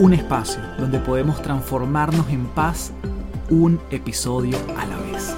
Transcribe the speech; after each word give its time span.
Un 0.00 0.14
espacio 0.14 0.62
donde 0.78 0.98
podemos 0.98 1.42
transformarnos 1.42 2.26
en 2.30 2.46
paz 2.46 2.90
un 3.50 3.78
episodio 3.90 4.56
a 4.78 4.86
la 4.86 4.96
vez. 4.96 5.36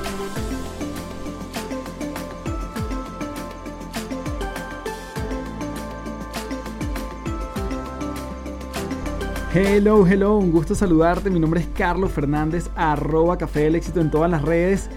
Hello, 9.52 10.06
hello, 10.06 10.36
un 10.36 10.52
gusto 10.52 10.76
saludarte. 10.76 11.28
Mi 11.28 11.40
nombre 11.40 11.58
es 11.58 11.66
Carlos 11.76 12.12
Fernández, 12.12 12.70
arroba 12.76 13.36
Café 13.36 13.62
del 13.62 13.74
Éxito 13.74 14.00
en 14.00 14.12
todas 14.12 14.30
las 14.30 14.42
redes. 14.42 14.88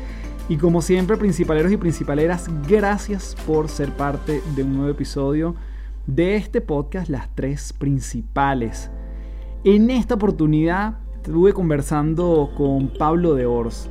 Y 0.47 0.57
como 0.57 0.83
siempre, 0.83 1.17
principaleros 1.17 1.71
y 1.71 1.77
principaleras, 1.77 2.51
gracias 2.67 3.35
por 3.47 3.67
ser 3.67 3.91
parte 3.97 4.43
de 4.55 4.61
un 4.61 4.75
nuevo 4.75 4.91
episodio 4.91 5.55
de 6.05 6.35
este 6.35 6.61
podcast, 6.61 7.09
Las 7.09 7.33
Tres 7.33 7.73
Principales. 7.73 8.91
En 9.67 9.89
esta 9.89 10.13
oportunidad 10.13 10.99
estuve 11.15 11.51
conversando 11.51 12.51
con 12.55 12.89
Pablo 12.89 13.33
de 13.33 13.47
Ors. 13.47 13.89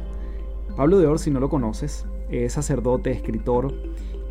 Pablo 0.77 1.01
de 1.01 1.09
Ors, 1.09 1.23
si 1.23 1.33
no 1.33 1.41
lo 1.41 1.49
conoces, 1.49 2.07
es 2.31 2.53
sacerdote, 2.53 3.11
escritor 3.11 3.75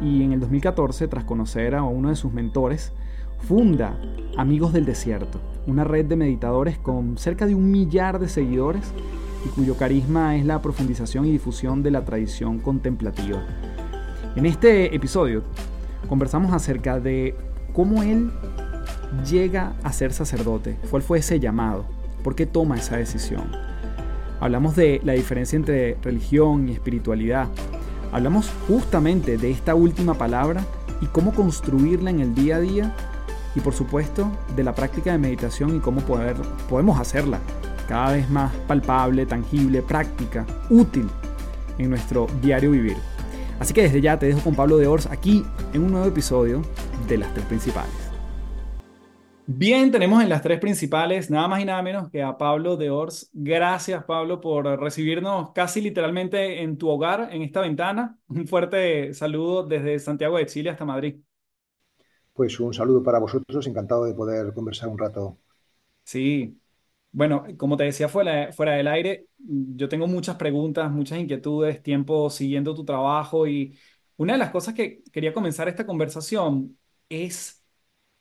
y 0.02 0.24
en 0.24 0.32
el 0.32 0.40
2014, 0.40 1.10
tras 1.10 1.26
conocer 1.26 1.76
a 1.76 1.84
uno 1.84 2.08
de 2.08 2.16
sus 2.16 2.32
mentores, 2.32 2.94
funda 3.40 4.00
Amigos 4.38 4.72
del 4.72 4.86
Desierto 4.86 5.42
una 5.68 5.84
red 5.84 6.06
de 6.06 6.16
meditadores 6.16 6.78
con 6.78 7.18
cerca 7.18 7.46
de 7.46 7.56
un 7.56 7.70
millar 7.70 8.20
de 8.20 8.30
seguidores 8.30 8.94
y 9.46 9.50
cuyo 9.50 9.76
carisma 9.76 10.38
es 10.38 10.46
la 10.46 10.62
profundización 10.62 11.26
y 11.26 11.32
difusión 11.34 11.84
de 11.84 11.92
la 11.92 12.06
tradición 12.06 12.60
contemplativa. 12.60 13.46
En 14.38 14.46
este 14.46 14.96
episodio 14.96 15.44
conversamos 16.08 16.54
acerca 16.54 17.02
de 17.02 17.36
cómo 17.74 18.02
él 18.02 18.32
llega 19.26 19.74
a 19.84 19.94
ser 19.94 20.14
sacerdote, 20.14 20.78
cuál 20.90 21.02
fue 21.02 21.20
ese 21.20 21.40
llamado, 21.40 21.86
por 22.24 22.36
qué 22.36 22.46
toma 22.46 22.78
esa 22.78 22.98
decisión. 22.98 23.44
Hablamos 24.40 24.76
de 24.76 25.00
la 25.04 25.14
diferencia 25.14 25.56
entre 25.56 25.98
religión 26.02 26.68
y 26.68 26.74
espiritualidad. 26.74 27.48
Hablamos 28.12 28.52
justamente 28.68 29.38
de 29.38 29.52
esta 29.52 29.76
última 29.76 30.16
palabra 30.16 30.66
y 31.02 31.06
cómo 31.08 31.34
construirla 31.34 32.10
en 32.10 32.20
el 32.20 32.36
día 32.36 32.58
a 32.58 32.60
día 32.60 32.96
y 33.56 33.60
por 33.60 33.74
supuesto 33.74 34.32
de 34.56 34.64
la 34.64 34.74
práctica 34.74 35.12
de 35.12 35.18
meditación 35.18 35.76
y 35.76 35.80
cómo 35.80 36.02
poder, 36.02 36.36
podemos 36.70 37.00
hacerla 37.00 37.40
cada 37.88 38.14
vez 38.14 38.30
más 38.30 38.52
palpable, 38.68 39.26
tangible, 39.26 39.82
práctica, 39.82 40.46
útil 40.70 41.08
en 41.78 41.90
nuestro 41.90 42.28
diario 42.42 42.72
vivir. 42.72 42.98
Así 43.60 43.74
que 43.74 43.84
desde 43.84 44.02
ya 44.02 44.18
te 44.18 44.26
dejo 44.26 44.42
con 44.42 44.56
Pablo 44.56 44.78
de 44.78 44.88
Ors 44.88 45.06
aquí 45.06 45.46
en 45.74 45.84
un 45.84 45.92
nuevo 45.92 46.08
episodio 46.08 46.62
de 47.08 47.18
Las 47.18 47.34
Tres 47.34 47.46
Principales. 47.46 48.03
Bien, 49.46 49.92
tenemos 49.92 50.24
en 50.24 50.30
las 50.30 50.42
tres 50.42 50.60
principales 50.60 51.30
nada 51.30 51.48
más 51.50 51.62
y 51.62 51.66
nada 51.66 51.82
menos 51.82 52.10
que 52.10 52.24
a 52.24 52.38
Pablo 52.38 52.78
de 52.78 52.90
Ors. 52.90 53.30
Gracias 53.34 54.04
Pablo 54.06 54.40
por 54.40 54.66
recibirnos 54.80 55.52
casi 55.54 55.82
literalmente 55.82 56.62
en 56.62 56.78
tu 56.78 56.88
hogar, 56.90 57.28
en 57.32 57.42
esta 57.42 57.60
ventana. 57.62 58.18
Un 58.28 58.48
fuerte 58.48 59.14
saludo 59.14 59.64
desde 59.66 60.00
Santiago 60.00 60.38
de 60.38 60.46
Chile 60.46 60.70
hasta 60.70 60.86
Madrid. 60.86 61.16
Pues 62.34 62.60
un 62.60 62.74
saludo 62.76 63.02
para 63.02 63.18
vosotros, 63.18 63.66
encantado 63.66 64.06
de 64.06 64.14
poder 64.14 64.54
conversar 64.54 64.90
un 64.90 65.00
rato. 65.00 65.40
Sí, 66.06 66.60
bueno, 67.12 67.46
como 67.58 67.78
te 67.78 67.86
decía 67.86 68.10
fuera, 68.10 68.52
fuera 68.54 68.74
del 68.74 68.88
aire, 68.88 69.28
yo 69.38 69.90
tengo 69.90 70.08
muchas 70.08 70.36
preguntas, 70.36 70.92
muchas 70.92 71.20
inquietudes, 71.20 71.82
tiempo 71.84 72.30
siguiendo 72.30 72.76
tu 72.76 72.86
trabajo 72.86 73.48
y 73.48 73.78
una 74.18 74.34
de 74.34 74.40
las 74.40 74.52
cosas 74.52 74.74
que 74.74 75.04
quería 75.12 75.34
comenzar 75.34 75.68
esta 75.70 75.86
conversación 75.86 76.78
es 77.10 77.64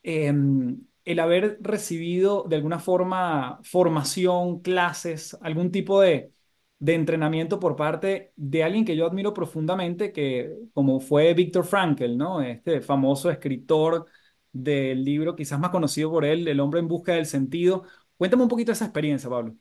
em, 0.03 0.81
el 1.05 1.19
haber 1.19 1.57
recibido 1.61 2.45
de 2.47 2.55
alguna 2.57 2.79
forma 2.79 3.59
formación, 3.63 4.61
clases, 4.61 5.37
algún 5.41 5.71
tipo 5.71 6.01
de, 6.01 6.31
de 6.79 6.93
entrenamiento 6.95 7.59
por 7.59 7.75
parte 7.75 8.33
de 8.35 8.63
alguien 8.63 8.85
que 8.85 8.95
yo 8.95 9.05
admiro 9.07 9.33
profundamente, 9.33 10.11
que 10.11 10.53
como 10.73 10.99
fue 10.99 11.33
Viktor 11.33 11.65
Frankl, 11.65 12.17
¿no? 12.17 12.41
Este 12.41 12.81
famoso 12.81 13.29
escritor 13.31 14.05
del 14.51 15.03
libro, 15.03 15.35
quizás 15.35 15.59
más 15.59 15.71
conocido 15.71 16.11
por 16.11 16.25
él, 16.25 16.47
El 16.47 16.59
hombre 16.59 16.79
en 16.79 16.87
busca 16.87 17.13
del 17.13 17.25
sentido. 17.25 17.83
Cuéntame 18.17 18.43
un 18.43 18.49
poquito 18.49 18.71
esa 18.71 18.85
experiencia, 18.85 19.29
Pablo. 19.29 19.55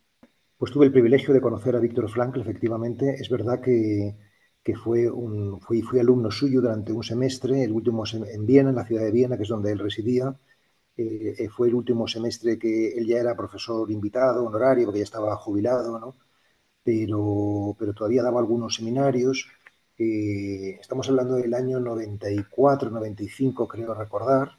Pues 0.57 0.73
tuve 0.73 0.87
el 0.87 0.93
privilegio 0.93 1.35
de 1.35 1.41
conocer 1.41 1.75
a 1.77 1.81
Viktor 1.81 2.09
Frankl, 2.09 2.41
efectivamente. 2.41 3.17
Es 3.19 3.29
verdad 3.29 3.61
que, 3.61 4.17
que 4.63 4.75
fue 4.77 5.11
un, 5.11 5.61
fui, 5.61 5.83
fui, 5.83 5.99
alumno 5.99 6.31
suyo 6.31 6.61
durante 6.61 6.93
un 6.93 7.03
semestre, 7.03 7.65
el 7.65 7.73
último 7.73 8.05
en 8.07 8.47
Viena, 8.47 8.71
en 8.71 8.77
la 8.77 8.87
ciudad 8.87 9.03
de 9.03 9.11
Viena, 9.11 9.37
que 9.37 9.43
es 9.43 9.49
donde 9.49 9.73
él 9.73 9.79
residía. 9.81 10.35
Eh, 10.97 11.49
fue 11.49 11.69
el 11.69 11.75
último 11.75 12.07
semestre 12.07 12.59
que 12.59 12.93
él 12.99 13.07
ya 13.07 13.19
era 13.19 13.37
profesor 13.37 13.91
invitado, 13.91 14.45
honorario, 14.45 14.87
porque 14.87 15.01
ya 15.01 15.05
estaba 15.05 15.37
jubilado, 15.37 15.99
¿no? 15.99 16.15
pero, 16.85 17.77
pero 17.79 17.95
todavía 17.95 18.23
daba 18.23 18.41
algunos 18.41 18.75
seminarios. 18.75 19.49
Eh, 19.99 20.79
estamos 20.81 21.09
hablando 21.09 21.37
del 21.37 21.55
año 21.55 21.81
94, 21.81 22.91
95, 22.91 23.69
creo 23.69 23.95
recordar. 23.95 24.53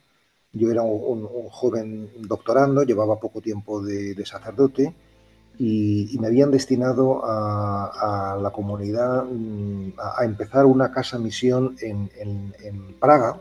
Yo 0.54 0.70
era 0.72 0.84
un, 0.84 1.28
joven 1.50 2.10
doctorando, 2.20 2.84
llevaba 2.84 3.20
poco 3.20 3.42
tiempo 3.42 3.82
de, 3.82 4.24
sacerdote 4.26 4.94
y, 5.58 6.16
me 6.20 6.28
habían 6.28 6.52
destinado 6.52 7.22
a, 7.26 8.38
la 8.42 8.52
comunidad 8.52 9.26
mm, 9.26 9.94
a, 9.98 10.24
empezar 10.26 10.66
una 10.66 10.92
casa 10.92 11.18
misión 11.18 11.76
en, 11.82 12.10
en, 12.20 12.94
Praga, 13.00 13.40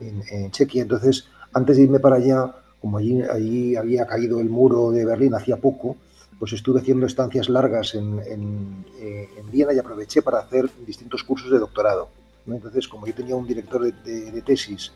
en, 0.00 0.50
Chequia. 0.52 0.82
Entonces, 0.82 1.28
antes 1.52 1.76
de 1.76 1.84
irme 1.84 2.00
para 2.00 2.16
allá, 2.16 2.54
como 2.80 2.98
allí, 2.98 3.22
allí 3.22 3.76
había 3.76 4.06
caído 4.06 4.40
el 4.40 4.48
muro 4.48 4.90
de 4.90 5.04
Berlín 5.04 5.34
hacía 5.34 5.56
poco, 5.56 5.96
pues 6.38 6.52
estuve 6.52 6.80
haciendo 6.80 7.06
estancias 7.06 7.48
largas 7.48 7.94
en, 7.94 8.84
eh, 9.00 9.28
Viena 9.50 9.72
y 9.72 9.78
aproveché 9.78 10.22
para 10.22 10.40
hacer 10.40 10.68
distintos 10.86 11.22
cursos 11.22 11.50
de 11.50 11.58
doctorado. 11.58 12.08
Entonces, 12.46 12.86
como 12.88 13.06
yo 13.06 13.14
tenía 13.14 13.34
un 13.34 13.46
director 13.46 13.82
de, 13.82 14.42
tesis, 14.42 14.92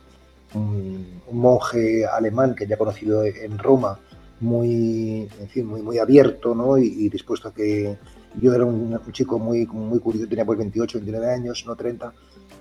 un, 0.55 1.23
monje 1.33 2.05
alemán 2.05 2.55
que 2.55 2.67
ya 2.67 2.77
conocido 2.77 3.25
en 3.25 3.59
Roma, 3.59 3.99
muy, 4.41 5.29
muy, 5.65 5.83
muy 5.83 5.99
abierto 5.99 6.55
¿no? 6.55 6.79
y, 6.79 7.09
dispuesto 7.09 7.49
a 7.49 7.55
que 7.55 7.97
yo 8.41 8.55
era 8.55 8.65
un, 8.65 8.99
chico 9.13 9.39
muy, 9.39 9.67
muy 9.67 9.99
curioso, 9.99 10.29
tenía 10.29 10.45
pues 10.45 10.59
28, 10.59 10.99
29 10.99 11.33
años, 11.33 11.65
no 11.67 11.77
30, 11.77 12.13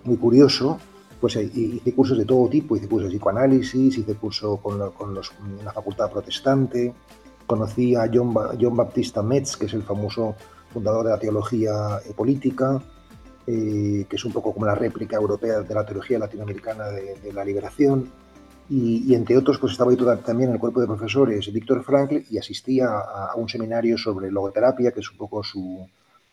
muy 0.03 0.17
curioso, 0.17 0.79
pues 1.19 1.35
eh, 1.35 1.49
hice 1.53 1.93
cursos 1.93 2.17
de 2.17 2.25
todo 2.25 2.47
tipo, 2.47 2.75
hice 2.75 2.87
cursos 2.87 3.09
de 3.09 3.17
psicoanálisis, 3.17 3.97
hice 3.97 4.15
curso 4.15 4.57
con, 4.57 4.91
con 4.91 5.13
los, 5.13 5.31
en 5.59 5.65
la 5.65 5.73
facultad 5.73 6.11
protestante, 6.11 6.93
Conocí 7.49 7.95
a 7.95 8.07
John, 8.13 8.31
John 8.61 8.77
Baptista 8.77 9.23
Metz, 9.23 9.57
que 9.57 9.65
es 9.65 9.73
el 9.73 9.81
famoso 9.81 10.35
fundador 10.71 11.05
de 11.05 11.09
la 11.09 11.17
teología 11.17 11.99
política, 12.15 12.79
eh, 13.47 14.05
que 14.07 14.15
es 14.15 14.23
un 14.23 14.31
poco 14.31 14.53
como 14.53 14.67
la 14.67 14.75
réplica 14.75 15.17
europea 15.17 15.61
de 15.61 15.73
la 15.73 15.83
teología 15.83 16.19
latinoamericana 16.19 16.89
de, 16.89 17.33
la 17.33 17.43
liberación. 17.43 18.07
Y, 18.69 19.15
entre 19.15 19.35
otros, 19.35 19.57
pues 19.57 19.71
estaba 19.71 19.89
ahí 19.89 19.97
también 20.23 20.51
el 20.51 20.59
cuerpo 20.59 20.79
de 20.79 20.85
profesores 20.85 21.51
Víctor 21.51 21.83
Frankl 21.83 22.17
y 22.29 22.37
asistía 22.37 22.85
a, 22.87 23.33
un 23.35 23.49
seminario 23.49 23.97
sobre 23.97 24.29
logoterapia, 24.29 24.91
que 24.91 24.99
es 24.99 25.09
un 25.09 25.17
poco 25.17 25.43
su, 25.43 25.89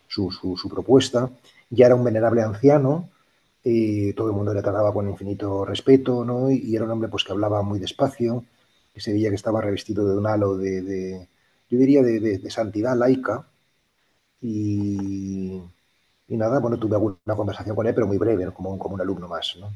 su, 0.06 0.68
propuesta. 0.68 1.30
Ya 1.70 1.86
era 1.86 1.94
un 1.94 2.04
venerable 2.04 2.42
anciano, 2.42 3.08
todo 4.14 4.28
el 4.28 4.34
mundo 4.34 4.54
le 4.54 4.62
trataba 4.62 4.92
con 4.92 5.08
infinito 5.08 5.64
respeto, 5.64 6.24
¿no? 6.24 6.50
Y, 6.50 6.58
y 6.58 6.76
era 6.76 6.84
un 6.84 6.90
hombre 6.92 7.08
pues, 7.08 7.24
que 7.24 7.32
hablaba 7.32 7.62
muy 7.62 7.78
despacio, 7.78 8.44
que 8.94 9.00
se 9.00 9.12
veía 9.12 9.28
que 9.30 9.36
estaba 9.36 9.60
revestido 9.60 10.08
de 10.08 10.16
un 10.16 10.26
halo 10.26 10.56
de, 10.56 11.28
yo 11.68 11.78
diría, 11.78 12.02
de, 12.02 12.50
santidad 12.50 12.96
laica. 12.96 13.46
Y, 14.40 15.60
nada, 16.28 16.60
bueno, 16.60 16.78
tuve 16.78 16.96
alguna 16.96 17.36
conversación 17.36 17.76
con 17.76 17.86
él, 17.86 17.94
pero 17.94 18.06
muy 18.06 18.18
breve, 18.18 18.50
como, 18.52 18.78
como 18.78 18.94
un 18.94 19.00
alumno 19.00 19.28
más, 19.28 19.56
¿no? 19.60 19.70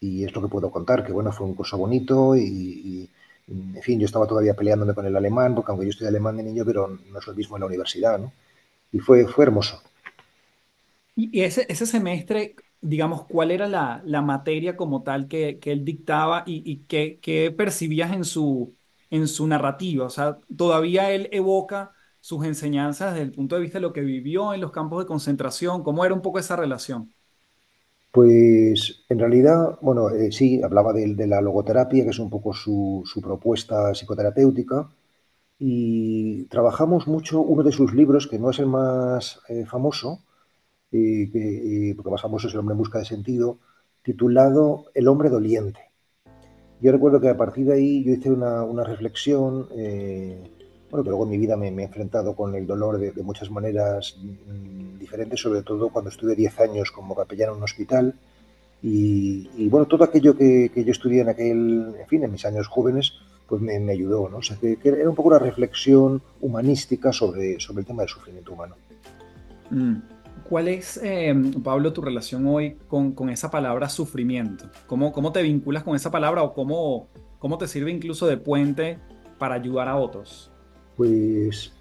Y 0.00 0.24
es 0.24 0.34
lo 0.34 0.42
que 0.42 0.48
puedo 0.48 0.70
contar, 0.70 1.04
que 1.04 1.12
bueno, 1.12 1.32
fue 1.32 1.46
un 1.46 1.54
curso 1.54 1.78
bonito 1.78 2.36
y, 2.36 3.08
en 3.48 3.82
fin, 3.82 3.98
yo 4.00 4.06
estaba 4.06 4.26
todavía 4.26 4.54
peleándome 4.54 4.94
con 4.94 5.06
el 5.06 5.16
alemán, 5.16 5.54
porque 5.54 5.72
aunque 5.72 5.86
yo 5.86 5.90
estoy 5.90 6.06
alemán 6.08 6.36
de 6.36 6.44
niño, 6.44 6.64
pero 6.64 6.88
no 6.88 7.18
es 7.18 7.26
lo 7.26 7.34
mismo 7.34 7.56
en 7.56 7.60
la 7.60 7.66
universidad, 7.66 8.18
¿no? 8.18 8.32
Y 8.92 8.98
fue, 9.00 9.26
fue 9.26 9.44
hermoso. 9.44 9.80
Y 11.16 11.42
ese, 11.42 11.66
ese 11.68 11.86
semestre, 11.86 12.56
digamos, 12.80 13.24
cuál 13.26 13.50
era 13.50 13.68
la, 13.68 14.22
materia 14.22 14.76
como 14.76 15.02
tal 15.02 15.28
que, 15.28 15.58
él 15.62 15.84
dictaba 15.84 16.44
y, 16.46 16.84
qué, 16.86 17.54
percibías 17.56 18.12
en 18.12 18.24
su, 18.24 18.74
en 19.10 19.28
su 19.28 19.46
narrativa. 19.46 20.06
O 20.06 20.10
sea, 20.10 20.38
todavía 20.56 21.10
él 21.10 21.28
evoca 21.32 21.92
sus 22.20 22.44
enseñanzas 22.44 23.14
desde 23.14 23.24
el 23.24 23.32
punto 23.32 23.56
de 23.56 23.62
vista 23.62 23.78
de 23.78 23.82
lo 23.82 23.92
que 23.92 24.02
vivió 24.02 24.54
en 24.54 24.60
los 24.60 24.72
campos 24.72 25.02
de 25.02 25.06
concentración. 25.06 25.82
¿Cómo 25.82 26.04
era 26.04 26.14
un 26.14 26.22
poco 26.22 26.38
esa 26.38 26.56
relación? 26.56 27.12
Pues 28.12 29.04
en 29.08 29.18
realidad, 29.20 29.78
bueno, 29.80 30.10
eh, 30.10 30.32
sí, 30.32 30.60
hablaba 30.62 30.92
de, 30.92 31.26
la 31.26 31.40
logoterapia, 31.40 32.04
que 32.04 32.10
es 32.10 32.18
un 32.18 32.28
poco 32.28 32.52
su, 32.52 33.04
propuesta 33.22 33.94
psicoterapéutica, 33.94 34.90
y 35.58 36.44
trabajamos 36.46 37.06
mucho 37.06 37.40
uno 37.40 37.62
de 37.62 37.72
sus 37.72 37.94
libros, 37.94 38.26
que 38.26 38.38
no 38.38 38.50
es 38.50 38.58
el 38.58 38.66
más 38.66 39.40
eh, 39.48 39.64
famoso, 39.66 40.20
que, 40.90 41.92
porque 41.96 42.10
más 42.10 42.22
famoso 42.22 42.48
es 42.48 42.54
El 42.54 42.60
hombre 42.60 42.72
en 42.74 42.78
busca 42.78 42.98
de 42.98 43.04
sentido, 43.04 43.58
titulado 44.02 44.86
El 44.94 45.08
hombre 45.08 45.28
doliente. 45.28 45.80
Yo 46.80 46.92
recuerdo 46.92 47.20
que 47.20 47.28
a 47.28 47.36
partir 47.36 47.66
de 47.66 47.74
ahí 47.74 48.04
yo 48.04 48.14
hice 48.14 48.30
una, 48.30 48.84
reflexión, 48.84 49.68
eh, 49.76 50.42
bueno, 50.90 51.04
que 51.04 51.10
luego 51.10 51.24
en 51.24 51.30
mi 51.30 51.38
vida 51.38 51.56
me, 51.56 51.68
he 51.68 51.82
enfrentado 51.82 52.34
con 52.34 52.54
el 52.54 52.66
dolor 52.66 52.98
de, 52.98 53.22
muchas 53.22 53.50
maneras 53.50 54.16
mm, 54.18 54.98
diferentes, 54.98 55.40
sobre 55.40 55.62
todo 55.62 55.90
cuando 55.90 56.10
estuve 56.10 56.34
10 56.34 56.60
años 56.60 56.90
como 56.90 57.14
capellán 57.14 57.50
en 57.50 57.56
un 57.56 57.62
hospital. 57.62 58.14
Y, 58.82 59.68
bueno, 59.68 59.86
todo 59.86 60.04
aquello 60.04 60.34
que, 60.34 60.70
yo 60.74 60.90
estudié 60.90 61.20
en 61.20 61.28
aquel, 61.28 61.94
en 62.00 62.06
fin, 62.08 62.24
en 62.24 62.32
mis 62.32 62.46
años 62.46 62.66
jóvenes, 62.66 63.12
pues 63.46 63.60
me, 63.60 63.74
ayudó, 63.92 64.30
¿no? 64.30 64.38
O 64.38 64.42
sea, 64.42 64.56
que, 64.56 64.78
era 64.82 65.06
un 65.06 65.14
poco 65.14 65.28
una 65.28 65.38
reflexión 65.38 66.22
humanística 66.40 67.12
sobre, 67.12 67.60
sobre 67.60 67.80
el 67.80 67.86
tema 67.86 68.02
del 68.02 68.08
sufrimiento 68.08 68.54
humano. 68.54 68.76
Mm. 69.68 69.96
¿Cuál 70.48 70.68
es, 70.68 70.98
eh, 71.02 71.34
Pablo, 71.62 71.92
tu 71.92 72.02
relación 72.02 72.46
hoy 72.46 72.76
con, 72.88 73.30
esa 73.30 73.50
palabra 73.50 73.88
sufrimiento? 73.88 74.70
¿Cómo, 74.86 75.12
¿Cómo, 75.12 75.32
te 75.32 75.42
vinculas 75.42 75.84
con 75.84 75.94
esa 75.94 76.10
palabra 76.10 76.42
o 76.42 76.52
cómo, 76.52 77.08
te 77.58 77.68
sirve 77.68 77.90
incluso 77.90 78.26
de 78.26 78.36
puente 78.36 78.98
para 79.38 79.54
ayudar 79.54 79.88
a 79.88 79.96
otros? 79.96 80.50
Pues 80.96 81.72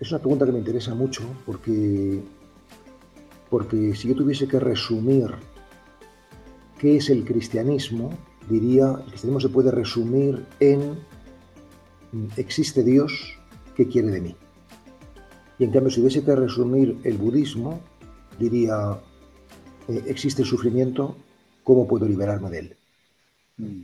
es 0.00 0.10
una 0.10 0.20
pregunta 0.20 0.46
que 0.46 0.52
me 0.52 0.58
interesa 0.58 0.94
mucho 0.94 1.22
porque, 1.44 2.20
porque 3.50 3.94
si 3.94 4.08
yo 4.08 4.14
tuviese 4.14 4.48
que 4.48 4.58
resumir 4.58 5.28
qué 6.78 6.96
es 6.96 7.10
el 7.10 7.24
cristianismo, 7.24 8.10
diría, 8.48 8.92
el 8.92 9.10
cristianismo 9.10 9.40
se 9.40 9.48
puede 9.48 9.70
resumir 9.70 10.44
en 10.60 10.98
existe 12.36 12.82
Dios, 12.82 13.38
¿qué 13.74 13.86
quiere 13.86 14.10
de 14.10 14.20
mí? 14.20 14.36
Y 15.58 15.64
en 15.64 15.70
cambio, 15.70 15.90
si 15.90 16.00
hubiese 16.00 16.24
que 16.24 16.36
resumir 16.36 16.98
el 17.04 17.16
budismo, 17.16 17.80
diría, 18.38 19.00
eh, 19.88 20.02
existe 20.06 20.42
el 20.42 20.48
sufrimiento, 20.48 21.16
¿cómo 21.64 21.86
puedo 21.86 22.06
liberarme 22.06 22.50
de 22.50 22.58
él? 22.58 22.76
Mm. 23.58 23.82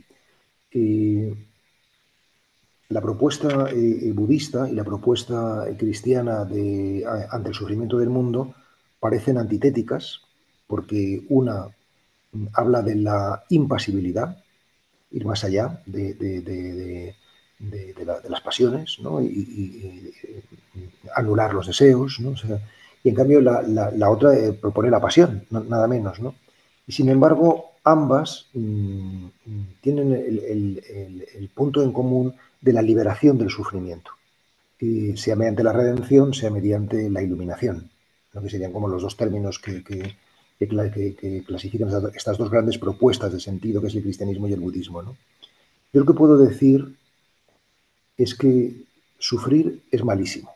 la 2.89 3.01
propuesta 3.01 3.71
eh, 3.71 4.11
budista 4.13 4.69
y 4.69 4.75
la 4.75 4.83
propuesta 4.83 5.65
cristiana 5.79 6.45
de, 6.45 7.03
ante 7.31 7.49
el 7.49 7.55
sufrimiento 7.55 7.97
del 7.97 8.09
mundo 8.09 8.53
parecen 8.99 9.37
antitéticas, 9.37 10.21
porque 10.67 11.25
una 11.29 11.67
mm, 12.31 12.47
habla 12.53 12.81
de 12.81 12.95
la 12.95 13.43
impasibilidad, 13.49 14.41
ir 15.11 15.25
más 15.25 15.43
allá 15.43 15.81
de, 15.85 16.13
de, 16.13 17.15
las 18.29 18.41
pasiones 18.41 18.97
y, 19.21 20.11
anular 21.15 21.53
los 21.53 21.67
deseos. 21.67 22.19
y 23.03 23.09
en 23.09 23.15
cambio 23.15 23.41
la, 23.41 24.09
otra 24.09 24.35
eh, 24.35 24.53
propone 24.53 24.89
la 24.89 25.01
pasión, 25.01 25.45
nada 25.49 25.87
menos. 25.87 26.19
Y 26.87 26.91
sin 26.91 27.09
embargo, 27.09 27.71
ambas 27.83 28.47
mm, 28.53 29.27
tienen 29.81 30.13
el, 30.13 31.49
punto 31.53 31.83
en 31.83 31.91
común 31.91 32.33
de 32.61 32.73
la 32.73 32.81
liberación 32.81 33.37
del 33.37 33.49
sufrimiento, 33.49 34.11
sea 35.15 35.35
mediante 35.35 35.63
la 35.63 35.73
redención, 35.73 36.33
sea 36.33 36.49
mediante 36.49 37.09
la 37.09 37.21
iluminación, 37.21 37.89
lo 38.33 38.41
que 38.41 38.49
serían 38.49 38.71
como 38.71 38.87
los 38.87 39.01
dos 39.01 39.15
términos 39.17 39.59
que, 39.59 39.83
que, 39.83 40.15
clasifican 41.45 41.89
estas 42.15 42.37
dos 42.37 42.49
grandes 42.49 42.77
propuestas 42.77 43.33
de 43.33 43.39
sentido, 43.39 43.81
que 43.81 43.87
es 43.87 43.95
el 43.95 44.03
cristianismo 44.03 44.47
y 44.47 44.53
el 44.53 44.61
budismo. 44.61 45.01
Yo 45.01 45.99
lo 45.99 46.05
que 46.05 46.13
puedo 46.13 46.37
decir 46.37 46.95
es 48.17 48.35
que 48.35 48.83
sufrir 49.17 49.83
es 49.91 50.03
malísimo. 50.03 50.51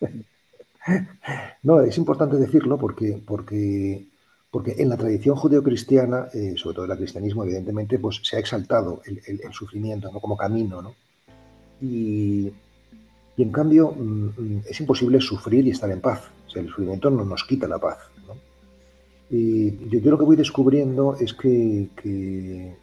no, 1.62 1.80
es 1.80 1.96
importante 1.98 2.36
decirlo 2.36 2.78
porque, 2.78 3.20
porque, 3.24 4.04
porque 4.50 4.74
en 4.78 4.88
la 4.88 4.96
tradición 4.96 5.36
judeocristiana, 5.36 6.28
eh, 6.34 6.54
sobre 6.56 6.74
todo 6.76 6.84
en 6.86 6.92
el 6.92 6.98
cristianismo, 6.98 7.44
evidentemente, 7.44 7.98
pues 7.98 8.20
se 8.22 8.36
ha 8.36 8.40
exaltado 8.40 9.02
el, 9.06 9.52
sufrimiento 9.52 10.10
¿no? 10.12 10.20
como 10.20 10.36
camino, 10.36 10.82
¿no? 10.82 10.94
Y, 11.80 12.52
en 13.36 13.50
cambio 13.50 13.90
mm, 13.90 14.60
es 14.68 14.78
imposible 14.80 15.20
sufrir 15.20 15.66
y 15.66 15.70
estar 15.70 15.90
en 15.90 16.00
paz. 16.00 16.22
El 16.54 16.68
sufrimiento 16.68 17.10
no 17.10 17.24
nos 17.24 17.42
quita 17.42 17.66
la 17.66 17.78
paz. 17.78 17.98
Y 19.28 19.88
yo, 19.88 20.10
lo 20.12 20.18
que 20.18 20.24
voy 20.24 20.36
descubriendo 20.36 21.16
es 21.18 21.34
que 21.34 22.76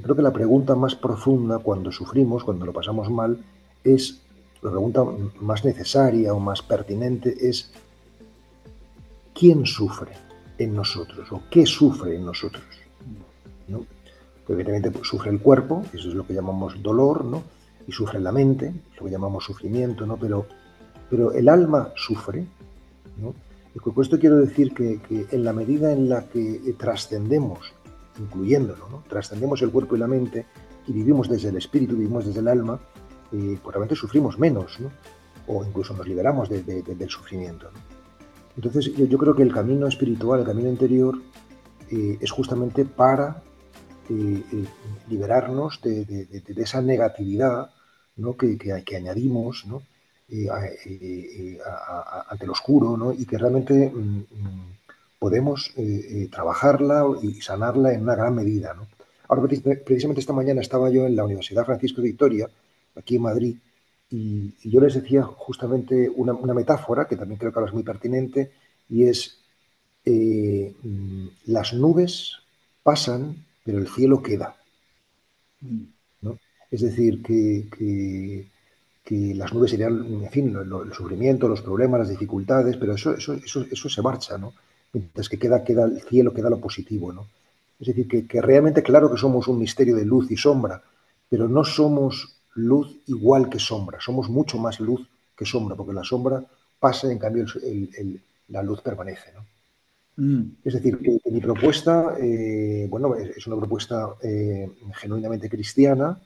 creo 0.00 0.16
que 0.16 0.22
la 0.22 0.32
pregunta 0.32 0.74
más 0.74 0.94
profunda 0.94 1.58
cuando 1.58 1.92
sufrimos, 1.92 2.44
cuando 2.44 2.64
lo 2.64 2.72
pasamos 2.72 3.10
mal, 3.10 3.38
es, 3.84 4.22
la 4.62 4.70
pregunta 4.70 5.04
más 5.40 5.64
necesaria 5.64 6.32
o 6.32 6.40
más 6.40 6.62
pertinente 6.62 7.34
es, 7.48 7.70
¿quién 9.34 9.66
sufre 9.66 10.12
en 10.56 10.74
nosotros? 10.74 11.30
¿O 11.32 11.42
qué 11.50 11.66
sufre 11.66 12.16
en 12.16 12.24
nosotros? 12.24 12.64
¿No? 13.68 13.84
evidentemente 14.48 14.90
pues, 14.90 15.08
sufre 15.08 15.30
el 15.30 15.40
cuerpo, 15.40 15.84
eso 15.92 16.08
es 16.08 16.14
lo 16.14 16.26
que 16.26 16.34
llamamos 16.34 16.82
dolor, 16.82 17.24
¿no? 17.24 17.42
y 17.86 17.92
sufre 17.92 18.20
la 18.20 18.32
mente, 18.32 18.72
lo 18.98 19.04
que 19.04 19.10
llamamos 19.10 19.44
sufrimiento, 19.44 20.06
¿no? 20.06 20.16
pero, 20.16 20.46
pero 21.10 21.32
el 21.32 21.48
alma 21.48 21.92
sufre. 21.96 22.44
¿no? 23.20 23.34
Y 23.74 23.78
con 23.78 23.94
esto 24.02 24.18
quiero 24.18 24.36
decir 24.36 24.74
que, 24.74 25.00
que 25.00 25.26
en 25.30 25.44
la 25.44 25.52
medida 25.52 25.92
en 25.92 26.08
la 26.08 26.26
que 26.26 26.74
trascendemos 26.78 27.72
incluyéndolo, 28.18 28.88
¿no? 28.88 29.04
trascendemos 29.08 29.62
el 29.62 29.70
cuerpo 29.70 29.96
y 29.96 29.98
la 29.98 30.06
mente 30.06 30.46
y 30.86 30.92
vivimos 30.92 31.28
desde 31.28 31.48
el 31.48 31.56
espíritu, 31.56 31.96
vivimos 31.96 32.26
desde 32.26 32.40
el 32.40 32.48
alma, 32.48 32.80
eh, 33.32 33.58
pues 33.62 33.74
realmente 33.74 33.96
sufrimos 33.96 34.38
menos, 34.38 34.80
¿no? 34.80 34.90
o 35.46 35.64
incluso 35.64 35.94
nos 35.94 36.06
liberamos 36.06 36.48
del 36.48 37.10
sufrimiento. 37.10 37.70
Entonces 38.56 38.94
yo, 38.94 39.18
creo 39.18 39.34
que 39.34 39.42
el 39.42 39.52
camino 39.52 39.86
espiritual, 39.86 40.40
el 40.40 40.46
camino 40.46 40.68
interior, 40.68 41.20
eh, 41.90 42.18
es 42.20 42.30
justamente 42.30 42.84
para 42.84 43.42
eh, 44.08 44.42
liberarnos 45.08 45.80
de, 45.82 46.42
esa 46.56 46.82
negatividad 46.82 47.70
¿no? 48.16 48.36
que, 48.36 48.58
que, 48.58 48.96
añadimos 48.96 49.64
¿no? 49.66 49.82
ante 52.30 52.44
el 52.44 52.50
oscuro 52.50 52.96
¿no? 52.96 53.12
y 53.12 53.24
que 53.24 53.38
realmente 53.38 53.90
mm, 53.90 53.98
mm, 53.98 54.71
podemos 55.22 55.70
eh, 55.76 55.82
eh, 55.84 56.28
trabajarla 56.32 57.04
y 57.22 57.40
sanarla 57.40 57.92
en 57.92 58.02
una 58.02 58.16
gran 58.16 58.34
medida. 58.34 58.74
Ahora, 59.28 59.42
precisamente 59.84 60.20
esta 60.20 60.32
mañana 60.32 60.60
estaba 60.60 60.90
yo 60.90 61.06
en 61.06 61.14
la 61.14 61.22
Universidad 61.22 61.64
Francisco 61.64 62.00
de 62.00 62.08
Victoria, 62.08 62.50
aquí 62.96 63.14
en 63.14 63.22
Madrid, 63.22 63.56
y, 64.10 64.52
yo 64.68 64.80
les 64.80 64.94
decía 64.94 65.22
justamente 65.22 66.10
una, 66.10 66.54
metáfora 66.54 67.06
que 67.06 67.14
también 67.14 67.38
creo 67.38 67.52
que 67.52 67.58
ahora 67.60 67.68
es 67.70 67.74
muy 67.74 67.84
pertinente, 67.84 68.50
y 68.88 69.04
es 69.04 69.38
eh, 70.04 70.74
mm, 70.82 71.26
las 71.46 71.72
nubes 71.72 72.38
pasan, 72.82 73.36
pero 73.64 73.78
el 73.78 73.86
cielo 73.86 74.20
queda. 74.20 74.56
Es 76.68 76.80
decir, 76.80 77.22
que, 77.22 78.44
las 79.36 79.54
nubes 79.54 79.70
serían, 79.70 80.24
en 80.24 80.30
fin, 80.30 80.56
el, 80.56 80.92
sufrimiento, 80.92 81.46
los 81.46 81.62
problemas, 81.62 82.00
las 82.00 82.08
dificultades, 82.08 82.76
pero 82.76 82.94
eso, 82.94 83.14
eso, 83.14 83.34
eso, 83.34 83.64
eso 83.70 83.88
se 83.88 84.02
marcha, 84.02 84.36
¿no? 84.36 84.52
Mientras 84.92 85.28
que 85.28 85.38
queda, 85.38 85.64
queda 85.64 85.84
el 85.84 86.00
cielo, 86.02 86.32
queda 86.32 86.50
lo 86.50 86.60
positivo, 86.60 87.12
¿no? 87.12 87.28
Es 87.80 87.88
decir, 87.88 88.26
que, 88.28 88.40
realmente 88.40 88.82
claro 88.82 89.10
que 89.10 89.18
somos 89.18 89.48
un 89.48 89.58
misterio 89.58 89.96
de 89.96 90.04
luz 90.04 90.30
y 90.30 90.36
sombra, 90.36 90.82
pero 91.28 91.48
no 91.48 91.64
somos 91.64 92.36
luz 92.54 93.00
igual 93.06 93.48
que 93.48 93.58
sombra, 93.58 93.98
somos 94.00 94.28
mucho 94.28 94.58
más 94.58 94.78
luz 94.78 95.08
que 95.36 95.44
sombra, 95.44 95.74
porque 95.74 95.92
la 95.92 96.04
sombra 96.04 96.44
pasa 96.78 97.08
y 97.08 97.12
en 97.12 97.18
cambio 97.18 97.44
la 98.48 98.62
luz 98.62 98.82
permanece, 98.82 99.32
¿no? 99.32 99.46
Mm. 100.16 100.56
Es 100.64 100.74
decir, 100.74 100.98
que, 100.98 101.18
mi 101.30 101.40
propuesta, 101.40 102.16
eh, 102.20 102.86
bueno, 102.88 103.16
es, 103.16 103.46
una 103.46 103.56
propuesta 103.56 104.14
eh, 104.22 104.70
genuinamente 104.94 105.48
cristiana, 105.48 106.20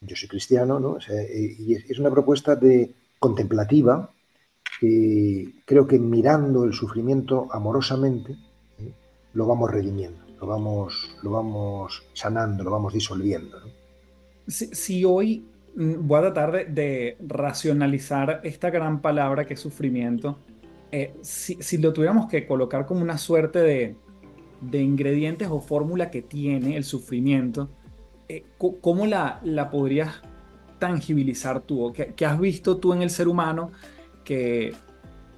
yo 0.00 0.16
soy 0.16 0.28
cristiano, 0.28 0.78
¿no? 0.78 0.98
Eh, 1.08 1.56
y 1.58 1.74
es, 1.74 1.98
una 1.98 2.10
propuesta 2.10 2.54
de 2.56 2.92
contemplativa, 3.18 4.10
creo 4.78 5.86
que 5.86 5.98
mirando 5.98 6.64
el 6.64 6.72
sufrimiento 6.72 7.48
amorosamente, 7.52 8.32
¿eh? 8.78 8.92
lo 9.32 9.46
vamos 9.46 9.70
redimiendo, 9.70 10.20
lo 10.40 10.46
vamos, 10.46 11.16
lo 11.22 11.30
vamos 11.30 12.02
sanando, 12.12 12.64
lo 12.64 12.70
vamos 12.70 12.92
disolviendo. 12.92 13.58
Si, 14.46 15.04
hoy 15.04 15.46
mm, 15.74 16.06
voy 16.06 16.18
a 16.18 16.32
tratar 16.32 16.72
de, 16.72 17.16
racionalizar 17.20 18.40
esta 18.44 18.70
gran 18.70 19.00
palabra 19.00 19.46
que 19.46 19.54
es 19.54 19.60
sufrimiento, 19.60 20.38
eh, 20.92 21.14
si, 21.22 21.78
lo 21.78 21.92
tuviéramos 21.92 22.28
que 22.28 22.46
colocar 22.46 22.86
como 22.86 23.02
una 23.02 23.18
suerte 23.18 23.60
de, 23.60 23.96
ingredientes 24.72 25.48
o 25.50 25.60
fórmula 25.60 26.10
que 26.10 26.22
tiene 26.22 26.76
el 26.76 26.84
sufrimiento, 26.84 27.68
eh, 28.28 28.44
¿cómo 28.80 29.06
la, 29.06 29.40
la 29.44 29.70
podrías 29.70 30.22
tangibilizar 30.78 31.60
tú? 31.60 31.92
¿Qué, 31.92 32.14
¿Qué, 32.16 32.24
has 32.24 32.40
visto 32.40 32.78
tú 32.78 32.94
en 32.94 33.02
el 33.02 33.10
ser 33.10 33.28
humano 33.28 33.72
que, 34.24 34.74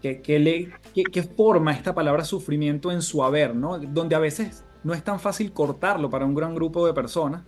que, 0.00 0.38
le, 0.38 0.72
que, 0.94 1.22
forma 1.22 1.72
esta 1.72 1.94
palabra 1.94 2.24
sufrimiento 2.24 2.92
en 2.92 3.02
su 3.02 3.22
haber, 3.22 3.54
¿no? 3.54 3.78
Donde 3.78 4.14
a 4.14 4.18
veces 4.18 4.64
no 4.84 4.94
es 4.94 5.02
tan 5.02 5.18
fácil 5.18 5.52
cortarlo 5.52 6.08
para 6.08 6.24
un 6.24 6.34
gran 6.34 6.54
grupo 6.54 6.86
de 6.86 6.94
personas. 6.94 7.42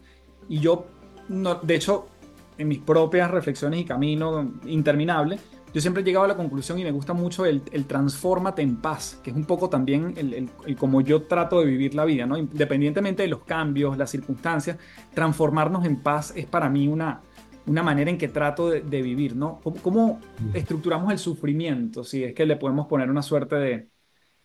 Y 0.49 0.59
yo, 0.59 0.87
no, 1.29 1.55
de 1.57 1.75
hecho, 1.77 2.09
en 2.57 2.69
mis 2.69 2.81
propias 2.81 3.31
reflexiones 3.31 3.81
y 3.81 3.85
camino 3.85 4.55
interminable, 4.67 5.39
yo 5.73 5.81
siempre 5.81 6.03
he 6.03 6.05
llegado 6.05 6.25
a 6.25 6.29
la 6.29 6.37
conclusión 6.37 6.79
y 6.79 6.85
me 6.85 6.91
gusta 6.91 7.13
mucho 7.13 7.45
el, 7.45 7.63
el 7.73 7.85
transfórmate 7.85 8.63
en 8.63 8.77
paz, 8.77 9.21
que 9.23 9.31
es 9.31 9.37
un 9.37 9.45
poco 9.45 9.69
también 9.69 10.15
el, 10.17 10.33
el, 10.33 10.51
el, 10.67 10.77
como 10.77 11.03
yo 11.03 11.23
trato 11.23 11.61
de 11.61 11.67
vivir 11.67 11.95
la 11.95 12.07
vida, 12.07 12.27
¿no? 12.27 12.39
Independientemente 12.39 13.23
de 13.23 13.29
los 13.29 13.41
cambios, 13.41 13.99
las 13.99 14.11
circunstancias, 14.11 14.79
transformarnos 15.15 15.85
en 15.85 16.03
paz 16.03 16.33
es 16.35 16.47
para 16.47 16.71
mí 16.71 16.89
una, 16.89 17.21
una 17.69 17.83
manera 17.83 18.11
en 18.11 18.19
que 18.19 18.29
trato 18.29 18.69
de, 18.69 18.81
de 18.81 19.03
vivir, 19.03 19.37
¿no? 19.37 19.61
¿Cómo, 19.63 19.77
¿Cómo, 19.83 20.21
estructuramos 20.55 21.13
el 21.13 21.19
sufrimiento? 21.19 22.05
Si 22.05 22.25
es 22.25 22.35
que 22.35 22.47
le 22.47 22.57
podemos 22.57 22.87
poner 22.87 23.11
una 23.11 23.23
suerte 23.23 23.57
de, 23.57 23.89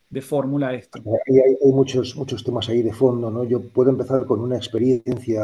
de 0.09 0.21
fórmula 0.21 0.69
a 0.69 0.73
esto. 0.73 0.99
Hay, 1.27 1.39
hay, 1.39 1.57
hay, 1.63 1.71
muchos, 1.71 2.15
muchos 2.15 2.43
temas 2.43 2.69
ahí 2.69 2.81
de 2.81 2.93
fondo, 2.93 3.31
¿no? 3.31 3.43
Yo 3.43 3.61
puedo 3.61 3.89
empezar 3.89 4.25
con 4.25 4.39
una 4.41 4.57
experiencia 4.57 5.43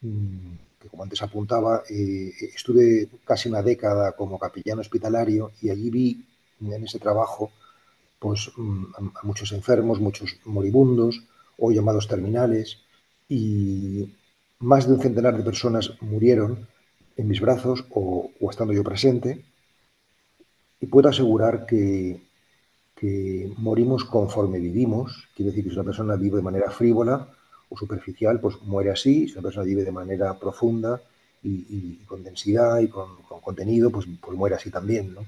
mmm, 0.00 0.54
que 0.82 0.88
como 0.88 1.04
antes 1.04 1.22
apuntaba, 1.22 1.82
eh, 1.88 2.32
estuve 2.54 3.08
casi 3.24 3.48
una 3.48 3.62
década 3.62 4.12
como 4.12 4.38
capellán 4.38 4.80
hospitalario 4.80 5.52
y 5.60 5.70
allí 5.70 5.90
vi 5.90 6.26
en 6.60 6.84
ese 6.84 6.98
trabajo 6.98 7.52
pues, 8.18 8.50
mm, 8.56 8.84
a 9.14 9.26
muchos 9.26 9.52
enfermos, 9.52 10.00
muchos 10.00 10.38
moribundos 10.44 11.22
o 11.58 11.70
llamados 11.70 12.08
terminales 12.08 12.78
y 13.28 14.12
más 14.58 14.86
de 14.86 14.94
un 14.94 15.00
centenar 15.00 15.36
de 15.36 15.44
personas 15.44 15.92
murieron 16.00 16.66
en 17.16 17.28
mis 17.28 17.40
brazos 17.40 17.84
o, 17.90 18.30
estando 18.50 18.72
yo 18.72 18.82
presente 18.82 19.44
y 20.80 20.86
puedo 20.86 21.08
asegurar 21.08 21.66
que, 21.66 22.20
morimos 23.56 24.04
conforme 24.04 24.60
vivimos, 24.60 25.28
quiere 25.34 25.50
decir 25.50 25.64
que 25.64 25.70
si 25.70 25.76
una 25.76 25.86
persona 25.86 26.14
vive 26.14 26.36
de 26.36 26.42
manera 26.42 26.70
frívola, 26.70 27.28
o 27.68 27.76
superficial, 27.76 28.38
pues 28.38 28.62
muere 28.62 28.90
así, 28.90 29.26
si 29.26 29.32
una 29.32 29.42
persona 29.42 29.64
vive 29.64 29.82
de 29.82 29.90
manera 29.90 30.38
profunda 30.38 31.00
y, 31.42 31.96
con 32.06 32.22
densidad 32.22 32.78
y 32.78 32.88
con, 32.88 33.22
con, 33.22 33.40
contenido, 33.40 33.90
pues, 33.90 34.06
pues 34.20 34.38
muere 34.38 34.54
así 34.54 34.70
también, 34.70 35.14
¿no? 35.14 35.22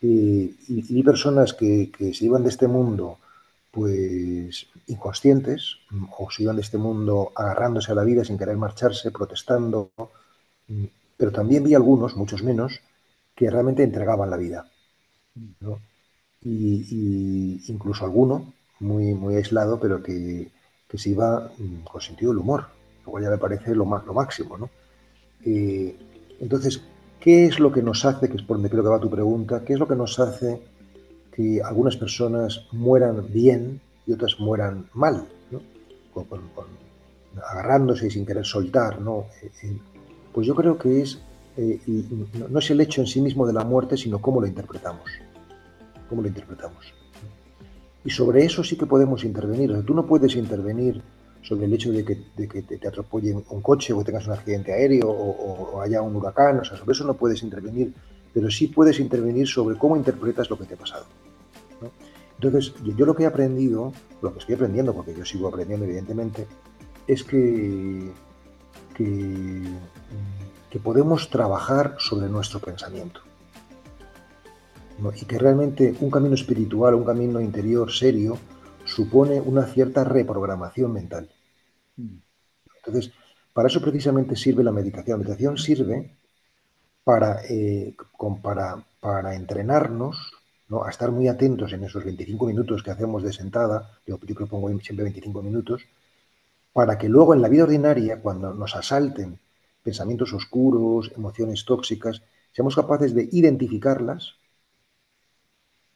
Eh, 0.00 0.54
y, 0.68 0.98
y, 0.98 1.02
personas 1.02 1.54
que, 1.54 1.90
que, 1.90 2.14
se 2.14 2.26
iban 2.26 2.42
de 2.44 2.50
este 2.50 2.68
mundo 2.68 3.18
pues 3.72 4.66
inconscientes 4.86 5.78
o 6.18 6.30
se 6.30 6.42
iban 6.42 6.56
de 6.56 6.62
este 6.62 6.76
mundo 6.76 7.32
agarrándose 7.34 7.90
a 7.90 7.94
la 7.94 8.04
vida 8.04 8.22
sin 8.22 8.36
querer 8.36 8.56
marcharse, 8.56 9.10
protestando, 9.10 9.90
pero 11.16 11.32
también 11.32 11.64
vi 11.64 11.74
algunos, 11.74 12.16
muchos 12.16 12.42
menos, 12.42 12.80
que 13.34 13.50
realmente 13.50 13.82
entregaban 13.82 14.30
la 14.30 14.36
vida. 14.36 14.70
Y, 16.42 17.62
incluso 17.68 18.04
alguno, 18.04 18.52
muy, 18.80 19.14
muy 19.14 19.36
aislado, 19.36 19.78
pero 19.78 20.02
que, 20.02 20.50
que 20.88 20.98
se 20.98 21.10
iba 21.10 21.50
mm, 21.56 21.84
con 21.84 22.00
sentido 22.00 22.32
del 22.32 22.40
humor, 22.40 22.66
lo 23.04 23.10
cual 23.10 23.24
ya 23.24 23.30
me 23.30 23.38
parece 23.38 23.74
lo, 23.74 23.84
más, 23.84 24.04
lo 24.04 24.14
máximo. 24.14 24.58
¿no? 24.58 24.70
Eh, 25.44 25.96
entonces, 26.40 26.82
¿qué 27.20 27.46
es 27.46 27.58
lo 27.58 27.72
que 27.72 27.82
nos 27.82 28.04
hace, 28.04 28.28
que 28.28 28.36
es 28.36 28.42
por 28.42 28.56
donde 28.56 28.70
creo 28.70 28.82
que 28.82 28.88
va 28.88 29.00
tu 29.00 29.10
pregunta, 29.10 29.64
qué 29.64 29.74
es 29.74 29.78
lo 29.78 29.88
que 29.88 29.96
nos 29.96 30.18
hace 30.18 30.60
que 31.32 31.62
algunas 31.62 31.96
personas 31.96 32.66
mueran 32.72 33.32
bien 33.32 33.80
y 34.06 34.12
otras 34.12 34.38
mueran 34.38 34.86
mal, 34.92 35.26
agarrándose 37.50 38.08
y 38.08 38.10
sin 38.10 38.26
querer 38.26 38.44
soltar? 38.44 39.00
¿no? 39.00 39.26
Pues 40.32 40.46
yo 40.46 40.54
creo 40.54 40.78
que 40.78 41.02
es, 41.02 41.18
eh, 41.56 41.80
no, 41.86 42.48
no 42.48 42.58
es 42.58 42.70
el 42.70 42.80
hecho 42.80 43.00
en 43.00 43.06
sí 43.06 43.20
mismo 43.20 43.46
de 43.46 43.52
la 43.52 43.64
muerte, 43.64 43.96
sino 43.96 44.20
cómo 44.20 44.40
lo 44.40 44.46
interpretamos. 44.46 45.10
¿Cómo 46.08 46.22
lo 46.22 46.28
interpretamos? 46.28 46.92
Y 48.04 48.10
sobre 48.10 48.44
eso 48.44 48.64
sí 48.64 48.76
que 48.76 48.86
podemos 48.86 49.24
intervenir. 49.24 49.84
Tú 49.84 49.94
no 49.94 50.04
puedes 50.04 50.34
intervenir 50.34 51.00
sobre 51.42 51.66
el 51.66 51.74
hecho 51.74 51.92
de 51.92 52.04
que, 52.04 52.18
de 52.36 52.48
que 52.48 52.62
te, 52.62 52.78
te, 52.78 52.88
atropelle 52.88 53.34
un 53.34 53.60
coche 53.60 53.92
o 53.92 54.02
tengas 54.04 54.26
un 54.26 54.32
accidente 54.32 54.72
aéreo 54.72 55.08
o, 55.08 55.74
o, 55.74 55.80
haya 55.80 56.02
un 56.02 56.14
huracán. 56.16 56.60
O 56.60 56.64
sea, 56.64 56.76
sobre 56.76 56.92
eso 56.92 57.04
no 57.04 57.14
puedes 57.14 57.42
intervenir, 57.42 57.92
pero 58.32 58.50
sí 58.50 58.68
puedes 58.68 58.98
intervenir 59.00 59.46
sobre 59.46 59.76
cómo 59.76 59.96
interpretas 59.96 60.50
lo 60.50 60.58
que 60.58 60.64
te 60.64 60.74
ha 60.74 60.78
pasado. 60.78 61.04
Entonces, 62.40 62.74
yo, 62.96 63.06
lo 63.06 63.14
que 63.14 63.22
he 63.22 63.26
aprendido, 63.26 63.92
lo 64.20 64.32
que 64.32 64.40
estoy 64.40 64.56
aprendiendo, 64.56 64.92
porque 64.92 65.14
yo 65.14 65.24
sigo 65.24 65.46
aprendiendo 65.48 65.84
evidentemente, 65.84 66.46
es 67.06 67.22
que, 67.22 68.10
que, 68.94 69.62
podemos 70.82 71.28
trabajar 71.30 71.96
sobre 71.98 72.28
nuestro 72.28 72.60
pensamiento. 72.60 73.20
y 75.20 75.24
que 75.24 75.38
realmente 75.38 75.94
un 76.00 76.10
camino 76.10 76.34
espiritual, 76.34 76.94
un 76.94 77.04
camino 77.04 77.40
interior 77.40 77.90
serio, 77.90 78.38
supone 78.84 79.40
una 79.40 79.64
cierta 79.66 80.04
reprogramación 80.04 80.92
mental. 80.92 81.28
Entonces, 82.76 83.12
para 83.52 83.68
eso 83.68 83.80
precisamente 83.80 84.36
sirve 84.36 84.62
la 84.62 84.72
meditación. 84.72 85.18
La 85.18 85.24
meditación 85.24 85.58
sirve 85.58 86.16
para, 87.04 87.42
eh, 87.48 87.94
para 89.00 89.34
entrenarnos 89.34 90.32
¿no? 90.68 90.84
a 90.84 90.90
estar 90.90 91.10
muy 91.10 91.28
atentos 91.28 91.72
en 91.72 91.84
esos 91.84 92.04
25 92.04 92.46
minutos 92.46 92.82
que 92.82 92.90
hacemos 92.90 93.22
de 93.22 93.32
sentada, 93.32 93.90
yo, 94.06 94.18
yo 94.20 94.34
propongo 94.34 94.68
siempre 94.80 95.04
25 95.04 95.42
minutos, 95.42 95.82
para 96.72 96.98
que 96.98 97.08
luego 97.08 97.34
en 97.34 97.42
la 97.42 97.48
vida 97.48 97.64
ordinaria, 97.64 98.20
cuando 98.20 98.54
nos 98.54 98.76
asalten 98.76 99.38
pensamientos 99.82 100.32
oscuros, 100.32 101.12
emociones 101.16 101.64
tóxicas, 101.64 102.22
seamos 102.52 102.76
capaces 102.76 103.14
de 103.14 103.28
identificarlas, 103.32 104.36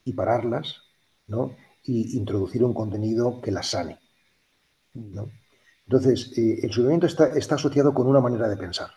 y 0.07 0.13
pararlas, 0.13 0.83
¿no? 1.27 1.55
Y 1.83 2.17
introducir 2.17 2.65
un 2.65 2.73
contenido 2.73 3.41
que 3.43 3.51
las 3.51 3.71
sane, 3.71 3.99
¿no? 4.95 5.31
Entonces, 5.85 6.33
eh, 6.39 6.61
el 6.63 6.73
sufrimiento 6.73 7.07
está, 7.07 7.27
está, 7.37 7.57
asociado 7.57 7.93
con 7.93 8.07
una 8.07 8.21
manera 8.21 8.49
de 8.49 8.57
pensar. 8.57 8.91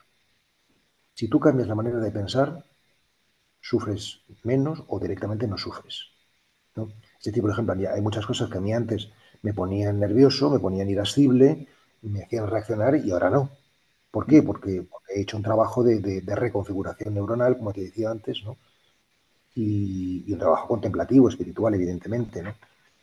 Si 1.13 1.27
tú 1.27 1.39
cambias 1.39 1.67
la 1.67 1.75
manera 1.75 1.99
de 1.99 2.11
pensar, 2.11 2.63
sufres 3.59 4.21
menos 4.43 4.83
o 4.87 4.99
directamente 4.99 5.47
no 5.47 5.57
sufres. 5.57 6.05
¿no? 6.75 6.93
Es 7.19 7.25
decir, 7.25 7.41
por 7.41 7.51
ejemplo, 7.51 7.75
hay 7.91 8.01
muchas 8.01 8.25
cosas 8.25 8.49
que 8.49 8.57
a 8.57 8.61
mí 8.61 8.73
antes 8.73 9.09
me 9.41 9.53
ponían 9.53 9.99
nervioso, 9.99 10.49
me 10.49 10.59
ponían 10.59 10.89
irascible, 10.89 11.67
me 12.01 12.23
hacían 12.23 12.47
reaccionar 12.47 12.95
y 12.95 13.11
ahora 13.11 13.29
no. 13.29 13.51
¿Por 14.11 14.25
qué? 14.25 14.41
Porque, 14.43 14.85
he 15.13 15.21
hecho 15.21 15.37
un 15.37 15.43
trabajo 15.43 15.83
de, 15.83 16.21
reconfiguración 16.25 17.13
neuronal, 17.13 17.57
como 17.57 17.73
te 17.73 17.81
decía 17.81 18.11
antes, 18.11 18.43
¿no? 18.43 18.57
y, 19.55 20.23
y 20.27 20.33
un 20.33 20.39
trabajo 20.39 20.67
contemplativo, 20.67 21.29
espiritual, 21.29 21.73
evidentemente. 21.73 22.41
¿no? 22.41 22.53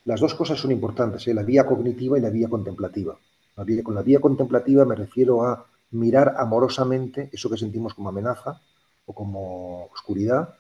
Las 0.05 0.21
dos 0.21 0.35
cosas 0.35 0.59
son 0.59 0.71
importantes, 0.71 1.27
¿eh? 1.27 1.35
la 1.35 1.43
vía 1.43 1.67
cognitiva 1.67 2.17
y 2.17 2.21
la 2.21 2.31
vía 2.31 2.49
contemplativa. 2.49 3.19
La 3.57 3.65
vía, 3.65 3.83
con 3.83 3.95
la 3.95 4.03
vía 4.03 4.21
contemplativa 4.21 4.85
me 4.85 4.95
refiero 4.95 5.45
a 5.45 5.67
mirar 5.91 6.35
amorosamente 6.39 7.31
eso 7.33 7.51
que 7.51 7.57
sentimos 7.57 7.95
como 7.95 8.09
amenaza 8.09 8.61
o 9.07 9.13
como 9.13 9.87
oscuridad, 9.87 10.55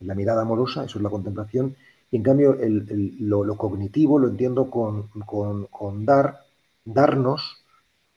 la 0.00 0.14
mirada 0.14 0.42
amorosa, 0.42 0.84
eso 0.84 0.98
es 0.98 1.02
la 1.02 1.10
contemplación, 1.10 1.76
y 2.10 2.16
en 2.16 2.22
cambio 2.22 2.54
el, 2.54 2.86
el, 2.88 3.16
lo, 3.28 3.44
lo, 3.44 3.56
cognitivo 3.56 4.18
lo 4.18 4.28
entiendo 4.28 4.70
con, 4.70 5.08
con, 5.26 5.66
con 5.66 6.04
dar, 6.04 6.40
darnos 6.84 7.64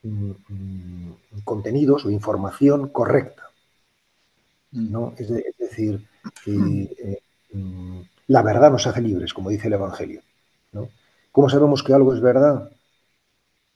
mmm, 0.03 0.31
mmm, 0.47 1.11
contenidos 1.43 2.05
o 2.05 2.11
información 2.11 2.89
correcta. 2.89 3.43
¿no? 4.71 5.13
Es, 5.17 5.29
de, 5.29 5.39
es 5.39 5.57
decir, 5.57 6.07
eh, 6.45 7.21
mm, 7.53 7.99
la 8.27 8.41
verdad 8.43 8.71
nos 8.71 8.87
hace 8.87 9.01
libres, 9.01 9.33
como 9.33 9.49
dice 9.49 9.67
el 9.67 9.73
Evangelio. 9.73 10.21
¿no? 10.71 10.89
¿Cómo 11.31 11.49
sabemos 11.49 11.83
que 11.83 11.93
algo 11.93 12.13
es 12.13 12.21
verdad? 12.21 12.71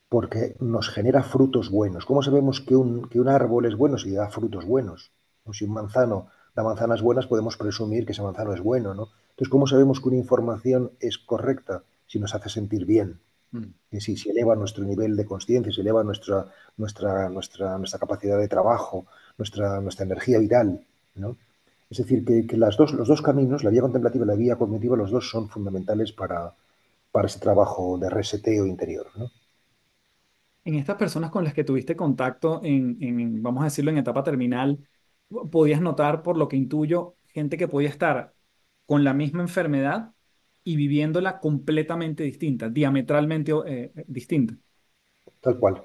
Porque 0.09 0.55
nos 0.59 0.89
genera 0.89 1.23
frutos 1.23 1.69
buenos. 1.71 2.05
¿Cómo 2.05 2.21
sabemos 2.21 2.61
que 2.61 2.75
un, 2.75 3.09
que 3.09 3.19
un 3.19 3.29
árbol 3.29 3.65
es 3.65 3.75
bueno 3.75 3.97
si 3.97 4.11
da 4.11 4.29
frutos 4.29 4.65
buenos? 4.65 5.11
¿No? 5.45 5.53
Si 5.53 5.65
un 5.65 5.73
manzano 5.73 6.27
da 6.55 6.63
manzanas 6.63 7.01
buenas, 7.01 7.25
podemos 7.25 7.57
presumir 7.57 8.05
que 8.05 8.11
ese 8.11 8.21
manzano 8.21 8.53
es 8.53 8.61
bueno. 8.61 8.93
¿no? 8.93 9.09
Entonces, 9.33 9.49
¿cómo 9.49 9.65
sabemos 9.65 9.99
que 9.99 10.09
una 10.09 10.17
información 10.17 10.91
es 10.99 11.17
correcta 11.17 11.83
si 12.05 12.19
nos 12.19 12.35
hace 12.35 12.49
sentir 12.49 12.85
bien? 12.85 13.19
Mm. 13.51 13.97
Si, 13.99 14.15
si 14.15 14.29
eleva 14.29 14.55
nuestro 14.55 14.83
nivel 14.83 15.15
de 15.15 15.25
conciencia, 15.25 15.71
si 15.71 15.81
eleva 15.81 16.03
nuestra, 16.03 16.51
nuestra, 16.77 17.29
nuestra, 17.29 17.77
nuestra 17.79 17.99
capacidad 17.99 18.37
de 18.37 18.47
trabajo, 18.47 19.07
nuestra, 19.39 19.81
nuestra 19.81 20.05
energía 20.05 20.37
vital. 20.37 20.85
¿no? 21.15 21.35
Es 21.89 21.97
decir, 21.97 22.23
que, 22.23 22.45
que 22.45 22.57
las 22.57 22.77
dos, 22.77 22.93
los 22.93 23.07
dos 23.07 23.23
caminos, 23.23 23.63
la 23.63 23.71
vía 23.71 23.81
contemplativa 23.81 24.23
y 24.23 24.27
la 24.27 24.35
vía 24.35 24.55
cognitiva, 24.55 24.95
los 24.95 25.09
dos 25.09 25.29
son 25.29 25.49
fundamentales 25.49 26.11
para, 26.11 26.53
para 27.11 27.27
ese 27.27 27.39
trabajo 27.39 27.97
de 27.97 28.11
reseteo 28.11 28.67
interior. 28.67 29.07
¿no? 29.15 29.31
En 30.63 30.75
estas 30.75 30.95
personas 30.97 31.31
con 31.31 31.43
las 31.43 31.55
que 31.55 31.63
tuviste 31.63 31.95
contacto, 31.95 32.61
en, 32.63 32.97
en, 33.01 33.41
vamos 33.41 33.61
a 33.61 33.65
decirlo, 33.65 33.89
en 33.89 33.97
etapa 33.97 34.23
terminal, 34.23 34.79
podías 35.51 35.81
notar, 35.81 36.21
por 36.21 36.37
lo 36.37 36.47
que 36.47 36.55
intuyo, 36.55 37.15
gente 37.27 37.57
que 37.57 37.67
podía 37.67 37.89
estar 37.89 38.33
con 38.85 39.03
la 39.03 39.13
misma 39.13 39.41
enfermedad 39.41 40.11
y 40.63 40.75
viviéndola 40.75 41.39
completamente 41.39 42.23
distinta, 42.23 42.69
diametralmente 42.69 43.51
eh, 43.65 43.91
distinta. 44.07 44.55
Tal 45.41 45.59
cual. 45.59 45.83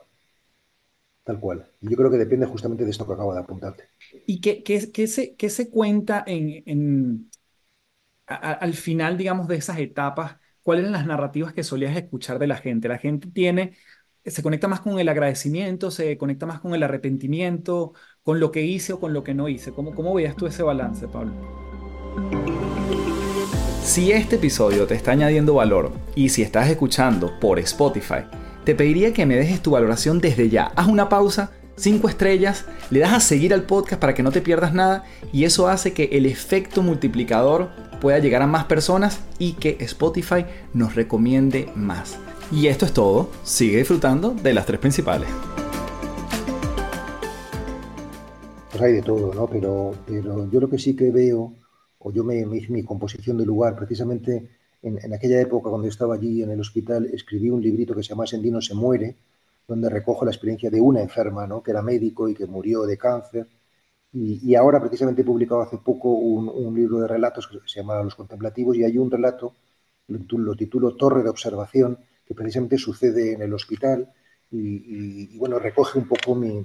Tal 1.25 1.41
cual. 1.41 1.67
Y 1.81 1.91
yo 1.91 1.97
creo 1.97 2.11
que 2.11 2.17
depende 2.17 2.47
justamente 2.47 2.85
de 2.85 2.91
esto 2.91 3.07
que 3.07 3.13
acabo 3.13 3.35
de 3.35 3.41
apuntarte. 3.41 3.85
¿Y 4.27 4.41
qué, 4.41 4.63
qué, 4.63 4.81
se, 5.07 5.35
qué 5.35 5.51
se, 5.51 5.71
cuenta 5.71 6.25
en, 6.27 6.63
en 6.65 7.31
al 8.27 8.75
final, 8.75 9.19
digamos, 9.19 9.49
de 9.49 9.57
esas 9.57 9.79
etapas? 9.79 10.39
¿Cuáles 10.63 10.83
eran 10.85 10.93
las 10.93 11.07
narrativas 11.07 11.53
que 11.53 11.65
solías 11.65 11.97
escuchar 11.97 12.39
de 12.39 12.47
la 12.47 12.57
gente? 12.57 12.89
La 12.89 12.99
gente 12.99 13.29
tiene, 13.31 13.77
se 14.25 14.43
conecta 14.43 14.69
más 14.69 14.81
con 14.81 14.99
el 14.99 15.09
agradecimiento, 15.09 15.91
se 15.91 16.17
conecta 16.17 16.47
más 16.47 16.61
con 16.61 16.75
el 16.75 16.83
arrepentimiento, 16.83 17.93
con 18.23 18.41
lo 18.41 18.51
que 18.51 18.63
hice 18.65 18.95
o 18.95 19.01
con 19.01 19.13
lo 19.13 19.23
que 19.23 19.35
no 19.35 19.49
hice. 19.49 19.75
¿Cómo, 19.75 19.95
cómo 19.95 20.15
veías 20.15 20.37
tú 20.37 20.47
ese 20.47 20.63
balance, 20.63 21.09
Pablo? 21.09 21.68
Si 23.89 24.13
este 24.13 24.37
episodio 24.37 24.87
te 24.87 24.95
está 24.95 25.13
añadiendo 25.13 25.55
valor 25.55 25.93
y 26.15 26.29
si 26.29 26.43
estás 26.43 26.69
escuchando 26.69 27.41
por 27.41 27.59
Spotify, 27.59 28.27
te 28.67 28.75
pediría 28.75 29.15
que 29.15 29.25
me 29.25 29.35
dejes 29.35 29.63
tu 29.63 29.71
valoración 29.71 30.21
desde 30.21 30.51
ya. 30.51 30.65
Haz 30.77 30.89
una 30.89 31.09
pausa, 31.09 31.53
5 31.77 32.07
estrellas, 32.07 32.67
le 32.91 33.01
das 33.01 33.15
a 33.15 33.21
seguir 33.21 33.55
al 33.55 33.63
podcast 33.63 33.99
para 33.99 34.13
que 34.13 34.23
no 34.23 34.31
te 34.31 34.43
pierdas 34.43 34.75
nada 34.75 35.05
y 35.33 35.45
eso 35.45 35.69
hace 35.69 35.95
que 35.95 36.11
el 36.13 36.27
efecto 36.27 36.83
multiplicador 36.83 37.71
pueda 37.99 38.19
llegar 38.19 38.43
a 38.43 38.47
más 38.47 38.67
personas 38.67 39.21
y 39.39 39.55
que 39.55 39.79
Spotify 39.81 40.45
nos 40.75 40.95
recomiende 40.95 41.71
más. 41.75 42.19
Y 42.53 42.67
esto 42.67 42.85
es 42.85 42.93
todo, 42.93 43.31
sigue 43.43 43.79
disfrutando 43.79 44.33
de 44.33 44.53
las 44.53 44.67
tres 44.67 44.81
principales. 44.81 45.31
Hay 48.79 48.93
de 48.93 49.03
todo, 49.03 49.33
¿no? 49.33 49.47
Pero, 49.47 49.95
pero 50.07 50.47
yo 50.51 50.61
lo 50.61 50.69
que 50.69 50.79
sí 50.79 50.95
que 50.95 51.11
veo, 51.11 51.55
o 51.99 52.13
yo 52.13 52.25
me, 52.25 52.45
me 52.47 52.59
hice 52.59 52.73
mi 52.73 52.83
composición 52.83 53.37
de 53.39 53.47
lugar, 53.47 53.77
precisamente 53.77 54.49
en, 54.83 55.13
aquella 55.13 55.41
época, 55.41 55.71
cuando 55.71 55.87
yo 55.87 55.91
estaba 55.91 56.15
allí 56.15 56.43
en 56.43 56.51
el 56.51 56.61
hospital, 56.61 57.07
escribí 57.07 57.51
un 57.51 57.61
librito 57.61 57.95
que 57.95 58.03
se 58.03 58.11
llama 58.11 58.27
Sendino 58.27 58.61
se 58.61 58.75
muere, 58.75 59.17
donde 59.67 59.89
recojo 59.91 60.25
la 60.25 60.31
experiencia 60.31 60.71
de 60.71 60.81
una 60.81 61.03
enferma, 61.03 61.47
¿no? 61.47 61.63
que 61.63 61.73
era 61.73 61.83
médico 61.83 62.29
y 62.29 62.35
que 62.35 62.47
murió 62.47 62.83
de 62.87 62.97
cáncer. 62.97 63.49
Y, 64.13 64.55
ahora 64.55 64.81
precisamente 64.81 65.23
he 65.23 65.25
publicado 65.25 65.61
hace 65.61 65.79
poco 65.79 66.11
un, 66.11 66.75
libro 66.75 67.01
de 67.01 67.09
relatos 67.09 67.47
que 67.47 67.59
se 67.67 67.81
llama 67.81 68.03
Los 68.03 68.15
Contemplativos 68.15 68.77
y 68.77 68.85
hay 68.85 68.97
un 68.97 69.11
relato, 69.11 69.55
lo, 70.07 70.55
titulo 70.57 70.97
Torre 70.97 71.23
de 71.23 71.29
Observación, 71.29 71.99
que 72.25 72.35
precisamente 72.35 72.79
sucede 72.79 73.33
en 73.33 73.43
el 73.43 73.53
hospital 73.53 74.11
y, 74.51 75.37
bueno, 75.39 75.59
recoge 75.59 75.99
un 75.99 76.09
poco 76.09 76.35
mi, 76.35 76.65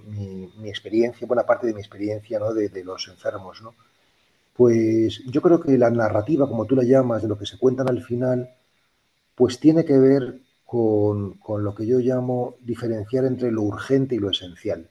experiencia, 0.65 1.27
buena 1.27 1.45
parte 1.45 1.67
de 1.67 1.73
mi 1.73 1.81
experiencia 1.81 2.39
¿no? 2.39 2.53
de, 2.53 2.69
de 2.69 2.83
los 2.83 3.07
enfermos. 3.09 3.61
¿no? 3.61 3.75
Pues 4.53 5.23
yo 5.25 5.41
creo 5.41 5.59
que 5.59 5.77
la 5.77 5.89
narrativa, 5.89 6.47
como 6.47 6.65
tú 6.65 6.75
la 6.75 6.83
llamas, 6.83 7.21
de 7.23 7.27
lo 7.27 7.37
que 7.37 7.45
se 7.45 7.57
cuentan 7.57 7.89
al 7.89 8.03
final, 8.03 8.49
pues 9.35 9.59
tiene 9.59 9.83
que 9.83 9.97
ver 9.97 10.41
con, 10.65 11.39
lo 11.63 11.75
que 11.75 11.85
yo 11.85 11.99
llamo 11.99 12.55
diferenciar 12.61 13.25
entre 13.25 13.51
lo 13.51 13.63
urgente 13.63 14.15
y 14.15 14.19
lo 14.19 14.29
esencial. 14.29 14.89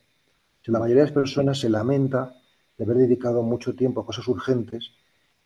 la 0.66 0.78
mayoría 0.78 1.02
de 1.02 1.08
las 1.08 1.14
personas 1.14 1.58
se 1.58 1.68
lamenta 1.68 2.34
de 2.78 2.84
haber 2.84 2.98
dedicado 2.98 3.42
mucho 3.42 3.74
tiempo 3.74 4.00
a 4.00 4.06
cosas 4.06 4.26
urgentes 4.28 4.92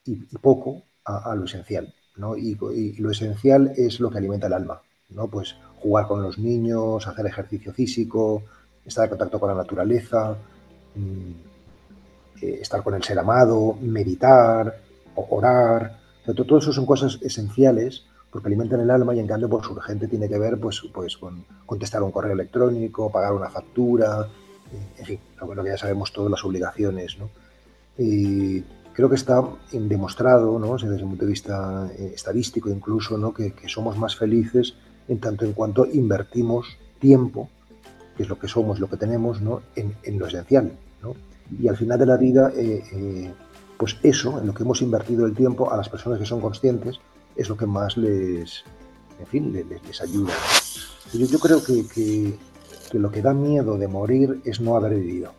y, 0.04 0.16
poco 0.38 0.82
a, 1.04 1.34
lo 1.34 1.44
esencial. 1.44 1.94
¿no? 2.16 2.36
Y, 2.36 2.54
lo 2.98 3.10
esencial 3.10 3.72
es 3.76 4.00
lo 4.00 4.10
que 4.10 4.18
alimenta 4.18 4.46
el 4.46 4.54
alma. 4.54 4.82
¿no? 5.10 5.28
Pues 5.28 5.56
jugar 5.80 6.06
con 6.06 6.22
los 6.22 6.38
niños, 6.38 7.06
hacer 7.06 7.26
ejercicio 7.26 7.72
físico, 7.72 8.42
estar 8.84 9.04
en 9.04 9.10
contacto 9.10 9.40
con 9.40 9.48
la 9.48 9.54
naturaleza, 9.54 10.36
mm, 10.94 11.55
eh, 12.42 12.58
estar 12.60 12.82
con 12.82 12.94
el 12.94 13.02
ser 13.02 13.18
amado, 13.18 13.76
meditar, 13.80 14.78
orar. 15.14 15.98
todo 16.24 16.58
eso 16.58 16.72
son 16.72 16.86
cosas 16.86 17.18
esenciales 17.22 18.04
porque 18.30 18.48
alimentan 18.48 18.80
el 18.80 18.90
alma 18.90 19.14
y 19.14 19.20
en 19.20 19.26
cambio 19.26 19.48
pues 19.48 19.66
urgente 19.68 20.08
tiene 20.08 20.28
que 20.28 20.38
ver 20.38 20.58
pues, 20.58 20.82
pues 20.92 21.16
con 21.16 21.44
contestar 21.64 22.02
un 22.02 22.10
correo 22.10 22.32
electrónico, 22.32 23.10
pagar 23.10 23.32
una 23.32 23.48
factura, 23.48 24.28
eh, 24.72 24.98
en 24.98 25.06
fin, 25.06 25.20
lo, 25.40 25.64
que 25.64 25.70
ya 25.70 25.78
sabemos 25.78 26.12
todas 26.12 26.30
las 26.30 26.44
obligaciones. 26.44 27.18
¿no? 27.18 27.30
Y 27.96 28.62
creo 28.92 29.08
que 29.08 29.14
está 29.14 29.42
demostrado, 29.72 30.58
¿no? 30.58 30.74
desde 30.74 30.96
el 30.96 31.02
punto 31.02 31.24
de 31.24 31.30
vista 31.30 31.90
eh, 31.98 32.12
estadístico 32.14 32.68
incluso, 32.68 33.16
¿no? 33.16 33.32
que, 33.32 33.54
somos 33.68 33.96
más 33.96 34.16
felices 34.16 34.74
en 35.08 35.18
tanto 35.18 35.44
en 35.44 35.52
cuanto 35.52 35.86
invertimos 35.86 36.76
tiempo, 36.98 37.48
que 38.16 38.24
es 38.24 38.28
lo 38.28 38.38
que 38.38 38.48
somos, 38.48 38.80
lo 38.80 38.90
que 38.90 38.96
tenemos, 38.96 39.40
¿no? 39.40 39.62
en, 39.76 39.96
en 40.02 40.18
lo 40.18 40.26
esencial. 40.26 40.72
Y 41.50 41.68
al 41.68 41.76
final 41.76 41.98
de 41.98 42.06
la 42.06 42.16
vida, 42.16 42.50
eh, 42.56 42.82
eh, 42.92 43.34
pues 43.76 43.98
eso, 44.02 44.40
en 44.40 44.46
lo 44.46 44.54
que 44.54 44.62
hemos 44.62 44.82
invertido 44.82 45.26
el 45.26 45.34
tiempo 45.34 45.70
a 45.70 45.76
las 45.76 45.88
personas 45.88 46.18
que 46.18 46.26
son 46.26 46.40
conscientes, 46.40 46.98
es 47.36 47.48
lo 47.48 47.56
que 47.56 47.66
más 47.66 47.96
les, 47.96 48.64
en 49.20 49.26
fin, 49.26 49.52
les, 49.52 50.00
ayuda. 50.00 50.32
Yo, 51.12 51.38
creo 51.38 51.62
que, 51.62 52.38
lo 52.92 53.10
que 53.10 53.22
da 53.22 53.32
miedo 53.32 53.78
de 53.78 53.88
morir 53.88 54.40
es 54.44 54.60
no 54.60 54.76
haber 54.76 54.94
vivido. 54.94 55.32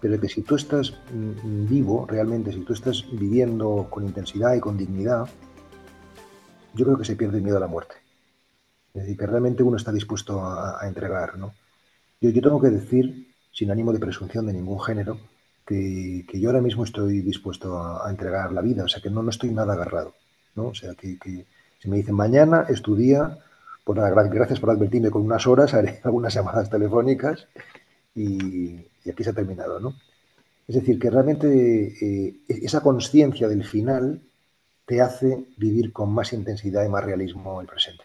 Pero 0.00 0.20
que 0.20 0.28
si 0.28 0.42
tú 0.42 0.54
estás 0.54 0.94
mm, 1.12 1.66
vivo, 1.68 2.06
realmente, 2.06 2.52
si 2.52 2.60
tú 2.60 2.72
estás 2.72 3.04
viviendo 3.12 3.88
con 3.90 4.04
intensidad 4.04 4.54
y 4.54 4.60
con 4.60 4.76
dignidad, 4.76 5.28
yo 6.74 6.84
creo 6.84 6.96
que 6.96 7.04
se 7.04 7.16
pierde 7.16 7.38
el 7.38 7.42
miedo 7.42 7.56
a 7.56 7.60
la 7.60 7.66
muerte. 7.66 7.96
Es 8.94 9.02
decir, 9.02 9.16
que 9.16 9.26
realmente 9.26 9.62
uno 9.62 9.76
está 9.76 9.92
dispuesto 9.92 10.44
a, 10.44 10.78
entregar. 10.86 11.36
¿no? 11.36 11.52
Yo, 12.20 12.30
yo 12.30 12.40
tengo 12.40 12.60
que 12.60 12.70
decir 12.70 13.27
sin 13.52 13.70
ánimo 13.70 13.92
de 13.92 13.98
presunción 13.98 14.46
de 14.46 14.52
ningún 14.52 14.80
género, 14.80 15.18
que, 15.68 16.24
yo 16.40 16.48
ahora 16.48 16.62
mismo 16.62 16.84
estoy 16.84 17.20
dispuesto 17.20 17.78
a, 17.78 18.08
entregar 18.10 18.52
la 18.52 18.62
vida, 18.62 18.84
o 18.84 18.88
sea 18.88 19.02
que 19.02 19.10
no, 19.10 19.22
no 19.22 19.30
estoy 19.30 19.50
nada 19.50 19.74
agarrado, 19.74 20.14
¿no? 20.54 20.68
O 20.68 20.74
sea 20.74 20.94
que, 20.94 21.18
si 21.78 21.88
me 21.88 21.98
dicen 21.98 22.14
mañana 22.14 22.64
es 22.68 22.80
tu 22.80 22.96
día, 22.96 23.38
pues 23.84 23.98
nada, 23.98 24.10
gracias 24.28 24.60
por 24.60 24.70
advertirme 24.70 25.10
con 25.10 25.22
unas 25.22 25.46
horas, 25.46 25.74
haré 25.74 26.00
algunas 26.04 26.34
llamadas 26.34 26.70
telefónicas 26.70 27.46
y, 28.14 28.76
aquí 29.08 29.24
se 29.24 29.30
ha 29.30 29.34
terminado, 29.34 29.80
¿no? 29.80 29.94
Es 30.66 30.74
decir, 30.74 30.98
que 30.98 31.08
realmente 31.08 31.48
eh, 32.00 32.40
esa 32.48 32.82
conciencia 32.82 33.48
del 33.48 33.64
final 33.64 34.20
te 34.84 35.00
hace 35.00 35.46
vivir 35.56 35.92
con 35.92 36.12
más 36.12 36.32
intensidad 36.32 36.84
y 36.84 36.88
más 36.88 37.04
realismo 37.04 37.60
el 37.60 37.66
presente. 37.66 38.04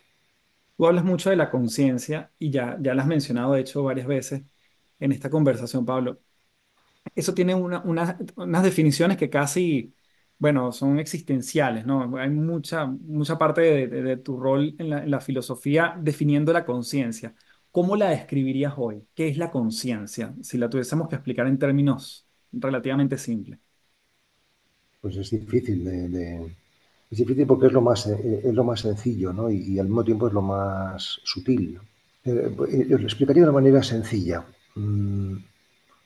Tú 0.78 0.88
hablas 0.88 1.04
mucho 1.04 1.30
de 1.30 1.36
la 1.36 1.50
conciencia 1.50 2.32
y 2.40 2.52
ya, 2.52 2.78
ya 2.80 2.94
la 2.94 3.04
has 3.04 3.08
mencionado, 3.08 3.54
de 3.54 3.62
hecho, 3.62 3.84
varias 3.84 4.08
veces 4.08 4.44
en 5.00 5.12
esta 5.12 5.30
conversación, 5.30 5.86
Pablo. 5.86 6.20
Eso 7.16 7.34
tiene 7.34 7.54
unas 7.56 8.64
definiciones 8.64 9.18
que 9.18 9.30
casi, 9.30 9.94
bueno, 10.40 10.72
son 10.72 11.00
existenciales, 11.00 11.86
¿no? 11.86 12.18
Hay 12.18 12.30
mucha, 12.30 12.86
mucha 12.86 13.38
parte 13.38 13.88
de, 13.88 14.18
tu 14.18 14.40
rol 14.40 14.76
en 14.80 15.12
la, 15.12 15.20
filosofía 15.20 15.96
definiendo 16.02 16.54
la 16.54 16.66
conciencia. 16.66 17.36
¿Cómo 17.72 17.96
la 17.96 18.10
describirías 18.10 18.74
hoy? 18.78 19.06
¿Qué 19.14 19.28
es 19.28 19.38
la 19.38 19.52
conciencia? 19.52 20.34
Si 20.42 20.58
la 20.58 20.70
tuviésemos 20.70 21.10
que 21.10 21.16
explicar 21.16 21.48
en 21.48 21.60
términos 21.60 22.28
relativamente 22.52 23.18
simples. 23.18 23.60
Pues 25.02 25.18
es 25.18 25.32
difícil 25.32 25.84
de, 25.84 26.56
es 27.12 27.18
difícil 27.18 27.46
porque 27.46 27.68
es 27.68 27.74
lo 27.74 27.82
más, 27.82 28.08
eh, 28.08 28.42
es 28.44 28.54
lo 28.54 28.64
más 28.64 28.80
sencillo, 28.80 29.34
¿no? 29.34 29.52
Y, 29.52 29.78
al 29.78 29.86
mismo 29.86 30.04
tiempo 30.04 30.28
es 30.28 30.34
lo 30.34 30.42
más 30.42 31.20
sutil. 31.24 31.80
Eh, 32.24 32.56
eh, 32.70 32.86
lo 32.90 32.98
explicaría 33.04 33.44
de 33.44 33.50
una 33.50 33.60
manera 33.60 33.84
sencilla. 33.84 34.44
Mm, 34.76 35.36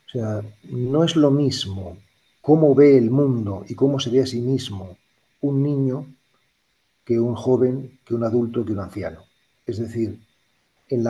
o 0.08 0.10
sea, 0.10 0.42
no 0.70 1.04
es 1.04 1.16
lo 1.16 1.30
mismo 1.30 1.98
cómo 2.40 2.74
ve 2.74 2.96
el 2.96 3.10
mundo 3.10 3.64
y 3.68 3.74
cómo 3.74 4.00
se 4.00 4.10
ve 4.10 4.22
a 4.22 4.26
sí 4.26 4.40
mismo 4.40 4.96
un 5.42 5.62
niño 5.62 6.06
que 7.04 7.20
un 7.20 7.34
joven, 7.34 7.98
que 8.04 8.14
un 8.14 8.24
adulto, 8.24 8.64
que 8.64 8.72
un 8.72 8.80
anciano. 8.80 9.24
Es 9.66 9.78
decir, 9.78 10.18
en 10.88 11.04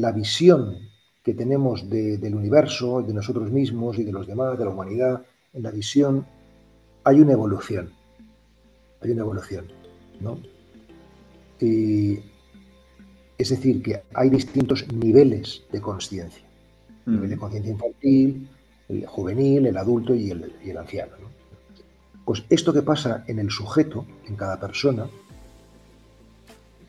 la, 0.00 0.12
visión 0.12 0.76
que 1.22 1.32
tenemos 1.32 1.88
del 1.88 2.34
universo, 2.34 3.02
de 3.02 3.14
nosotros 3.14 3.50
mismos 3.50 3.98
y 3.98 4.04
de 4.04 4.12
los 4.12 4.26
demás, 4.26 4.58
de 4.58 4.64
la 4.64 4.70
humanidad, 4.70 5.22
en 5.54 5.62
la 5.62 5.70
visión 5.70 6.26
hay 7.02 7.20
una 7.20 7.32
evolución. 7.32 7.90
Hay 9.00 9.10
una 9.10 9.22
evolución. 9.22 9.66
¿no? 10.20 10.38
es 13.38 13.48
decir, 13.48 13.82
que 13.82 14.02
hay 14.12 14.28
distintos 14.28 14.86
niveles 14.92 15.62
de 15.72 15.80
conciencia 15.80 16.43
nivel 17.06 17.30
de 17.30 17.36
conciencia 17.36 17.72
infantil, 17.72 18.48
el 18.88 19.06
juvenil, 19.06 19.66
el 19.66 19.76
adulto 19.76 20.14
y 20.14 20.30
el, 20.30 20.78
anciano. 20.78 21.12
Pues 22.24 22.44
esto 22.48 22.72
que 22.72 22.82
pasa 22.82 23.24
en 23.26 23.38
el 23.38 23.50
sujeto, 23.50 24.06
en 24.26 24.36
cada 24.36 24.58
persona, 24.58 25.06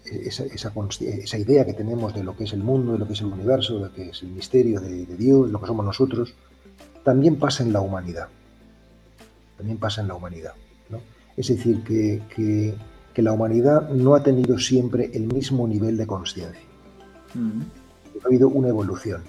esa, 0.05 0.45
esa, 0.45 1.37
idea 1.37 1.65
que 1.65 1.73
tenemos 1.73 2.13
de 2.13 2.23
lo 2.23 2.37
que 2.37 2.43
es 2.43 2.53
el 2.53 2.63
mundo, 2.63 2.93
de 2.93 2.99
lo 2.99 3.07
que 3.07 3.13
es 3.13 3.21
el 3.21 3.27
universo, 3.27 3.75
de 3.75 3.79
lo 3.87 3.93
que 3.93 4.09
es 4.09 4.21
el 4.21 4.29
misterio 4.29 4.79
de, 4.79 5.05
Dios, 5.05 5.47
de 5.47 5.51
lo 5.51 5.59
que 5.59 5.67
somos 5.67 5.85
nosotros, 5.85 6.33
también 7.03 7.37
pasa 7.37 7.63
en 7.63 7.73
la 7.73 7.81
humanidad. 7.81 8.27
También 9.57 9.77
pasa 9.77 10.01
en 10.01 10.07
la 10.07 10.15
humanidad. 10.15 10.53
Es 11.35 11.49
decir, 11.49 11.83
que, 11.83 12.21
que, 13.13 13.21
la 13.21 13.33
humanidad 13.33 13.89
no 13.89 14.15
ha 14.15 14.23
tenido 14.23 14.57
siempre 14.57 15.09
el 15.13 15.23
mismo 15.23 15.67
nivel 15.67 15.97
de 15.97 16.07
conciencia. 16.07 16.61
Ha 17.35 18.27
habido 18.27 18.47
una 18.47 18.69
evolución. 18.69 19.21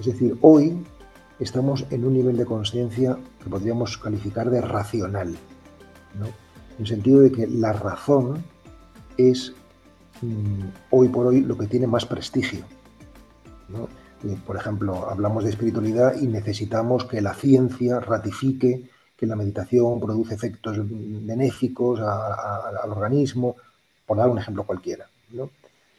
¿No? 0.00 0.06
Es 0.06 0.06
decir, 0.06 0.38
hoy 0.40 0.82
estamos 1.38 1.86
en 1.90 2.04
un 2.04 2.14
nivel 2.14 2.36
de 2.36 2.44
conciencia 2.44 3.18
que 3.42 3.50
podríamos 3.50 3.98
calificar 3.98 4.50
de 4.50 4.60
racional, 4.60 5.36
¿no? 6.18 6.26
en 6.26 6.80
el 6.80 6.86
sentido 6.86 7.20
de 7.20 7.32
que 7.32 7.46
la 7.46 7.72
razón 7.72 8.42
es 9.16 9.52
mm, 10.22 10.68
hoy 10.90 11.08
por 11.08 11.26
hoy 11.26 11.42
lo 11.42 11.56
que 11.56 11.66
tiene 11.66 11.86
más 11.86 12.06
prestigio. 12.06 12.64
Eh, 14.24 14.36
por 14.46 14.56
ejemplo, 14.56 15.08
hablamos 15.08 15.44
de 15.44 15.50
espiritualidad 15.50 16.20
y 16.20 16.26
necesitamos 16.26 17.04
que 17.04 17.20
la 17.20 17.34
ciencia 17.34 18.00
ratifique 18.00 18.88
que 19.16 19.26
la 19.26 19.36
meditación 19.36 20.00
produce 20.00 20.34
efectos 20.34 20.78
benéficos 20.80 22.00
al 22.00 22.90
organismo, 22.90 23.56
por 24.06 24.16
dar 24.16 24.30
un 24.30 24.38
ejemplo 24.38 24.64
cualquiera. 24.64 25.06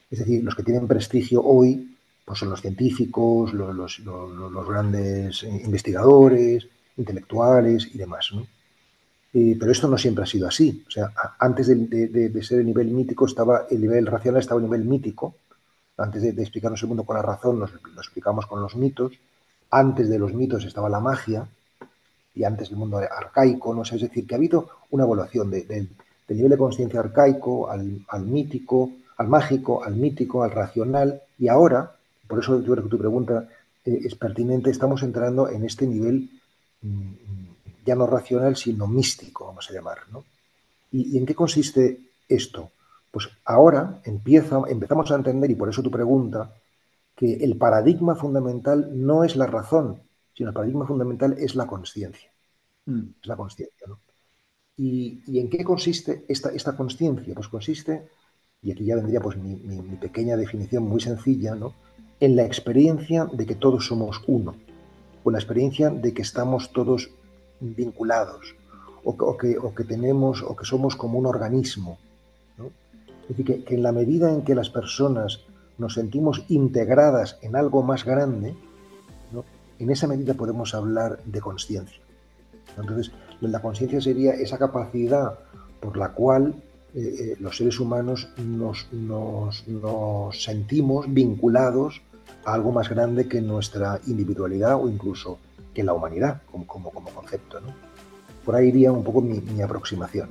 Es 0.09 0.19
decir, 0.19 0.43
los 0.43 0.55
que 0.55 0.63
tienen 0.63 0.87
prestigio 0.87 1.43
hoy 1.43 1.95
pues 2.25 2.39
son 2.39 2.49
los 2.49 2.61
científicos, 2.61 3.53
los, 3.53 4.67
grandes 4.67 5.43
investigadores, 5.43 6.67
intelectuales 6.97 7.89
y 7.93 7.97
demás. 7.97 8.31
Eh, 9.33 9.55
pero 9.59 9.71
esto 9.71 9.87
no 9.87 9.97
siempre 9.97 10.23
ha 10.23 10.27
sido 10.27 10.47
así. 10.47 10.83
O 10.87 10.91
sea, 10.91 11.11
antes 11.39 11.67
de, 11.67 12.43
ser 12.43 12.59
el 12.59 12.65
nivel 12.65 12.87
mítico 12.87 13.25
estaba 13.25 13.65
el 13.69 13.81
nivel 13.81 14.05
racional, 14.05 14.41
estaba 14.41 14.59
el 14.59 14.65
nivel 14.65 14.85
mítico. 14.85 15.35
Antes 15.97 16.21
de, 16.21 16.41
explicarnos 16.41 16.81
el 16.81 16.89
mundo 16.89 17.03
con 17.03 17.15
la 17.15 17.21
razón, 17.21 17.59
nos 17.59 17.71
lo 17.71 18.01
explicamos 18.01 18.45
con 18.45 18.61
los 18.61 18.75
mitos. 18.75 19.13
Antes 19.69 20.09
de 20.09 20.19
los 20.19 20.33
mitos 20.33 20.65
estaba 20.65 20.89
la 20.89 20.99
magia 20.99 21.47
y 22.33 22.43
antes 22.43 22.69
el 22.71 22.77
mundo 22.77 22.97
arcaico. 22.97 23.73
¿no? 23.73 23.83
es 23.83 23.91
decir, 23.91 24.27
que 24.27 24.35
ha 24.35 24.37
habido 24.37 24.69
una 24.89 25.03
evaluación 25.03 25.49
del 25.49 25.89
nivel 26.27 26.51
de 26.51 26.57
conciencia 26.57 26.99
arcaico 26.99 27.69
al, 27.69 28.25
mítico, 28.25 28.91
al 29.17 29.27
mágico, 29.27 29.83
al 29.83 29.95
mítico, 29.95 30.43
al 30.43 30.51
racional 30.51 31.21
y 31.37 31.47
ahora, 31.47 31.95
por 32.31 32.39
eso 32.39 32.61
yo 32.61 32.71
creo 32.71 32.83
que 32.85 32.89
tu 32.89 32.97
pregunta 32.97 33.49
eh, 33.83 33.99
es 34.05 34.15
pertinente, 34.15 34.69
estamos 34.69 35.03
entrando 35.03 35.49
en 35.49 35.65
este 35.65 35.85
nivel 35.85 36.29
mm, 36.81 37.11
ya 37.85 37.93
no 37.93 38.07
racional, 38.07 38.55
sino 38.55 38.87
místico, 38.87 39.47
vamos 39.47 39.69
a 39.69 39.73
llamar. 39.73 39.97
¿no? 40.09 40.23
¿Y, 40.93 41.17
en 41.17 41.25
qué 41.25 41.35
consiste 41.35 41.99
esto? 42.29 42.71
Pues 43.11 43.27
ahora 43.43 43.99
empieza, 44.05 44.61
empezamos 44.69 45.11
a 45.11 45.15
entender, 45.15 45.51
y 45.51 45.55
por 45.55 45.67
eso 45.67 45.83
tu 45.83 45.91
pregunta, 45.91 46.55
que 47.17 47.33
el 47.33 47.57
paradigma 47.57 48.15
fundamental 48.15 48.89
no 48.93 49.25
es 49.25 49.35
la 49.35 49.45
razón, 49.45 50.01
sino 50.33 50.51
el 50.51 50.53
paradigma 50.53 50.87
fundamental 50.87 51.35
es 51.37 51.55
la 51.55 51.67
conciencia. 51.67 52.31
Mm. 52.85 53.07
Es 53.21 53.27
la 53.27 53.35
conciencia. 53.35 53.87
¿no? 53.87 53.99
¿Y, 54.77 55.37
en 55.37 55.49
qué 55.49 55.65
consiste 55.65 56.23
esta, 56.29 56.49
esta 56.51 56.77
conciencia? 56.77 57.35
Pues 57.35 57.49
consiste, 57.49 58.07
y 58.61 58.71
aquí 58.71 58.85
ya 58.85 58.95
vendría 58.95 59.19
pues, 59.19 59.35
mi, 59.35 59.57
mi, 59.57 59.97
pequeña 59.97 60.37
definición 60.37 60.83
muy 60.83 61.01
sencilla, 61.01 61.55
¿no? 61.55 61.73
En 62.21 62.35
la 62.35 62.43
experiencia 62.43 63.25
de 63.25 63.45
que 63.45 63.55
todos 63.55 63.87
somos 63.87 64.21
uno, 64.27 64.55
o 65.23 65.31
la 65.31 65.39
experiencia 65.39 65.89
de 65.89 66.13
que 66.13 66.21
estamos 66.21 66.71
todos 66.71 67.09
vinculados, 67.59 68.55
o, 69.03 69.37
que, 69.37 69.57
o 69.57 69.73
que, 69.73 69.83
tenemos, 69.83 70.43
o 70.43 70.55
que 70.55 70.63
somos 70.65 70.95
como 70.95 71.17
un 71.17 71.25
organismo. 71.25 71.97
Es 73.23 73.37
decir, 73.37 73.63
que, 73.65 73.75
en 73.75 73.83
la 73.83 73.91
medida 73.91 74.31
en 74.31 74.43
que 74.43 74.55
las 74.55 74.69
personas 74.69 75.41
nos 75.77 75.95
sentimos 75.95 76.45
integradas 76.47 77.37
en 77.41 77.55
algo 77.55 77.81
más 77.81 78.05
grande, 78.05 78.55
en 79.79 79.89
esa 79.89 80.07
medida 80.07 80.35
podemos 80.35 80.75
hablar 80.75 81.23
de 81.25 81.41
conciencia. 81.41 82.01
Entonces, 82.77 83.11
la 83.41 83.61
conciencia 83.61 83.99
sería 83.99 84.33
esa 84.33 84.59
capacidad 84.59 85.39
por 85.79 85.97
la 85.97 86.09
cual 86.09 86.53
eh, 86.93 86.99
eh, 86.99 87.35
los 87.39 87.57
seres 87.57 87.79
humanos 87.79 88.29
nos, 88.37 88.85
sentimos 90.33 91.11
vinculados 91.11 92.01
a 92.45 92.53
algo 92.53 92.71
más 92.71 92.89
grande 92.89 93.27
que 93.27 93.41
nuestra 93.41 93.99
individualidad 94.07 94.75
o 94.81 94.89
incluso 94.89 95.39
que 95.73 95.83
la 95.83 95.93
humanidad 95.93 96.41
como, 96.51 96.65
como, 96.65 96.91
concepto. 96.91 97.59
Por 98.45 98.55
ahí 98.55 98.69
iría 98.69 98.91
un 98.91 99.03
poco 99.03 99.21
mi, 99.21 99.61
aproximación. 99.61 100.29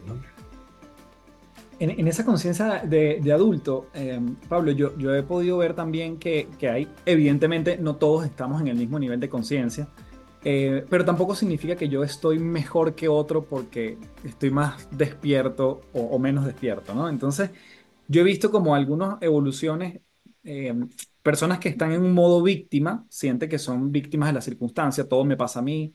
En, 1.79 2.07
esa 2.07 2.25
conciencia 2.25 2.83
de, 2.85 3.33
adulto, 3.33 3.87
eh, 3.95 4.21
Pablo, 4.49 4.73
yo, 4.73 4.97
yo 4.99 5.15
he 5.15 5.23
podido 5.23 5.57
ver 5.59 5.75
también 5.75 6.19
que, 6.19 6.49
que 6.59 6.69
hay, 6.69 6.89
evidentemente, 7.07 7.79
no 7.79 7.97
todos 7.97 8.27
estamos 8.27 8.61
en 8.61 8.69
el 8.69 8.77
mismo 8.77 8.99
nivel 8.99 9.19
de 9.19 9.31
conciencia, 9.31 9.89
eh, 10.43 10.87
pero 10.89 11.05
tampoco 11.05 11.35
significa 11.35 11.77
que 11.77 11.89
yo 11.89 12.03
estoy 12.03 12.39
mejor 12.39 12.95
que 12.95 13.09
otro 13.09 13.45
porque 13.45 13.99
estoy 14.25 14.51
más 14.51 14.89
despierto 14.91 15.83
o, 15.93 16.19
menos 16.19 16.47
despierto, 16.47 16.95
¿no? 16.95 17.09
Entonces, 17.09 17.51
yo 18.09 18.23
he 18.23 18.25
visto 18.25 18.51
como 18.51 18.75
algunas 18.75 19.21
evoluciones, 19.21 20.01
eh, 20.45 20.75
personas 21.23 21.59
que 21.59 21.69
están 21.69 21.93
en 21.93 22.03
un 22.03 22.13
modo 22.15 22.43
víctima, 22.43 23.07
sienten 23.11 23.49
que 23.49 23.59
son 23.59 23.93
víctimas 23.93 24.29
de 24.31 24.35
la 24.35 24.41
circunstancia, 24.41 25.09
todo 25.09 25.25
me 25.25 25.37
pasa 25.37 25.61
a 25.61 25.63
mí, 25.63 25.95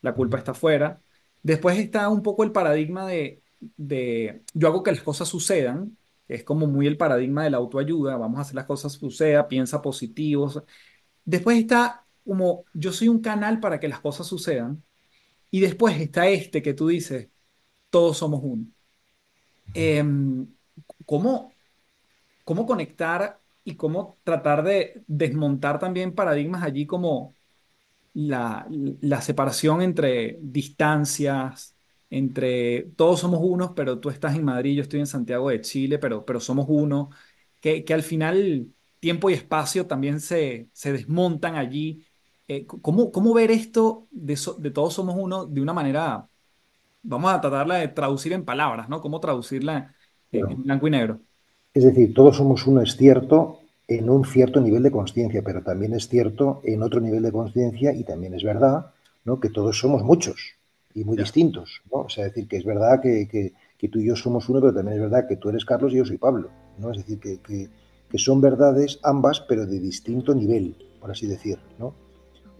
la 0.00 0.14
culpa 0.14 0.38
está 0.38 0.52
afuera. 0.52 1.02
Después 1.42 1.78
está 1.78 2.08
un 2.08 2.22
poco 2.22 2.44
el 2.44 2.52
paradigma 2.52 3.06
de, 3.06 3.42
de 3.60 4.42
yo 4.54 4.68
hago 4.68 4.82
que 4.82 4.92
las 4.92 5.02
cosas 5.02 5.28
sucedan, 5.28 5.96
es 6.28 6.44
como 6.44 6.66
muy 6.66 6.86
el 6.86 6.96
paradigma 6.96 7.44
de 7.44 7.50
la 7.50 7.58
autoayuda, 7.58 8.16
vamos 8.16 8.38
a 8.38 8.42
hacer 8.42 8.54
las 8.54 8.66
cosas 8.66 8.92
sucedan, 8.92 9.48
piensa 9.48 9.82
positivos. 9.82 10.62
Después 11.24 11.58
está 11.58 12.06
como 12.24 12.64
yo 12.72 12.92
soy 12.92 13.08
un 13.08 13.20
canal 13.20 13.60
para 13.60 13.80
que 13.80 13.88
las 13.88 14.00
cosas 14.00 14.26
sucedan. 14.26 14.82
Y 15.50 15.60
después 15.60 16.00
está 16.00 16.28
este 16.28 16.62
que 16.62 16.74
tú 16.74 16.88
dices, 16.88 17.28
todos 17.90 18.18
somos 18.18 18.40
uno. 18.44 18.66
Em, 19.74 20.46
¿cómo, 21.06 21.52
¿Cómo 22.44 22.66
conectar 22.66 23.41
y 23.64 23.76
cómo 23.76 24.18
tratar 24.24 24.62
de 24.64 25.04
desmontar 25.06 25.78
también 25.78 26.14
paradigmas 26.14 26.62
allí 26.62 26.86
como 26.86 27.34
la, 28.14 28.66
la 29.00 29.22
separación 29.22 29.82
entre 29.82 30.38
distancias, 30.42 31.76
entre 32.10 32.82
todos 32.96 33.20
somos 33.20 33.40
unos, 33.42 33.72
pero 33.74 33.98
tú 34.00 34.10
estás 34.10 34.34
en 34.36 34.44
Madrid, 34.44 34.76
yo 34.76 34.82
estoy 34.82 35.00
en 35.00 35.06
Santiago 35.06 35.50
de 35.50 35.60
Chile, 35.62 35.98
pero, 35.98 36.24
pero 36.24 36.40
somos 36.40 36.66
uno, 36.68 37.10
que, 37.60 37.84
que 37.84 37.94
al 37.94 38.02
final 38.02 38.68
tiempo 39.00 39.30
y 39.30 39.34
espacio 39.34 39.86
también 39.86 40.20
se, 40.20 40.68
se 40.72 40.92
desmontan 40.92 41.56
allí 41.56 42.04
eh, 42.48 42.66
¿cómo, 42.66 43.34
ver 43.34 43.50
esto 43.50 44.08
de, 44.10 44.38
de, 44.58 44.70
todos 44.70 44.94
somos 44.94 45.14
uno 45.18 45.46
de 45.46 45.60
una 45.60 45.72
manera, 45.72 46.28
vamos 47.02 47.32
a 47.32 47.40
tratarla 47.40 47.76
de 47.76 47.88
traducir 47.88 48.32
en 48.32 48.44
palabras, 48.44 48.88
¿no? 48.88 49.00
¿Cómo 49.00 49.20
traducirla 49.20 49.94
en 50.32 50.62
blanco 50.64 50.88
y 50.88 50.90
negro? 50.90 51.22
Es 51.74 51.84
decir, 51.84 52.14
todos 52.14 52.36
somos 52.36 52.66
uno 52.66 52.82
es 52.82 52.96
cierto 52.96 53.60
en 53.88 54.10
un 54.10 54.24
cierto 54.24 54.60
nivel 54.60 54.82
de 54.82 54.90
conciencia, 54.90 55.42
pero 55.42 55.62
también 55.62 55.94
es 55.94 56.08
cierto 56.08 56.60
en 56.64 56.82
otro 56.82 57.00
nivel 57.00 57.22
de 57.22 57.32
conciencia 57.32 57.92
y 57.92 58.04
también 58.04 58.34
es 58.34 58.44
verdad 58.44 58.92
¿no? 59.24 59.40
que 59.40 59.48
todos 59.48 59.78
somos 59.78 60.02
muchos 60.02 60.54
y 60.94 61.04
muy 61.04 61.16
distintos. 61.16 61.82
¿no? 61.90 62.00
O 62.00 62.08
sea, 62.08 62.26
es 62.26 62.34
decir, 62.34 62.48
que 62.48 62.56
es 62.58 62.64
verdad 62.64 63.00
que, 63.00 63.28
que, 63.28 63.88
tú 63.88 63.98
y 63.98 64.06
yo 64.06 64.14
somos 64.14 64.48
uno, 64.48 64.60
pero 64.60 64.74
también 64.74 64.96
es 64.96 65.02
verdad 65.02 65.26
que 65.26 65.36
tú 65.36 65.48
eres 65.48 65.64
Carlos 65.64 65.92
y 65.92 65.96
yo 65.96 66.04
soy 66.04 66.18
Pablo. 66.18 66.50
¿no? 66.78 66.90
Es 66.90 66.98
decir, 66.98 67.18
que, 67.18 67.38
que 68.12 68.18
son 68.18 68.42
verdades 68.42 69.00
ambas, 69.02 69.40
pero 69.40 69.66
de 69.66 69.80
distinto 69.80 70.34
nivel, 70.34 70.76
por 71.00 71.10
así 71.10 71.26
decir. 71.26 71.58
¿no? 71.78 71.94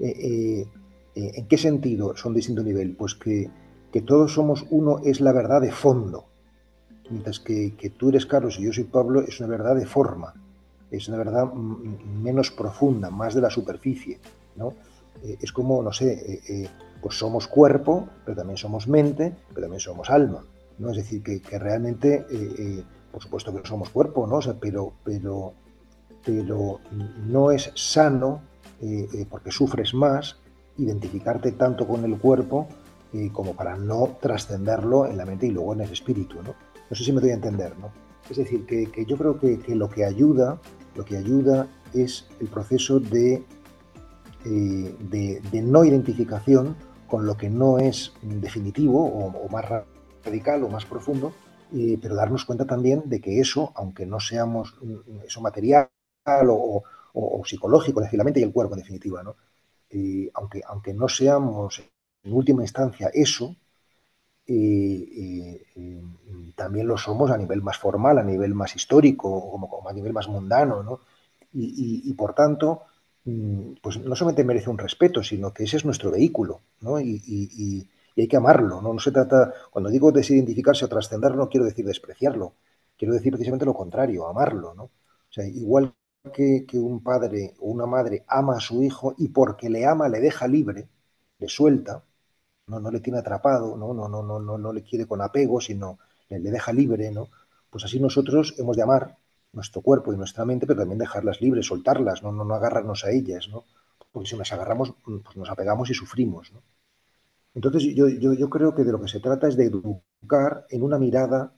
Eh, 0.01 0.16
eh, 0.18 0.66
eh, 1.14 1.33
¿En 1.35 1.46
qué 1.46 1.59
sentido 1.59 2.16
son 2.16 2.33
de 2.33 2.38
distinto 2.38 2.62
nivel? 2.62 2.96
Pues 2.96 3.14
que, 3.14 3.51
todos 4.07 4.33
somos 4.33 4.64
uno 4.70 5.01
es 5.05 5.20
la 5.20 5.33
verdad 5.33 5.61
de 5.61 5.70
fondo, 5.70 6.25
mientras 7.11 7.41
que, 7.41 7.93
tú 7.97 8.09
eres 8.09 8.27
Carlos 8.27 8.59
y 8.59 8.65
yo 8.65 8.73
soy 8.73 8.85
Pablo 8.85 9.21
es 9.21 9.41
una 9.41 9.49
verdad 9.49 9.77
de 9.77 9.87
forma, 9.87 10.35
es 10.91 11.09
una 11.09 11.19
verdad 11.19 11.53
menos 11.53 12.51
profunda, 12.51 13.11
más 13.11 13.35
de 13.35 13.41
la 13.41 13.51
superficie. 13.51 14.19
¿no? 14.57 14.75
es 15.23 15.53
como, 15.53 15.83
no 15.83 15.93
sé, 15.93 16.69
pues 17.01 17.17
somos 17.17 17.47
cuerpo, 17.47 18.09
pero 18.25 18.37
también 18.37 18.59
somos 18.59 18.88
mente, 18.88 19.35
pero 19.49 19.62
también 19.62 19.81
somos 19.81 20.11
alma. 20.11 20.45
¿no? 20.79 20.91
Es 20.91 20.97
decir, 20.97 21.23
que, 21.23 21.59
realmente, 21.59 22.27
por 23.11 23.23
supuesto 23.23 23.55
que 23.55 23.67
somos 23.67 23.88
cuerpo, 23.91 24.27
¿no? 24.27 24.41
pero, 24.61 24.93
pero, 25.05 25.55
pero 26.25 26.81
no 27.27 27.51
es 27.51 27.71
sano 27.75 28.43
eh, 28.83 29.09
eh, 29.15 29.27
porque 29.31 29.53
sufres 29.53 29.95
más, 29.95 30.37
identificarte 30.77 31.53
tanto 31.53 31.87
con 31.87 32.05
el 32.05 32.19
cuerpo 32.19 32.67
eh, 33.12 33.31
como 33.33 33.55
para 33.55 33.77
no 33.77 34.17
trascenderlo 34.21 35.07
en 35.07 35.17
la 35.17 35.25
mente 35.25 35.47
y 35.47 35.51
luego 35.51 35.75
en 35.75 35.83
el 35.83 35.93
espíritu. 35.93 36.43
¿no? 36.43 36.53
No 36.92 36.96
sé 36.96 37.05
si 37.05 37.12
me 37.12 37.22
doy 37.22 37.31
a 37.31 37.35
entender. 37.35 37.74
¿no? 37.78 37.90
Es 38.28 38.37
decir, 38.37 38.66
que, 38.66 39.07
yo 39.07 39.16
creo 39.16 39.40
que, 39.40 39.74
lo 39.74 39.88
que 39.88 40.05
ayuda, 40.05 40.61
lo 40.94 41.07
que 41.07 41.16
ayuda 41.16 41.66
es 41.94 42.28
el 42.38 42.48
proceso 42.48 43.00
de, 43.00 43.42
de, 44.44 45.62
no 45.62 45.87
identificación 45.87 46.76
con 47.07 47.24
lo 47.24 47.38
que 47.38 47.48
no 47.48 47.78
es 47.78 48.12
definitivo 48.20 49.07
o, 49.07 49.48
más 49.48 49.64
radical 50.22 50.64
o 50.64 50.68
más 50.68 50.85
profundo, 50.85 51.33
pero 51.70 52.14
darnos 52.14 52.44
cuenta 52.44 52.66
también 52.66 53.05
de 53.07 53.22
que 53.22 53.40
eso, 53.40 53.72
aunque 53.74 54.05
no 54.05 54.20
seamos 54.20 54.76
eso 55.24 55.40
material 55.40 55.88
o, 56.26 56.83
o, 57.14 57.42
psicológico, 57.46 58.00
es 58.00 58.09
decir, 58.09 58.18
la 58.18 58.24
mente 58.24 58.40
y 58.40 58.42
el 58.42 58.52
cuerpo 58.52 58.74
en 58.74 58.81
definitiva, 58.81 59.22
¿no? 59.22 59.37
aunque, 60.35 60.61
aunque 60.66 60.92
no 60.92 61.09
seamos 61.09 61.83
en 62.22 62.33
última 62.35 62.61
instancia 62.61 63.11
eso, 63.14 63.57
también 66.57 66.87
lo 66.87 66.96
somos 66.98 67.31
a 67.31 67.38
nivel 67.38 67.62
más 67.62 67.78
formal, 67.78 68.18
a 68.18 68.24
nivel 68.24 68.55
más 68.55 68.74
histórico, 68.76 69.50
como, 69.50 69.88
a 69.88 69.92
nivel 69.92 70.12
más 70.12 70.28
mundano, 70.28 70.83
¿no? 70.83 71.00
Y, 71.52 72.12
por 72.14 72.35
tanto, 72.35 72.83
mm, 73.24 73.74
pues 73.83 73.98
no 74.00 74.16
solamente 74.16 74.44
merece 74.44 74.70
un 74.70 74.78
respeto, 74.78 75.22
sino 75.22 75.52
que 75.52 75.64
ese 75.64 75.76
es 75.76 75.85
nuestro 75.85 76.11
vehículo, 76.11 76.61
¿no? 76.81 77.00
Y, 77.00 77.88
hay 78.16 78.28
que 78.28 78.37
amarlo, 78.37 78.83
¿no? 78.83 78.92
No 78.92 78.98
se 79.00 79.11
trata, 79.11 79.52
cuando 79.70 79.88
digo 79.90 80.12
desidentificarse 80.12 80.85
o 80.85 80.88
trascenderlo, 80.88 81.37
no 81.38 81.48
quiero 81.48 81.64
decir 81.64 81.87
despreciarlo, 81.87 82.55
quiero 82.98 83.14
decir 83.14 83.33
precisamente 83.33 83.64
lo 83.64 83.74
contrario, 83.74 84.26
amarlo, 84.28 84.74
¿no? 84.74 84.85
O 84.85 84.92
sea, 85.31 85.46
igual 85.46 85.94
que, 86.31 86.66
un 86.74 87.02
padre 87.02 87.55
o 87.59 87.70
una 87.70 87.87
madre 87.87 88.24
ama 88.28 88.57
a 88.57 88.61
su 88.61 88.83
hijo 88.83 89.14
y 89.18 89.28
porque 89.28 89.68
le 89.70 89.87
ama 89.87 90.09
le 90.09 90.20
deja 90.20 90.46
libre, 90.46 90.88
le 91.38 91.48
suelta, 91.48 92.05
no, 92.66 92.81
no 92.81 92.90
le 92.90 93.01
tiene 93.01 93.18
atrapado, 93.18 93.77
no, 93.77 93.92
no, 93.94 94.09
no, 94.09 94.22
no, 94.22 94.38
no, 94.40 94.59
no 94.59 94.72
le 94.72 94.83
quiere 94.83 95.07
con 95.07 95.20
apego, 95.20 95.61
sino 95.61 95.98
le, 96.29 96.38
deja 96.40 96.72
libre, 96.72 97.11
¿no? 97.11 97.29
Pues 97.70 97.85
así 97.85 98.01
nosotros 98.01 98.55
hemos 98.59 98.77
de 98.77 98.83
amar 98.83 99.16
nuestro 99.53 99.83
cuerpo 99.83 100.12
y 100.12 100.16
nuestra 100.16 100.44
mente, 100.44 100.66
pero 100.66 100.81
también 100.81 100.98
dejarlas 100.98 101.40
libres, 101.40 101.66
soltarlas, 101.66 102.22
no, 102.22 102.33
no, 102.33 102.44
no 102.44 102.55
agarrarnos 102.55 103.05
a 103.05 103.11
ellas, 103.11 103.48
¿no? 103.48 103.64
Porque 104.12 104.29
si 104.29 104.37
nos 104.37 104.53
agarramos, 104.53 104.94
pues 105.05 105.37
nos 105.37 105.51
apegamos 105.51 105.90
y 105.90 105.94
sufrimos, 105.94 106.53
¿no? 106.53 106.62
Entonces 107.55 107.83
yo, 107.94 108.09
yo, 108.09 108.33
yo 108.33 108.48
creo 108.51 108.75
que 108.75 108.85
de 108.85 108.92
lo 108.92 109.01
que 109.01 109.09
se 109.09 109.20
trata 109.20 109.48
es 109.48 109.57
de 109.57 109.66
educar 109.66 110.66
en 110.70 110.83
una 110.83 110.98
mirada 110.98 111.55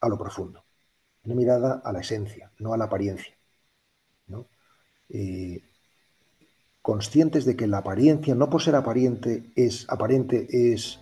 a 0.00 0.08
lo 0.08 0.18
profundo, 0.18 0.64
una 1.24 1.34
mirada 1.34 1.82
a 1.84 1.92
la 1.92 2.00
esencia, 2.00 2.52
no 2.58 2.72
a 2.72 2.76
la 2.76 2.84
apariencia. 2.86 3.36
¿no? 4.28 4.48
Eh, 5.08 5.62
conscientes 6.86 7.44
de 7.44 7.56
que 7.56 7.66
la 7.66 7.78
apariencia, 7.78 8.36
no 8.36 8.48
por 8.48 8.62
ser 8.62 8.76
aparente, 8.76 9.50
es, 9.56 9.86
aparente 9.88 10.46
es 10.72 11.00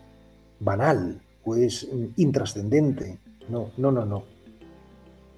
banal 0.59 1.21
o 1.45 1.57
es 1.57 1.87
intrascendente. 2.17 3.19
No, 3.51 3.71
no, 3.77 3.93
no, 3.93 4.07
no. 4.07 4.25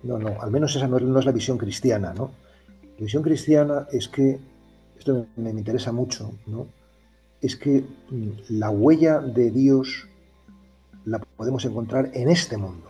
No, 0.05 0.21
no, 0.21 0.41
al 0.41 0.53
menos 0.53 0.77
esa 0.77 0.87
no, 0.87 1.19
es 1.19 1.25
la 1.25 1.33
visión 1.33 1.59
cristiana, 1.59 2.15
¿no? 2.15 2.31
La 2.97 3.03
visión 3.03 3.25
cristiana 3.25 3.89
es 3.91 4.07
que, 4.07 4.39
esto 4.97 5.27
me, 5.35 5.53
me 5.53 5.59
interesa 5.59 5.91
mucho, 5.91 6.31
¿no? 6.47 6.69
Es 7.41 7.57
que 7.57 7.83
mm, 8.11 8.31
la 8.51 8.71
huella 8.71 9.19
de 9.19 9.51
Dios 9.51 10.07
la 11.07 11.19
podemos 11.19 11.65
encontrar 11.65 12.13
en 12.15 12.29
este 12.29 12.57
mundo. 12.57 12.87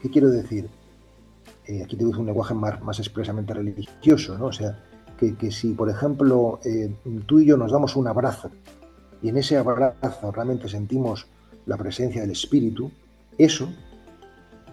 ¿Qué 0.00 0.10
quiero 0.10 0.30
decir? 0.30 0.68
Eh, 1.66 1.82
aquí 1.82 1.96
te 1.96 2.04
un 2.04 2.26
lenguaje 2.26 2.54
más, 2.54 2.80
más, 2.84 3.00
expresamente 3.00 3.52
religioso, 3.52 4.38
¿no? 4.38 4.46
O 4.46 4.52
sea, 4.52 4.78
que, 5.20 5.50
si, 5.50 5.72
por 5.72 5.90
ejemplo, 5.90 6.60
eh, 6.64 6.94
tú 7.26 7.40
y 7.40 7.46
yo 7.46 7.56
nos 7.56 7.72
damos 7.72 7.94
un 7.96 8.08
abrazo 8.08 8.50
y 9.22 9.28
en 9.28 9.36
ese 9.36 9.58
abrazo 9.58 10.32
realmente 10.32 10.68
sentimos 10.68 11.26
la 11.66 11.76
presencia 11.76 12.22
del 12.22 12.30
Espíritu, 12.30 12.90
eso 13.36 13.68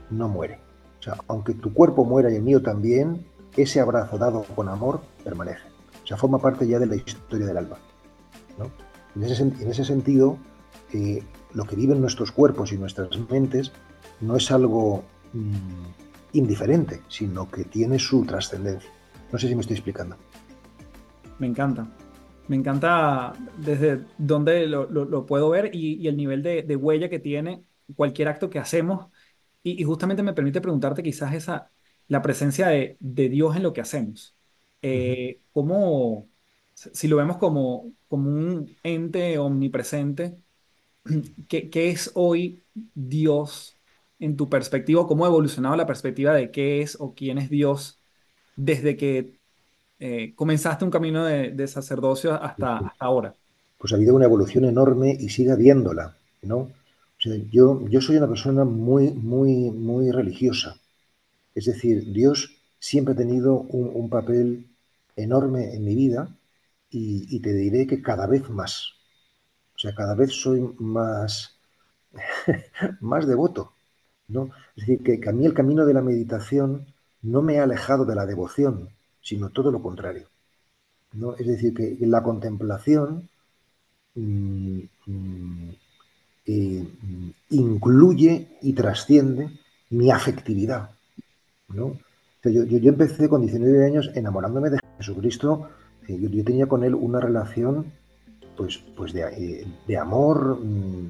no 0.09 0.29
muere. 0.29 0.59
O 0.99 1.03
sea, 1.03 1.17
aunque 1.27 1.53
tu 1.53 1.73
cuerpo 1.73 2.05
muera 2.05 2.31
y 2.31 2.35
el 2.35 2.43
mío 2.43 2.61
también, 2.61 3.25
ese 3.55 3.81
abrazo 3.81 4.17
dado 4.17 4.43
con 4.55 4.69
amor 4.69 5.01
permanece. 5.23 5.67
O 6.03 6.07
sea, 6.07 6.17
forma 6.17 6.39
parte 6.39 6.65
ya 6.65 6.79
de 6.79 6.85
la 6.85 6.95
historia 6.95 7.45
del 7.45 7.57
alma. 7.57 7.77
¿no? 8.57 8.71
En, 9.15 9.29
ese, 9.29 9.43
en, 9.43 9.69
ese, 9.69 9.83
sentido, 9.83 10.37
eh, 10.93 11.21
lo 11.53 11.65
que 11.65 11.75
viven 11.75 11.99
nuestros 11.99 12.31
cuerpos 12.31 12.71
y 12.71 12.77
nuestras 12.77 13.09
mentes 13.29 13.73
no 14.21 14.37
es 14.37 14.49
algo 14.51 15.03
mmm, 15.33 15.51
indiferente, 16.33 17.01
sino 17.09 17.49
que 17.51 17.65
tiene 17.65 17.99
su 17.99 18.25
trascendencia. 18.25 18.89
No 19.31 19.37
sé 19.37 19.49
si 19.49 19.55
me 19.55 19.61
estoy 19.61 19.75
explicando. 19.75 20.15
Me 21.39 21.47
encanta. 21.47 21.87
Me 22.47 22.55
encanta 22.55 23.33
desde 23.57 24.05
dónde 24.17 24.67
lo, 24.67 24.89
lo, 24.89 25.05
lo 25.05 25.25
puedo 25.25 25.49
ver 25.49 25.71
y, 25.73 25.95
y 25.95 26.07
el 26.07 26.17
nivel 26.17 26.43
de, 26.43 26.63
de, 26.63 26.75
huella 26.75 27.09
que 27.09 27.19
tiene 27.19 27.65
cualquier 27.95 28.29
acto 28.29 28.49
que 28.49 28.59
hacemos. 28.59 29.11
Y, 29.63 29.81
y, 29.81 29.83
justamente 29.83 30.23
me 30.23 30.33
permite 30.33 30.61
preguntarte 30.61 31.03
quizás 31.03 31.33
esa, 31.33 31.71
la 32.07 32.21
presencia 32.21 32.67
de, 32.69 32.97
de 32.99 33.29
Dios 33.29 33.55
en 33.55 33.63
lo 33.63 33.73
que 33.73 33.81
hacemos. 33.81 34.37
Eh. 34.81 35.41
¿Cómo, 35.51 36.29
si 36.73 37.07
lo 37.07 37.17
vemos 37.17 37.37
como, 37.37 37.93
como 38.07 38.29
un 38.29 38.77
ente 38.83 39.37
omnipresente, 39.37 40.37
¿qué, 41.49 41.69
¿qué 41.69 41.89
es 41.89 42.11
hoy 42.15 42.63
Dios 42.93 43.77
en 44.19 44.35
tu 44.37 44.49
perspectiva, 44.49 45.07
cómo 45.07 45.25
ha 45.25 45.27
evolucionado 45.29 45.75
la 45.75 45.85
perspectiva 45.87 46.33
de 46.33 46.51
qué 46.51 46.81
es 46.81 46.97
o 46.99 47.13
quién 47.15 47.37
es 47.37 47.49
Dios 47.49 48.01
desde 48.55 48.97
que 48.97 49.36
eh, 49.99 50.33
comenzaste 50.35 50.85
un 50.85 50.91
camino 50.91 51.23
de, 51.25 51.51
de 51.51 51.67
sacerdocio 51.67 52.33
hasta, 52.33 52.77
hasta, 52.77 52.95
ahora? 52.99 53.33
Pues 53.77 53.93
ha 53.93 53.95
habido 53.95 54.15
una 54.15 54.25
evolución 54.25 54.65
enorme 54.65 55.15
y 55.19 55.29
sigue 55.29 55.51
habiéndola, 55.51 56.15
¿no? 56.43 56.57
O 56.57 57.19
sea, 57.19 57.35
yo, 57.51 57.87
yo 57.87 58.01
soy 58.01 58.17
una 58.17 58.27
persona 58.27 58.63
muy, 58.63 59.11
muy, 59.11 59.71
muy 59.71 60.11
religiosa. 60.11 60.77
Es 61.55 61.65
decir, 61.65 62.11
Dios 62.13 62.51
siempre 62.79 63.13
ha 63.13 63.17
tenido 63.17 63.55
un, 63.55 63.91
un 63.93 64.09
papel 64.09 64.67
enorme 65.15 65.73
en 65.73 65.83
mi 65.83 65.95
vida 65.95 66.29
y, 66.91 67.35
y, 67.35 67.39
te 67.39 67.53
diré 67.53 67.87
que 67.87 68.01
cada 68.01 68.27
vez 68.27 68.49
más. 68.49 68.93
O 69.75 69.79
sea, 69.79 69.95
cada 69.95 70.15
vez 70.15 70.31
soy 70.31 70.61
más, 70.79 71.57
más 73.01 73.27
devoto 73.27 73.73
¿no? 74.27 74.49
Es 74.75 74.87
decir, 74.87 75.03
que, 75.03 75.19
que, 75.19 75.29
a 75.29 75.33
mí 75.33 75.45
el 75.45 75.53
camino 75.53 75.85
de 75.85 75.93
la 75.93 76.01
meditación 76.01 76.87
no 77.21 77.41
me 77.41 77.59
ha 77.59 77.63
alejado 77.63 78.05
de 78.05 78.15
la 78.15 78.25
devoción, 78.25 78.89
sino 79.27 79.49
todo 79.49 79.71
lo 79.71 79.81
contrario. 79.81 80.25
¿no? 81.13 81.35
Es 81.35 81.45
decir, 81.45 81.73
que 81.73 81.97
la 81.99 82.23
contemplación 82.23 83.27
mmm, 84.15 84.79
eh, 86.45 86.87
incluye 87.49 88.47
y 88.61 88.71
trasciende 88.71 89.49
mi 89.89 90.11
afectividad. 90.11 90.91
¿no? 91.67 91.87
O 91.87 91.99
sea, 92.41 92.53
yo, 92.53 92.63
yo, 92.63 92.89
empecé 92.89 93.27
con 93.27 93.41
19 93.41 93.85
años 93.85 94.11
enamorándome 94.15 94.69
de 94.69 94.79
Jesucristo. 94.97 95.71
Eh, 96.07 96.17
yo, 96.21 96.29
yo, 96.29 96.43
tenía 96.45 96.67
con 96.67 96.85
él 96.85 96.95
una 96.95 97.19
relación 97.19 97.91
pues, 98.55 98.77
pues 98.95 99.11
de, 99.11 99.23
eh, 99.23 99.67
de 99.85 99.97
amor. 99.97 100.57
Mmm, 100.63 101.09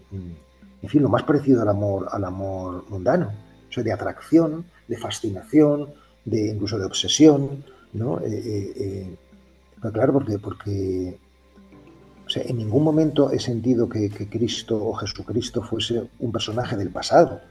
en 0.82 0.90
fin, 0.90 1.04
lo 1.04 1.10
más 1.10 1.22
parecido 1.22 1.62
al 1.62 1.70
amor, 1.70 2.08
al 2.12 2.24
amor 2.24 2.84
mundano, 2.90 3.32
o 3.70 3.72
sea, 3.72 3.84
de 3.84 3.94
atracción, 3.94 4.66
de 4.88 4.98
fascinación, 4.98 5.94
de 6.26 6.48
incluso 6.50 6.80
de 6.80 6.86
obsesión, 6.86 7.64
¿no? 7.98 8.20
Eh, 8.20 8.26
eh, 8.28 8.74
eh, 8.76 9.18
claro, 9.92 10.14
porque, 10.14 10.38
porque 10.38 11.18
o 12.26 12.30
sea, 12.30 12.44
en 12.44 12.58
ningún 12.58 12.84
momento 12.84 13.32
he 13.32 13.40
sentido 13.40 13.90
que, 13.90 14.10
que, 14.10 14.28
Cristo 14.28 14.86
o 14.86 14.94
Jesucristo 14.94 15.62
fuese 15.62 16.10
un 16.20 16.32
personaje 16.32 16.76
del 16.76 16.90
pasado, 16.90 17.42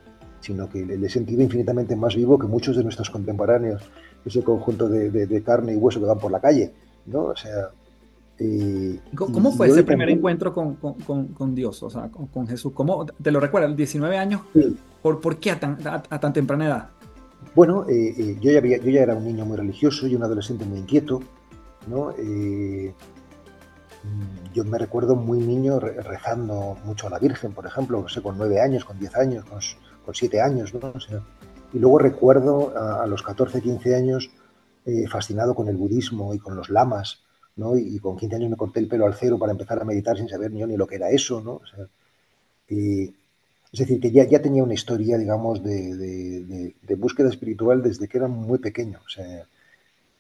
sino 0.41 0.69
que 0.69 0.85
le 0.85 1.07
he 1.07 1.11
sentido 1.11 1.43
infinitamente 1.43 1.97
más 1.97 2.15
vivo 2.15 2.39
que 2.39 2.47
muchos 2.47 2.77
de 2.77 2.83
nuestros 2.83 3.11
contemporáneos, 3.11 3.83
ese 4.25 4.43
conjunto 4.43 4.89
de, 4.89 5.11
de, 5.11 5.27
de 5.27 5.43
carne 5.43 5.73
y 5.73 5.77
hueso 5.77 6.01
que 6.01 6.07
van 6.07 6.19
por 6.19 6.31
la 6.31 6.41
calle, 6.41 6.73
¿no? 7.07 7.27
O 7.27 7.37
sea, 7.37 7.71
eh, 8.39 9.01
¿Cómo 9.15 9.51
fue 9.53 9.69
ese 9.69 9.83
primer 9.83 10.07
también... 10.07 10.19
encuentro 10.19 10.53
con, 10.53 10.75
con, 10.75 11.29
con, 11.29 11.55
Dios, 11.55 11.83
o 11.83 11.89
sea, 11.89 12.09
con, 12.09 12.27
con, 12.27 12.47
Jesús? 12.47 12.73
¿Cómo, 12.75 13.07
¿Te 13.07 13.31
lo 13.31 13.41
recuerdas? 13.41 13.75
19 13.75 14.19
años, 14.19 14.43
sí. 14.53 14.77
¿por, 15.01 15.21
¿por 15.23 15.39
qué 15.39 15.53
a 15.53 15.61
tan, 15.61 15.79
a, 15.87 16.03
a 16.11 16.21
tan 16.21 16.33
temprana 16.35 16.67
edad? 16.67 16.89
Bueno, 17.55 17.87
eh, 17.89 18.15
eh, 18.17 18.37
yo, 18.41 18.51
ya 18.51 19.03
era 19.03 19.15
un 19.15 19.25
niño 19.25 19.45
muy 19.45 19.57
religioso 19.57 20.07
y 20.07 20.15
un 20.15 20.23
adolescente 20.23 20.65
muy 20.65 20.79
inquieto, 20.79 21.21
¿no? 21.87 22.13
Eh, 22.19 22.93
yo 24.55 24.65
me 24.65 24.79
recuerdo 24.79 25.17
muy 25.17 25.39
niño 25.39 25.81
rezando 25.81 26.77
mucho 26.85 27.07
a 27.07 27.11
la 27.11 27.19
Virgen, 27.19 27.53
por 27.53 27.67
ejemplo, 27.67 28.01
no 28.01 28.09
sé, 28.09 28.23
con 28.23 28.39
9 28.39 28.61
años, 28.61 28.85
con 28.85 28.99
10 28.99 29.17
años, 29.17 29.45
con, 29.45 29.61
con 30.05 30.15
7 30.15 30.41
años, 30.41 30.75
¿no? 30.75 30.93
O 30.95 31.01
sea, 31.01 31.23
y 31.73 31.79
luego 31.79 31.99
recuerdo 31.99 32.73
a, 32.77 33.03
a 33.03 33.07
los 33.07 33.23
14, 33.23 33.61
15 33.61 33.95
años 33.97 34.31
eh, 34.89 35.09
fascinado 35.09 35.53
con 35.53 35.69
el 35.69 35.77
budismo 35.77 36.33
y 36.33 36.39
con 36.39 36.55
los 36.55 36.71
lamas, 36.71 37.25
¿no? 37.57 37.77
Y, 37.77 37.97
y, 37.97 37.99
con 37.99 38.17
15 38.17 38.37
años 38.37 38.51
me 38.51 38.57
corté 38.57 38.79
el 38.79 38.87
pelo 38.87 39.05
al 39.05 39.15
cero 39.15 39.37
para 39.37 39.51
empezar 39.51 39.81
a 39.83 39.85
meditar 39.85 40.17
sin 40.17 40.29
saber 40.29 40.53
ni 40.53 40.61
yo 40.61 40.67
ni 40.69 40.77
lo 40.77 40.87
que 40.87 40.95
era 40.95 41.11
eso, 41.11 41.41
¿no? 41.41 41.55
O 41.55 41.67
sea, 41.67 41.87
eh, 42.69 43.13
es 43.77 43.81
decir, 43.81 44.01
que 44.01 44.11
ya, 44.11 44.25
ya, 44.25 44.41
tenía 44.41 44.65
una 44.65 44.73
historia, 44.73 45.19
digamos, 45.19 45.63
de, 45.63 46.75
búsqueda 46.97 47.29
espiritual 47.29 47.83
desde 47.83 48.09
que 48.09 48.17
era 48.17 48.27
muy 48.27 48.59
pequeño. 48.59 49.01
O 49.05 49.09
sea, 49.11 49.47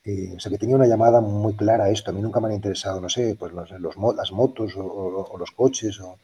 eh, 0.04 0.34
o 0.36 0.40
sea, 0.40 0.50
que 0.50 0.58
tenía 0.58 0.76
una 0.76 0.86
llamada 0.86 1.22
muy 1.22 1.54
clara 1.54 1.84
a 1.84 1.90
esto. 1.90 2.10
A 2.10 2.14
mí 2.14 2.20
nunca 2.20 2.38
me 2.38 2.48
han 2.48 2.54
interesado, 2.54 3.00
no 3.00 3.08
sé, 3.08 3.34
pues 3.38 3.54
las 3.54 4.30
motos 4.30 4.74
o, 4.76 5.36
los 5.38 5.50
coches 5.52 5.98
o 6.00 6.18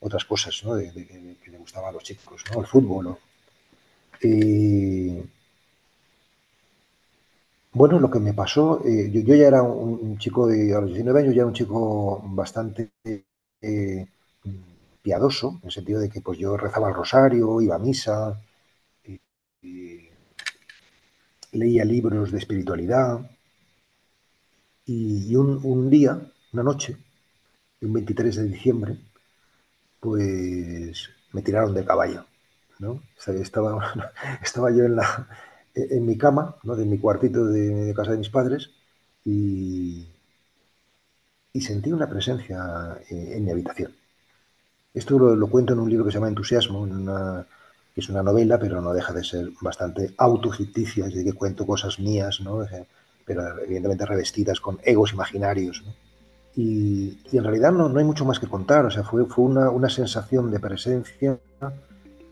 otras 0.00 0.26
cosas, 0.26 0.62
¿no? 0.62 0.74
De, 0.74 0.92
que 0.92 1.50
le 1.50 1.56
gustaban 1.56 1.88
a 1.88 1.92
los 1.92 2.02
chicos, 2.02 2.44
¿no? 2.52 2.60
El 2.60 2.66
fútbol, 2.66 3.04
¿no? 3.04 3.18
Eh, 4.20 5.24
bueno, 7.72 7.98
lo 7.98 8.10
que 8.10 8.20
me 8.20 8.34
pasó, 8.34 8.82
eh, 8.84 9.10
yo, 9.10 9.34
ya 9.34 9.46
era 9.46 9.62
un, 9.62 9.98
un, 10.02 10.18
chico 10.18 10.46
de 10.46 10.74
a 10.74 10.80
los 10.80 10.90
19 10.90 11.20
años, 11.20 11.34
ya 11.34 11.40
era 11.40 11.46
un 11.46 11.54
chico 11.54 12.22
bastante 12.26 12.90
piadoso, 15.04 15.58
en 15.60 15.66
el 15.66 15.72
sentido 15.72 16.00
de 16.00 16.08
que 16.08 16.22
pues 16.22 16.38
yo 16.38 16.56
rezaba 16.56 16.88
el 16.88 16.94
rosario, 16.94 17.60
iba 17.60 17.76
a 17.76 17.78
misa, 17.78 18.40
eh, 19.04 20.10
leía 21.52 21.84
libros 21.84 22.32
de 22.32 22.38
espiritualidad. 22.38 23.20
Y, 24.86 25.36
un, 25.36 25.90
día, 25.90 26.18
una 26.52 26.62
noche, 26.62 26.96
un 27.82 27.92
23 27.92 28.36
de 28.36 28.44
diciembre, 28.44 28.98
pues 30.00 31.10
me 31.32 31.42
tiraron 31.42 31.74
del 31.74 31.84
caballo. 31.84 32.24
¿no? 32.78 33.02
Estaba, 33.26 34.12
estaba 34.42 34.70
yo 34.70 34.84
en 34.84 34.96
la, 34.96 35.28
en 35.74 36.06
mi 36.06 36.16
cama, 36.16 36.56
¿no? 36.62 36.76
de 36.76 36.86
mi 36.86 36.98
cuartito 36.98 37.44
de, 37.46 37.92
casa 37.94 38.12
de 38.12 38.18
mis 38.18 38.30
padres, 38.30 38.70
y, 39.24 40.08
sentí 41.60 41.92
una 41.92 42.08
presencia 42.08 42.98
en, 43.10 43.32
en 43.32 43.44
mi 43.44 43.50
habitación. 43.50 44.03
Esto 44.94 45.18
lo, 45.18 45.36
lo, 45.36 45.48
cuento 45.48 45.72
en 45.72 45.80
un 45.80 45.90
libro 45.90 46.04
que 46.04 46.12
se 46.12 46.18
llama 46.18 46.28
Entusiasmo, 46.28 46.80
una, 46.80 47.44
que 47.94 48.00
es 48.00 48.08
una 48.08 48.22
novela, 48.22 48.58
pero 48.58 48.80
no 48.80 48.92
deja 48.92 49.12
de 49.12 49.24
ser 49.24 49.50
bastante 49.60 50.14
autoficticia, 50.16 51.06
es 51.06 51.14
decir, 51.14 51.32
que 51.32 51.38
cuento 51.38 51.66
cosas 51.66 51.98
mías, 51.98 52.40
¿no? 52.40 52.64
pero 53.24 53.58
evidentemente 53.60 54.06
revestidas 54.06 54.60
con 54.60 54.78
egos 54.84 55.12
imaginarios. 55.12 55.84
Y, 56.56 57.18
en 57.32 57.44
realidad 57.44 57.72
no, 57.72 57.88
no, 57.88 57.98
hay 57.98 58.04
mucho 58.04 58.24
más 58.24 58.38
que 58.38 58.46
contar, 58.46 58.86
o 58.86 58.90
sea, 58.90 59.02
fue, 59.02 59.24
fue 59.26 59.44
una, 59.44 59.70
una 59.70 59.88
sensación 59.88 60.50
de 60.50 60.60
presencia 60.60 61.38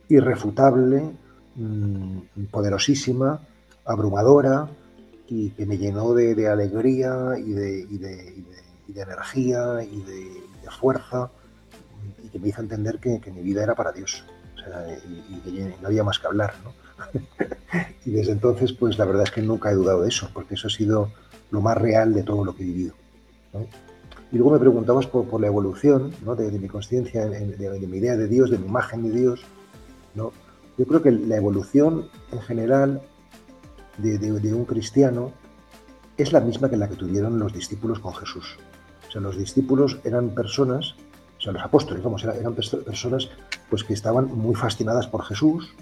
irrefutable, 0.09 1.11
mm, 1.57 2.45
poderosísima, 2.51 3.41
abrumadora, 3.85 4.69
y 5.29 5.51
que 5.51 5.65
me 5.65 5.79
llenó 5.79 6.13
de, 6.13 6.49
alegría 6.49 7.37
y 7.39 7.53
de, 7.53 7.87
y, 7.91 7.99
de, 7.99 8.45
y 8.89 8.93
de, 8.93 9.01
energía 9.01 9.83
y 9.83 10.03
de, 10.03 10.71
fuerza, 10.79 11.31
y 11.31 11.42
que 12.33 12.39
me 12.39 12.49
hizo 12.49 12.61
entender 12.61 12.99
que, 12.99 13.21
que 13.21 13.31
mi 13.31 13.43
vida 13.43 13.63
era 13.63 13.75
para 13.75 13.93
Dios, 13.93 14.25
y, 15.29 15.39
que 15.41 15.75
no 15.81 15.89
había 15.89 16.05
más 16.05 16.19
que 16.19 16.27
hablar. 16.27 16.55
¿no? 16.65 16.73
y 18.05 18.11
desde 18.11 18.33
entonces, 18.33 18.73
pues 18.73 18.99
la 18.99 19.05
verdad 19.05 19.25
es 19.25 19.31
que 19.31 19.43
nunca 19.43 19.71
he 19.71 19.75
dudado 19.75 20.03
de 20.03 20.09
eso, 20.09 20.31
porque 20.33 20.55
eso 20.55 20.69
ha 20.69 20.71
sido 20.71 21.11
lo 21.51 21.61
más 21.61 21.77
real 21.77 22.15
de 22.15 22.23
todo 22.23 22.45
lo 22.45 22.55
que 22.55 22.63
he 22.63 22.67
vivido. 22.67 22.95
Y 24.33 24.37
luego 24.37 24.53
me 24.53 24.59
preguntabas 24.59 25.07
por, 25.07 25.41
la 25.41 25.47
evolución 25.47 26.11
de, 26.37 26.59
mi 26.59 26.69
conciencia, 26.69 27.27
de, 27.27 27.87
mi 27.87 27.99
idea 27.99 28.17
de 28.17 28.27
Dios, 28.27 28.51
de 28.51 28.59
mi 28.59 28.67
imagen 28.67 29.03
de 29.03 29.11
Dios. 29.11 29.45
¿no? 30.15 30.33
Yo 30.79 30.87
creo 30.87 31.03
que 31.03 31.11
la 31.11 31.37
evolución 31.37 32.09
en 32.33 32.41
general 32.41 33.03
de, 33.99 34.55
un 34.55 34.65
cristiano 34.65 35.33
es 36.17 36.33
la 36.33 36.41
misma 36.41 36.71
que 36.71 36.79
la 36.79 36.89
que 36.89 36.97
tuvieron 36.97 37.39
los 37.39 37.53
discípulos 37.53 37.99
con 37.99 38.15
Jesús. 38.15 38.57
O 39.07 39.13
sea, 39.13 39.21
los 39.21 39.37
discípulos 39.37 39.99
eran 40.05 40.31
personas, 40.31 40.95
o 41.47 41.53
los 41.53 41.63
apóstoles, 41.63 42.03
vamos, 42.03 42.23
eran 42.25 42.55
personas 42.55 43.29
pues, 43.69 43.85
que 43.85 43.95
estaban 43.95 44.27
muy 44.27 44.55
fascinadas 44.55 45.07
por 45.07 45.25
Jesús, 45.25 45.75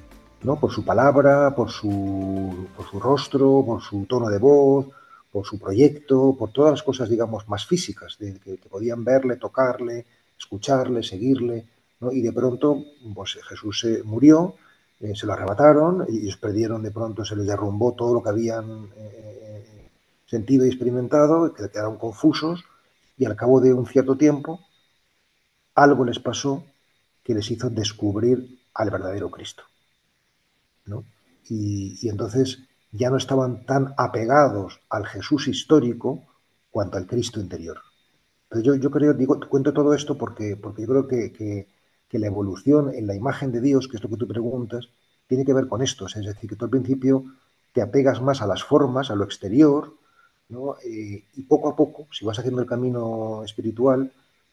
¿no? 0.42 0.58
por 0.58 0.70
su 0.70 0.84
palabra, 0.84 1.54
por 1.54 1.70
su, 1.70 2.68
por 2.76 2.86
su 2.86 3.00
rostro, 3.00 3.62
por 3.64 3.82
su 3.82 4.06
tono 4.06 4.28
de 4.28 4.38
voz, 4.38 4.86
por 5.30 5.44
su 5.44 5.58
proyecto, 5.58 6.34
por 6.38 6.50
todas 6.52 6.72
las 6.72 6.82
cosas, 6.82 7.08
digamos, 7.08 7.48
más 7.48 7.66
físicas, 7.66 8.16
de, 8.18 8.38
que, 8.38 8.58
podían 8.68 9.04
verle, 9.04 9.36
tocarle, 9.36 10.06
escucharle, 10.38 11.02
seguirle, 11.02 11.66
¿no? 12.00 12.10
y 12.10 12.22
de 12.22 12.32
pronto 12.32 12.82
pues, 13.14 13.38
Jesús 13.48 13.80
se 13.80 14.02
murió, 14.02 14.54
eh, 15.00 15.14
se 15.14 15.26
lo 15.26 15.32
arrebataron, 15.34 16.06
y 16.08 16.22
ellos 16.22 16.36
perdieron 16.36 16.82
de 16.82 16.90
pronto, 16.90 17.24
se 17.24 17.36
les 17.36 17.46
derrumbó 17.46 17.92
todo 17.92 18.14
lo 18.14 18.22
que 18.22 18.30
habían 18.30 18.88
eh, 18.96 19.88
sentido 20.26 20.64
y 20.64 20.68
experimentado, 20.68 21.52
que 21.52 21.68
quedaron 21.68 21.96
confusos, 21.96 22.64
y 23.16 23.26
al 23.26 23.36
cabo 23.36 23.60
de 23.60 23.74
un 23.74 23.86
cierto 23.86 24.16
tiempo, 24.16 24.60
algo 25.82 26.04
les 26.04 26.18
pasó 26.18 26.64
que 27.22 27.34
les 27.34 27.50
hizo 27.50 27.70
descubrir 27.70 28.60
al 28.74 28.90
verdadero 28.90 29.30
Cristo. 29.30 29.64
Y, 31.48 32.08
entonces 32.08 32.60
ya 32.92 33.10
no 33.10 33.16
estaban 33.16 33.64
tan 33.66 33.94
apegados 33.96 34.80
al 34.88 35.06
Jesús 35.06 35.48
histórico 35.48 36.22
cuanto 36.70 36.96
al 36.96 37.06
Cristo 37.06 37.40
interior. 37.40 37.78
Pero 38.48 38.62
yo, 38.62 38.74
yo 38.76 38.90
creo, 38.90 39.14
digo, 39.14 39.38
cuento 39.48 39.72
todo 39.72 39.94
esto 39.94 40.16
porque, 40.16 40.56
porque 40.56 40.82
yo 40.82 40.88
creo 40.88 41.08
que, 41.08 41.68
la 42.12 42.26
evolución 42.26 42.92
en 42.92 43.06
la 43.06 43.14
imagen 43.14 43.52
de 43.52 43.60
Dios, 43.60 43.86
que 43.86 43.96
es 43.96 44.02
lo 44.02 44.10
que 44.10 44.16
tú 44.16 44.26
preguntas, 44.26 44.88
tiene 45.28 45.44
que 45.44 45.54
ver 45.54 45.68
con 45.68 45.82
esto. 45.82 46.06
Es 46.06 46.14
decir, 46.14 46.50
que 46.50 46.56
tú 46.56 46.64
al 46.64 46.70
principio 46.70 47.24
te 47.72 47.82
apegas 47.82 48.20
más 48.20 48.42
a 48.42 48.46
las 48.46 48.64
formas, 48.64 49.10
a 49.10 49.14
lo 49.14 49.24
exterior, 49.24 49.94
eh, 50.84 51.24
y 51.34 51.42
poco 51.42 51.68
a 51.68 51.76
poco, 51.76 52.08
si 52.10 52.24
vas 52.24 52.38
haciendo 52.38 52.60
el 52.60 52.66
camino 52.66 53.44
espiritual, 53.44 54.12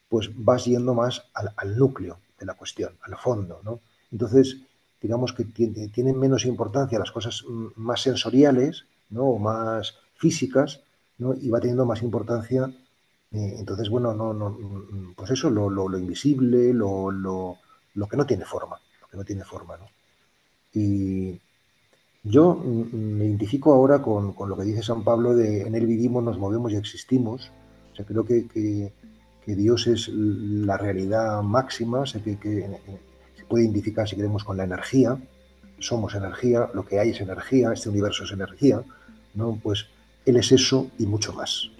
pues 0.10 0.30
vas 0.36 0.66
yendo 0.66 0.94
más 0.94 1.24
al, 1.34 1.54
al 1.58 1.78
núcleo 1.78 2.20
de 2.40 2.46
la 2.46 2.54
cuestión, 2.54 2.94
al 3.02 3.18
fondo. 3.18 3.62
¿no? 3.64 3.80
Entonces, 4.12 4.58
digamos 5.02 5.34
que 5.34 5.46
tienen 5.46 6.20
menos 6.20 6.46
importancia 6.46 7.00
las 7.00 7.12
cosas 7.12 7.44
más 7.76 8.02
sensoriales, 8.02 8.86
¿no? 9.10 9.24
O 9.24 9.40
más 9.40 9.96
físicas, 10.16 10.82
¿no? 11.18 11.34
Y 11.34 11.50
va 11.50 11.60
teniendo 11.60 11.86
más 11.86 12.02
importancia, 12.02 12.72
eh, 13.32 13.56
entonces, 13.60 13.90
bueno, 13.90 14.14
no, 14.14 14.34
no, 14.34 14.58
pues 15.16 15.32
eso, 15.32 15.50
lo, 15.50 15.70
lo, 15.70 15.98
invisible, 15.98 16.74
lo, 16.74 17.12
lo, 17.12 17.58
lo, 17.94 18.08
que 18.08 18.18
no 18.18 18.26
tiene 18.26 18.46
forma, 18.46 18.80
lo 19.02 19.08
que 19.08 19.18
no 19.18 19.24
tiene 19.24 19.44
forma, 19.44 19.78
¿no? 19.78 19.86
Y 20.74 21.40
yo 22.24 22.56
me 22.56 23.26
identifico 23.26 23.74
ahora 23.74 24.02
con, 24.02 24.34
con, 24.34 24.50
lo 24.50 24.58
que 24.58 24.64
dice 24.64 24.84
San 24.84 25.04
Pablo 25.04 25.36
de 25.36 25.62
en 25.62 25.76
él 25.76 25.86
vivimos, 25.86 26.24
nos 26.24 26.38
movemos 26.38 26.72
y 26.72 26.76
existimos. 26.76 27.52
O 27.94 27.96
sea, 27.96 28.06
creo 28.06 28.26
que, 28.26 28.48
que, 28.48 28.94
que 29.48 29.56
Dios 29.56 29.88
es 29.88 30.10
la 30.10 30.78
realidad 30.78 31.42
máxima, 31.42 32.04
que, 32.04 32.38
que 32.38 32.70
puede 33.48 33.64
identificar, 33.64 34.06
si 34.06 34.18
queremos, 34.18 34.44
con 34.44 34.58
la 34.58 34.66
energía. 34.66 35.18
Somos 35.80 36.16
energía, 36.16 36.70
lo 36.74 36.86
que 36.86 37.00
hay 37.00 37.12
es 37.12 37.22
energía, 37.22 37.72
este 37.72 37.88
universo 37.88 38.26
es 38.26 38.34
energía, 38.34 38.82
¿no? 39.36 39.58
Pues 39.64 39.86
Él 40.26 40.36
es 40.36 40.52
eso 40.52 40.92
y 41.00 41.06
mucho 41.06 41.32
más. 41.32 41.72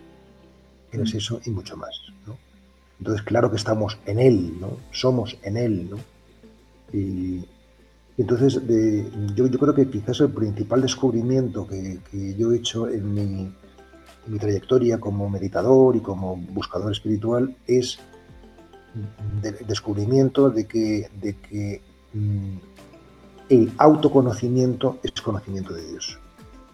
Él 0.94 1.02
es 1.02 1.14
mm. 1.14 1.18
eso 1.18 1.42
y 1.44 1.50
mucho 1.50 1.76
más, 1.76 1.94
¿no? 2.26 2.38
Entonces, 3.00 3.22
claro 3.24 3.52
que 3.52 3.58
estamos 3.58 4.00
en 4.06 4.20
Él, 4.20 4.58
¿no? 4.62 4.78
Somos 4.92 5.38
en 5.44 5.58
Él, 5.58 5.90
¿no? 5.90 5.98
Y, 6.94 7.44
entonces, 8.18 8.62
yo, 9.36 9.52
creo 9.52 9.76
que 9.76 9.90
quizás 9.90 10.22
el 10.22 10.30
principal 10.30 10.82
descubrimiento 10.82 11.68
que, 11.68 12.00
yo 12.38 12.54
he 12.54 12.56
hecho 12.56 12.88
en 12.88 13.14
mi, 13.14 13.52
mi 14.28 14.40
trayectoria 14.40 15.00
como 15.00 15.30
meditador 15.30 15.96
y 15.96 16.00
como 16.00 16.36
buscador 16.36 16.92
espiritual 16.92 17.56
es 17.66 18.00
descubrimiento 19.68 20.50
de 20.50 20.66
que, 20.66 21.10
de 21.22 21.36
que 21.36 21.82
mm, 22.14 22.58
el 23.50 23.72
autoconocimiento 23.78 25.00
es 25.04 25.22
conocimiento 25.22 25.74
de 25.74 25.88
Dios. 25.88 26.20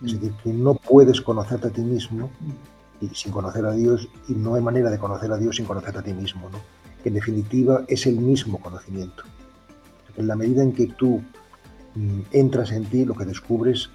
Es 0.03 0.13
mm. 0.13 0.15
decir, 0.15 0.33
que 0.43 0.53
no 0.53 0.75
puedes 0.75 1.21
conocerte 1.21 1.67
a 1.67 1.71
ti 1.71 1.81
mismo 1.81 2.29
y 3.01 3.07
sin 3.09 3.31
conocer 3.31 3.65
a 3.65 3.73
Dios 3.73 4.07
y 4.27 4.33
no 4.33 4.55
hay 4.55 4.61
manera 4.61 4.89
de 4.89 4.97
conocer 4.97 5.31
a 5.31 5.37
Dios 5.37 5.57
sin 5.57 5.65
conocerte 5.65 5.99
a 5.99 6.03
ti 6.03 6.13
mismo. 6.13 6.49
¿no? 6.49 6.59
En 7.03 7.13
definitiva, 7.13 7.83
es 7.87 8.05
el 8.05 8.17
mismo 8.17 8.59
conocimiento. 8.59 9.23
En 10.15 10.27
la 10.27 10.35
medida 10.35 10.63
en 10.63 10.73
que 10.73 10.87
tú 10.87 11.21
mm, 11.95 12.19
entras 12.31 12.71
en 12.71 12.85
ti, 12.85 13.05
lo 13.05 13.15
que 13.15 13.25
descubres 13.25 13.89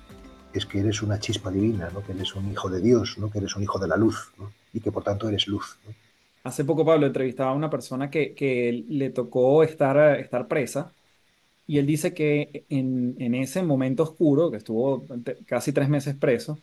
es 0.52 0.66
que 0.66 0.80
eres 0.80 1.02
una 1.02 1.18
chispa 1.18 1.50
divina, 1.50 1.90
¿no? 1.92 2.02
que 2.02 2.12
eres 2.12 2.34
un 2.34 2.50
hijo 2.50 2.68
de 2.68 2.80
Dios, 2.80 3.16
¿no? 3.18 3.30
que 3.30 3.38
eres 3.38 3.54
un 3.56 3.62
hijo 3.62 3.78
de 3.78 3.88
la 3.88 3.96
luz 3.96 4.32
y 4.72 4.80
que 4.80 4.92
por 4.92 5.04
tanto 5.04 5.28
eres 5.28 5.46
luz. 5.46 5.78
Hace 6.44 6.64
poco, 6.64 6.84
Pablo, 6.84 7.06
entrevistaba 7.06 7.50
a 7.50 7.54
una 7.54 7.68
persona 7.68 8.10
que, 8.10 8.84
le 8.88 9.10
tocó 9.10 9.62
estar, 9.62 10.48
presa 10.48 10.92
y 11.66 11.78
él 11.78 11.86
dice 11.86 12.14
que 12.14 12.64
en, 12.70 13.16
en, 13.18 13.34
ese 13.34 13.62
momento 13.62 14.02
oscuro, 14.02 14.50
que 14.50 14.56
estuvo 14.56 15.04
casi 15.46 15.72
tres 15.72 15.88
meses 15.88 16.14
preso, 16.14 16.58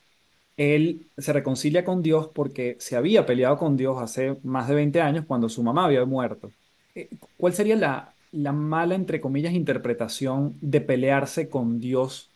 él 0.58 1.08
se 1.18 1.34
reconcilia 1.34 1.84
con 1.84 2.02
Dios 2.02 2.30
porque 2.34 2.78
se 2.80 2.96
había 2.96 3.26
peleado 3.26 3.58
con 3.58 3.78
Dios 3.78 4.02
hace 4.02 4.38
más 4.44 4.68
de 4.68 4.76
20 4.76 5.02
años 5.02 5.26
cuando 5.28 5.50
su 5.50 5.62
mamá 5.62 5.86
había 5.86 6.06
muerto. 6.06 6.52
Eh, 6.96 7.10
¿Cuál 7.38 7.54
sería 7.54 7.76
la, 7.76 8.14
la 8.32 8.54
mala, 8.54 8.96
entre 8.96 9.22
comillas, 9.22 9.54
interpretación 9.54 10.58
de 10.62 10.82
pelearse 10.82 11.50
con 11.50 11.80
Dios 11.80 12.30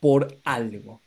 por 0.00 0.38
algo? 0.44 1.00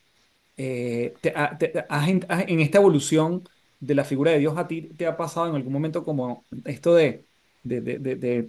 Eh, 0.58 1.14
en 1.24 2.60
esta 2.60 2.78
evolución 2.78 3.44
de 3.80 3.96
la 3.96 4.04
figura 4.04 4.32
de 4.32 4.40
Dios 4.40 4.58
a 4.58 4.68
ti 4.68 4.84
te 4.96 5.08
ha 5.08 5.18
pasado 5.18 5.48
en 5.48 5.56
algún 5.56 5.74
momento 5.74 6.04
como 6.04 6.46
esto 6.66 6.94
de, 6.94 7.26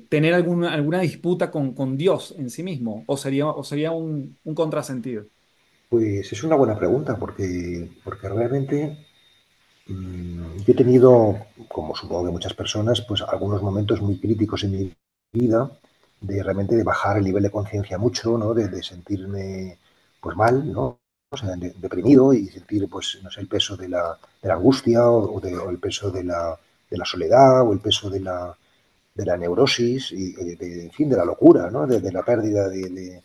tener 0.09 0.35
alguna, 0.35 0.73
alguna 0.73 1.01
disputa 1.01 1.51
con, 1.51 1.75
con, 1.75 1.97
Dios 1.97 2.35
en 2.39 2.51
sí 2.51 2.63
mismo? 2.63 3.05
¿O 3.07 3.17
sería, 3.17 3.47
o 3.47 3.65
sería 3.65 3.91
un, 3.93 4.37
un, 4.45 4.55
contrasentido? 4.55 5.25
Pues 5.89 6.33
es 6.33 6.43
una 6.45 6.57
buena 6.57 6.79
pregunta, 6.79 7.17
porque, 7.17 7.91
porque 8.05 8.29
realmente 8.29 8.97
mm, 9.87 10.57
yo 10.59 10.73
he 10.73 10.75
tenido, 10.75 11.37
como 11.69 11.95
supongo 11.95 12.27
que 12.27 12.33
muchas 12.33 12.55
personas, 12.55 13.03
pues 13.03 13.23
algunos 13.23 13.63
momentos 13.63 14.01
muy 14.01 14.19
críticos 14.19 14.65
en 14.65 14.73
mi 14.73 14.93
vida, 15.33 15.71
de 16.21 16.43
realmente 16.43 16.77
de 16.77 16.85
bajar 16.85 17.19
el 17.19 17.25
nivel 17.25 17.43
de 17.43 17.51
conciencia 17.51 17.99
mucho, 17.99 18.39
¿no? 18.39 18.55
De 18.55 18.83
sentirme 18.83 19.79
pues 20.23 20.37
mal, 20.37 20.73
¿no? 20.73 21.01
deprimido 21.77 22.33
y 22.33 22.47
sentir, 22.49 22.89
pues, 22.89 23.19
no 23.23 23.31
sé, 23.31 23.41
el 23.41 23.49
peso 23.49 23.77
de 23.77 23.89
la, 23.89 24.19
de 24.41 24.49
la 24.49 24.55
angustia 24.55 25.09
o, 25.09 25.41
el 25.71 25.79
peso 25.79 26.11
de 26.11 26.25
la, 26.25 26.59
de 26.91 26.97
la, 26.97 27.05
soledad 27.05 27.63
o 27.63 27.73
el 27.73 27.81
peso 27.81 28.09
de 28.11 28.21
la, 28.21 28.57
de 29.15 29.25
la 29.25 29.37
neurosis 29.37 30.13
y, 30.13 30.33
de, 30.33 30.85
en 30.85 30.93
fin, 30.93 31.09
de 31.09 31.17
la 31.17 31.25
locura, 31.25 31.71
¿no? 31.71 31.87
De, 31.87 32.13
la 32.13 32.23
pérdida 32.23 32.69
de, 32.69 33.23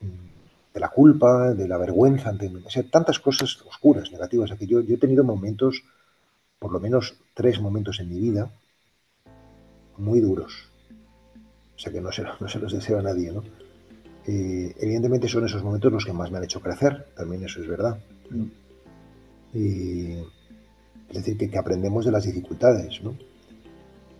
de, 0.00 0.80
la 0.80 0.88
culpa, 0.88 1.52
de 1.52 1.68
la 1.68 1.76
vergüenza, 1.76 2.30
ante, 2.30 2.50
o 2.64 2.70
sea, 2.70 2.82
tantas 2.90 3.18
cosas 3.20 3.60
oscuras, 3.66 4.10
negativas. 4.10 4.50
Aquí 4.50 4.66
yo, 4.66 4.80
yo 4.80 4.94
he 4.94 4.98
tenido 4.98 5.24
momentos, 5.24 5.84
por 6.58 6.72
lo 6.72 6.80
menos 6.80 7.16
tres 7.34 7.60
momentos 7.60 8.00
en 8.00 8.08
mi 8.08 8.18
vida, 8.18 8.50
muy 9.98 10.20
duros. 10.20 10.70
O 11.76 11.78
sea 11.78 11.92
que 11.92 12.00
no 12.00 12.10
se, 12.10 12.22
no 12.22 12.48
se 12.48 12.58
los 12.58 12.72
deseo 12.72 12.98
a 12.98 13.02
nadie, 13.02 13.30
¿no? 13.30 13.44
Eh, 14.26 14.74
evidentemente 14.80 15.28
son 15.28 15.44
esos 15.44 15.62
momentos 15.62 15.92
los 15.92 16.04
que 16.04 16.12
más 16.12 16.30
me 16.30 16.38
han 16.38 16.44
hecho 16.44 16.60
crecer, 16.60 17.08
también 17.16 17.44
eso 17.44 17.60
es 17.60 17.68
verdad. 17.68 17.98
es 19.52 20.24
decir, 21.12 21.36
que, 21.36 21.58
aprendemos 21.58 22.04
de 22.04 22.12
las 22.12 22.24
dificultades. 22.24 23.00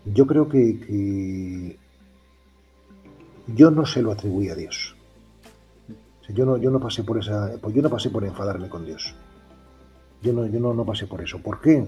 Yo 0.04 0.26
creo 0.26 0.48
que, 0.48 1.78
yo 3.48 3.70
no 3.70 3.86
se 3.86 4.02
lo 4.02 4.12
atribuí 4.12 4.48
a 4.48 4.54
Dios. 4.54 4.94
yo, 6.28 6.44
no, 6.44 6.56
yo, 6.56 6.70
no 6.70 6.80
pasé 6.80 7.02
por 7.02 7.18
esa, 7.18 7.52
pues 7.60 7.74
yo 7.74 7.82
no 7.82 7.90
pasé 7.90 8.10
por 8.10 8.24
enfadarme 8.24 8.68
con 8.68 8.84
Dios. 8.84 9.14
Yo 10.22 10.32
no, 10.32 10.46
yo 10.46 10.60
no, 10.60 10.72
no 10.72 10.84
pasé 10.84 11.06
por 11.06 11.22
eso. 11.22 11.38
¿Por 11.38 11.60
qué? 11.60 11.86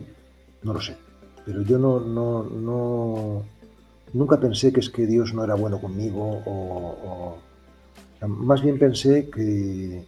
No 0.62 0.73
lo 0.73 0.81
sé. 0.81 0.97
Pero 1.47 1.62
yo 1.62 1.79
no, 1.79 2.01
no, 2.01 2.43
no, 2.43 3.43
nunca 4.12 4.39
pensé 4.39 4.73
que 4.73 4.81
es 4.81 4.91
que 4.91 5.07
Dios 5.07 5.33
no 5.33 5.45
era 5.45 5.55
bueno 5.55 5.81
conmigo 5.81 6.43
o, 6.45 7.39
más 8.27 8.62
bien 8.62 8.79
pensé 8.79 9.29
que, 9.29 10.05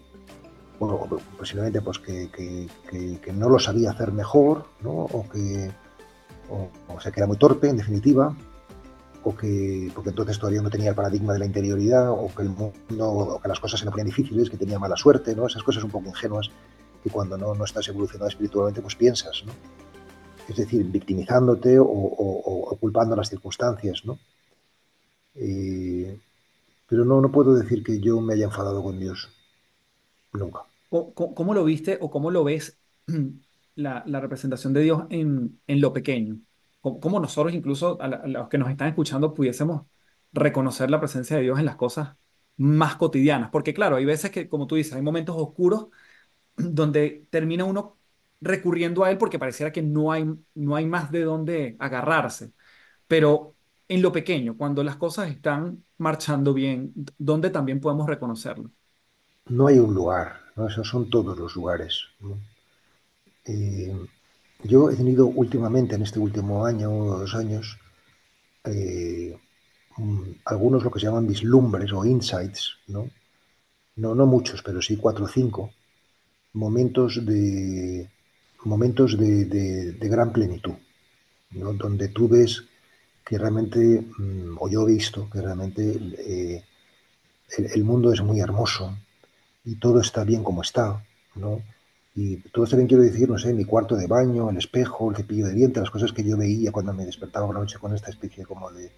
posiblemente 1.36 1.80
pues 1.80 1.98
que, 1.98 2.30
que, 2.30 3.32
no 3.32 3.48
lo 3.48 3.58
sabía 3.58 3.90
hacer 3.90 4.12
mejor, 4.12 4.66
¿no? 4.80 4.90
O 4.90 5.28
que, 5.28 5.70
o, 6.48 7.00
sea, 7.00 7.12
que 7.12 7.20
era 7.20 7.26
muy 7.26 7.36
torpe, 7.36 7.68
en 7.68 7.76
definitiva, 7.76 8.34
o 9.24 9.36
que, 9.36 9.90
porque 9.94 10.10
entonces 10.10 10.38
todavía 10.38 10.62
no 10.62 10.70
tenía 10.70 10.90
el 10.90 10.94
paradigma 10.94 11.32
de 11.32 11.40
la 11.40 11.46
interioridad, 11.46 12.10
o 12.10 12.32
que 12.34 12.42
el 12.42 12.50
mundo, 12.50 13.10
o 13.10 13.40
que 13.40 13.48
las 13.48 13.60
cosas 13.60 13.80
se 13.80 13.86
me 13.86 13.90
ponían 13.90 14.06
difíciles, 14.06 14.48
que 14.48 14.56
tenía 14.56 14.78
mala 14.78 14.96
suerte, 14.96 15.34
¿no? 15.34 15.46
Esas 15.46 15.62
cosas 15.62 15.84
un 15.84 15.90
poco 15.90 16.08
ingenuas 16.08 16.50
que 17.02 17.10
cuando 17.10 17.36
no, 17.36 17.54
no 17.54 17.64
estás 17.64 17.88
evolucionado 17.88 18.28
espiritualmente, 18.28 18.80
pues 18.80 18.94
piensas, 18.94 19.44
¿no? 19.44 19.52
Es 20.48 20.56
decir, 20.56 20.82
victimizándote 20.84 21.76
o, 21.78 22.76
culpando 22.80 23.14
las 23.14 23.28
circunstancias, 23.28 24.02
¿no? 24.04 24.18
Pero 26.88 27.04
no, 27.04 27.20
no 27.20 27.30
puedo 27.30 27.54
decir 27.54 27.84
que 27.84 28.00
yo 28.00 28.20
me 28.20 28.34
haya 28.34 28.46
enfadado 28.46 28.82
con 28.82 28.98
Dios. 28.98 29.28
Nunca. 30.32 30.60
¿Cómo, 30.88 31.52
lo 31.52 31.64
viste 31.64 31.98
o 32.00 32.10
cómo 32.10 32.30
lo 32.30 32.44
ves 32.44 32.78
la, 33.74 34.02
representación 34.04 34.72
de 34.72 34.80
Dios 34.80 35.04
en, 35.10 35.60
lo 35.66 35.92
pequeño? 35.92 36.40
¿Cómo, 36.80 37.20
nosotros, 37.20 37.54
incluso 37.54 38.00
a, 38.00 38.08
los 38.08 38.48
que 38.48 38.56
nos 38.56 38.70
están 38.70 38.88
escuchando, 38.88 39.34
pudiésemos 39.34 39.82
reconocer 40.32 40.90
la 40.90 40.98
presencia 40.98 41.36
de 41.36 41.42
Dios 41.42 41.58
en 41.58 41.66
las 41.66 41.76
cosas 41.76 42.16
más 42.56 42.96
cotidianas? 42.96 43.50
Porque 43.50 43.74
claro, 43.74 43.96
hay 43.96 44.06
veces 44.06 44.30
que, 44.30 44.48
como 44.48 44.66
tú 44.66 44.76
dices, 44.76 44.94
hay 44.94 45.02
momentos 45.02 45.36
oscuros 45.38 45.88
donde 46.56 47.26
termina 47.30 47.64
uno 47.64 47.98
recurriendo 48.40 49.04
a 49.04 49.10
él 49.10 49.18
porque 49.18 49.38
pareciera 49.38 49.72
que 49.72 49.82
no 49.82 50.10
hay, 50.10 50.24
no 50.54 50.74
hay 50.76 50.86
más 50.86 51.10
de 51.12 51.22
dónde 51.22 51.76
agarrarse. 51.78 52.52
Pero 53.06 53.57
en 53.88 54.02
lo 54.02 54.12
pequeño, 54.12 54.56
cuando 54.56 54.84
las 54.84 54.96
cosas 54.96 55.30
están 55.30 55.84
marchando 55.96 56.52
bien, 56.52 56.92
¿dónde 57.18 57.50
también 57.50 57.80
podemos 57.80 58.06
reconocerlo? 58.06 58.70
No 59.46 59.66
hay 59.66 59.78
un 59.78 59.94
lugar, 59.94 60.40
¿no? 60.56 60.68
esos 60.68 60.86
son 60.86 61.08
todos 61.08 61.38
los 61.38 61.56
lugares. 61.56 62.02
Eh, 63.46 63.96
yo 64.64 64.90
he 64.90 64.96
tenido 64.96 65.26
últimamente, 65.26 65.94
en 65.94 66.02
este 66.02 66.18
último 66.18 66.66
año 66.66 66.90
o 66.90 67.18
dos 67.18 67.34
años, 67.34 67.78
eh, 68.64 69.38
algunos 70.44 70.84
lo 70.84 70.90
que 70.90 71.00
se 71.00 71.06
llaman 71.06 71.26
vislumbres 71.26 71.92
o 71.92 72.04
insights, 72.04 72.76
¿no? 72.88 73.08
No, 73.96 74.14
no 74.14 74.26
muchos, 74.26 74.62
pero 74.62 74.80
sí 74.80 74.96
cuatro 74.96 75.24
o 75.24 75.28
cinco, 75.28 75.72
momentos 76.52 77.24
de, 77.24 78.08
momentos 78.64 79.18
de, 79.18 79.96
gran 80.00 80.32
plenitud, 80.32 80.74
donde 81.50 82.08
tú 82.08 82.28
ves 82.28 82.64
que 83.28 83.36
realmente, 83.36 83.78
mm, 84.00 84.56
o 84.58 84.70
yo 84.70 84.88
he 84.88 84.92
visto 84.92 85.28
que 85.30 85.42
realmente 85.42 85.82
eh, 86.18 86.64
el, 87.58 87.84
mundo 87.84 88.10
es 88.10 88.22
muy 88.22 88.40
hermoso 88.40 88.96
y 89.66 89.74
todo 89.74 90.00
está 90.00 90.24
bien 90.24 90.42
como 90.42 90.62
está, 90.62 91.04
¿no? 91.34 91.60
Y 92.14 92.36
todo 92.50 92.64
está 92.64 92.76
bien, 92.76 92.88
quiero 92.88 93.02
decir, 93.02 93.28
no 93.28 93.36
sé, 93.36 93.52
mi 93.52 93.66
cuarto 93.66 93.96
de 93.96 94.06
baño, 94.06 94.48
el 94.48 94.56
espejo, 94.56 95.10
el 95.10 95.16
cepillo 95.16 95.46
de 95.46 95.52
dientes, 95.52 95.82
las 95.82 95.90
cosas 95.90 96.10
que 96.14 96.24
yo 96.24 96.38
veía 96.38 96.72
cuando 96.72 96.94
me 96.94 97.04
despertaba 97.04 97.44
por 97.46 97.54
la 97.54 97.60
noche 97.60 97.78
con 97.78 97.94
esta 97.94 98.08
especie 98.08 98.46
como 98.46 98.70
de, 98.72 98.90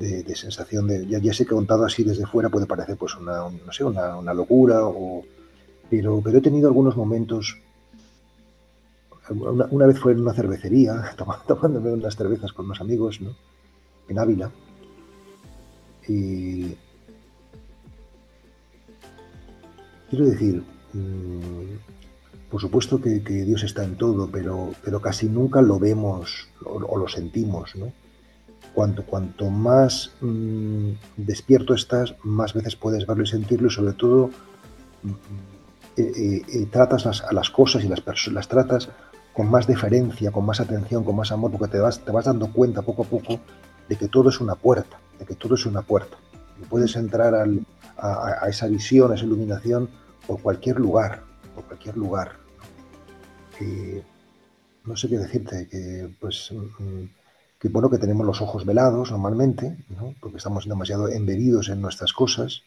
de, 0.00 0.34
sensación 0.34 0.88
de, 0.88 1.06
ya, 1.06 1.18
ya, 1.20 1.32
sé 1.32 1.44
que 1.44 1.54
contado 1.54 1.84
así 1.84 2.02
desde 2.02 2.26
fuera 2.26 2.48
puede 2.48 2.66
parecer 2.66 2.96
pues 2.96 3.14
una, 3.14 3.48
no 3.48 3.72
sé, 3.72 3.84
una, 3.84 4.16
una 4.16 4.34
locura, 4.34 4.84
o, 4.84 5.24
pero, 5.88 6.20
pero 6.24 6.38
he 6.38 6.42
tenido 6.42 6.66
algunos 6.66 6.96
momentos 6.96 7.56
una, 9.30 9.86
vez 9.86 9.98
fue 9.98 10.12
en 10.12 10.20
una 10.20 10.34
cervecería, 10.34 11.14
tomándome 11.46 11.92
unas 11.92 12.16
cervezas 12.16 12.52
con 12.52 12.66
unos 12.66 12.80
amigos, 12.80 13.20
¿no? 13.20 13.34
En 14.08 14.18
Ávila. 14.18 14.50
Y. 16.08 16.76
Quiero 20.10 20.26
decir, 20.26 20.62
mm, 20.92 22.50
por 22.50 22.60
supuesto 22.60 23.00
que, 23.00 23.18
Dios 23.20 23.64
está 23.64 23.82
en 23.82 23.96
todo, 23.96 24.28
pero, 24.30 24.72
pero 24.84 25.00
casi 25.00 25.28
nunca 25.28 25.62
lo 25.62 25.78
vemos 25.78 26.48
o, 26.64 26.98
lo 26.98 27.08
sentimos, 27.08 27.74
¿no? 27.76 27.92
Cuanto, 28.74 29.04
cuanto 29.04 29.50
más 29.50 30.12
mm, 30.20 30.90
despierto 31.16 31.74
estás, 31.74 32.14
más 32.22 32.54
veces 32.54 32.76
puedes 32.76 33.06
verlo 33.06 33.24
y 33.24 33.26
sentirlo, 33.26 33.68
y 33.68 33.70
sobre 33.70 33.94
todo 33.94 34.30
mm, 35.02 35.10
eh, 35.96 36.12
eh, 36.16 36.42
eh, 36.52 36.66
tratas 36.70 37.22
a 37.22 37.32
las 37.32 37.50
cosas 37.50 37.84
y 37.84 37.88
las, 37.88 38.02
las 38.28 38.48
tratas 38.48 38.90
con 39.34 39.50
más 39.50 39.66
deferencia, 39.66 40.30
con 40.30 40.46
más 40.46 40.60
atención, 40.60 41.04
con 41.04 41.16
más 41.16 41.32
amor, 41.32 41.50
porque 41.50 41.68
te 41.68 41.78
vas, 41.78 41.98
te 41.98 42.10
vas 42.12 42.24
dando 42.24 42.52
cuenta 42.52 42.82
poco 42.82 43.02
a 43.02 43.06
poco 43.06 43.40
de 43.88 43.96
que 43.96 44.08
todo 44.08 44.28
es 44.28 44.40
una 44.40 44.54
puerta, 44.54 44.98
de 45.18 45.26
que 45.26 45.34
todo 45.34 45.56
es 45.56 45.66
una 45.66 45.82
puerta. 45.82 46.16
Y 46.62 46.64
puedes 46.66 46.94
entrar 46.94 47.34
a, 47.34 48.48
esa 48.48 48.68
visión, 48.68 49.10
a 49.10 49.16
esa 49.16 49.24
iluminación 49.24 49.90
por 50.26 50.40
cualquier 50.40 50.78
lugar, 50.78 51.22
por 51.54 51.64
cualquier 51.64 51.96
lugar. 51.96 52.36
no 54.84 54.96
sé 54.96 55.08
qué 55.08 55.18
decirte, 55.18 55.68
que 55.68 56.08
pues 56.20 56.52
mm, 56.52 57.04
que 57.58 57.68
bueno 57.68 57.90
que 57.90 57.98
tenemos 57.98 58.26
los 58.26 58.40
ojos 58.40 58.64
velados 58.64 59.10
normalmente, 59.10 59.76
porque 60.20 60.36
estamos 60.36 60.68
demasiado 60.68 61.08
embebidos 61.08 61.70
en 61.70 61.80
nuestras 61.80 62.12
cosas, 62.12 62.62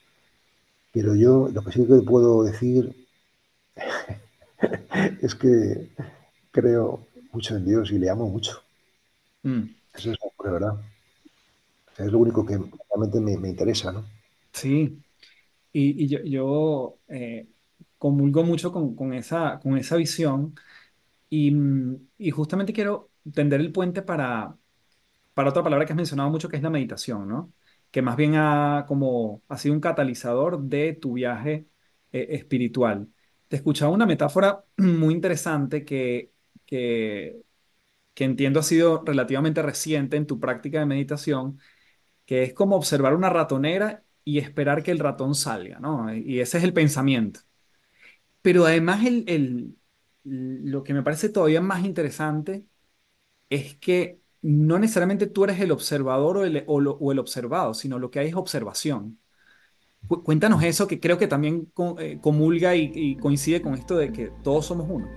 pero 0.92 1.16
yo 1.16 1.50
lo 1.54 1.64
que 1.64 1.72
sí 1.72 1.86
que 1.86 2.02
puedo 2.02 2.44
decir 2.44 3.08
es 5.22 5.36
que 5.36 5.90
creo 6.58 7.06
mucho 7.32 7.56
en 7.56 7.66
Dios 7.66 7.92
y 7.92 8.00
le 8.00 8.10
amo 8.10 8.28
mucho. 8.28 8.64
Mm. 9.44 9.64
Eso 9.94 10.12
es 10.12 10.18
la 10.44 10.52
verdad. 10.52 10.82
es 11.98 12.12
lo 12.12 12.18
único 12.18 12.44
que 12.46 12.58
realmente 12.90 13.20
me, 13.20 13.48
interesa, 13.48 13.92
¿no? 13.92 14.06
Sí. 14.52 15.00
Y, 15.72 16.08
yo, 16.08 16.98
eh, 17.08 17.48
comulgo 18.00 18.44
mucho 18.44 18.72
con, 18.72 19.14
esa, 19.14 19.60
con 19.60 19.78
esa 19.78 19.96
visión 19.98 20.56
y, 21.30 21.54
justamente 22.32 22.74
quiero 22.74 23.12
tender 23.34 23.62
el 23.62 23.72
puente 23.72 24.02
para, 24.02 24.56
para 25.36 25.50
otra 25.50 25.64
palabra 25.64 25.86
que 25.86 25.94
has 25.94 25.98
mencionado 25.98 26.32
mucho, 26.32 26.50
que 26.50 26.58
es 26.58 26.64
la 26.64 26.72
meditación, 26.72 27.28
¿no? 27.28 27.54
Que 27.92 28.02
más 28.02 28.16
bien 28.16 28.36
ha, 28.36 28.86
como, 28.88 29.44
ha 29.48 29.58
sido 29.58 29.76
un 29.76 29.82
catalizador 29.82 30.60
de 30.64 30.94
tu 30.94 31.14
viaje 31.14 31.68
eh, 32.12 32.28
espiritual. 32.32 33.10
Te 33.48 33.58
escuchaba 33.58 33.92
una 33.92 34.06
metáfora 34.08 34.64
muy 34.78 35.14
interesante 35.14 35.86
que 35.86 36.32
que, 36.68 37.42
entiendo 38.16 38.60
ha 38.60 38.64
sido 38.64 39.04
relativamente 39.06 39.62
reciente 39.62 40.18
en 40.18 40.28
tu 40.28 40.40
práctica 40.40 40.80
de 40.80 40.86
meditación, 40.86 41.60
que 42.26 42.44
es 42.44 42.54
como 42.54 42.76
observar 42.76 43.16
una 43.16 43.30
ratonera 43.30 44.04
y 44.24 44.40
esperar 44.40 44.84
que 44.84 44.92
el 44.92 45.00
ratón 45.00 45.36
salga, 45.36 45.80
¿no? 45.80 46.14
Y 46.14 46.42
ese 46.42 46.60
es 46.60 46.64
el 46.66 46.74
pensamiento. 46.74 47.42
Pero 48.42 48.66
además 48.66 49.06
el, 49.06 49.76
lo 50.24 50.84
que 50.84 50.94
me 50.94 51.04
parece 51.04 51.30
todavía 51.30 51.62
más 51.62 51.86
interesante 51.86 52.66
es 53.50 53.76
que 53.78 54.22
no 54.42 54.80
necesariamente 54.80 55.28
tú 55.28 55.46
eres 55.46 55.60
el 55.60 55.72
observador 55.72 56.38
o 56.38 56.46
el, 56.46 56.64
o 56.68 57.12
el 57.12 57.20
observado, 57.20 57.74
sino 57.74 58.00
lo 58.00 58.12
que 58.12 58.20
hay 58.20 58.30
es 58.30 58.36
observación. 58.36 59.20
Cuéntanos 60.08 60.64
eso, 60.64 60.88
que 60.88 61.00
creo 61.00 61.18
que 61.18 61.28
también 61.28 61.72
eh, 62.00 62.20
comulga 62.22 62.76
y 62.76 63.18
coincide 63.18 63.62
con 63.62 63.74
esto 63.74 63.98
de 63.98 64.12
que 64.12 64.32
todos 64.44 64.68
somos 64.68 64.88
uno. 64.90 65.08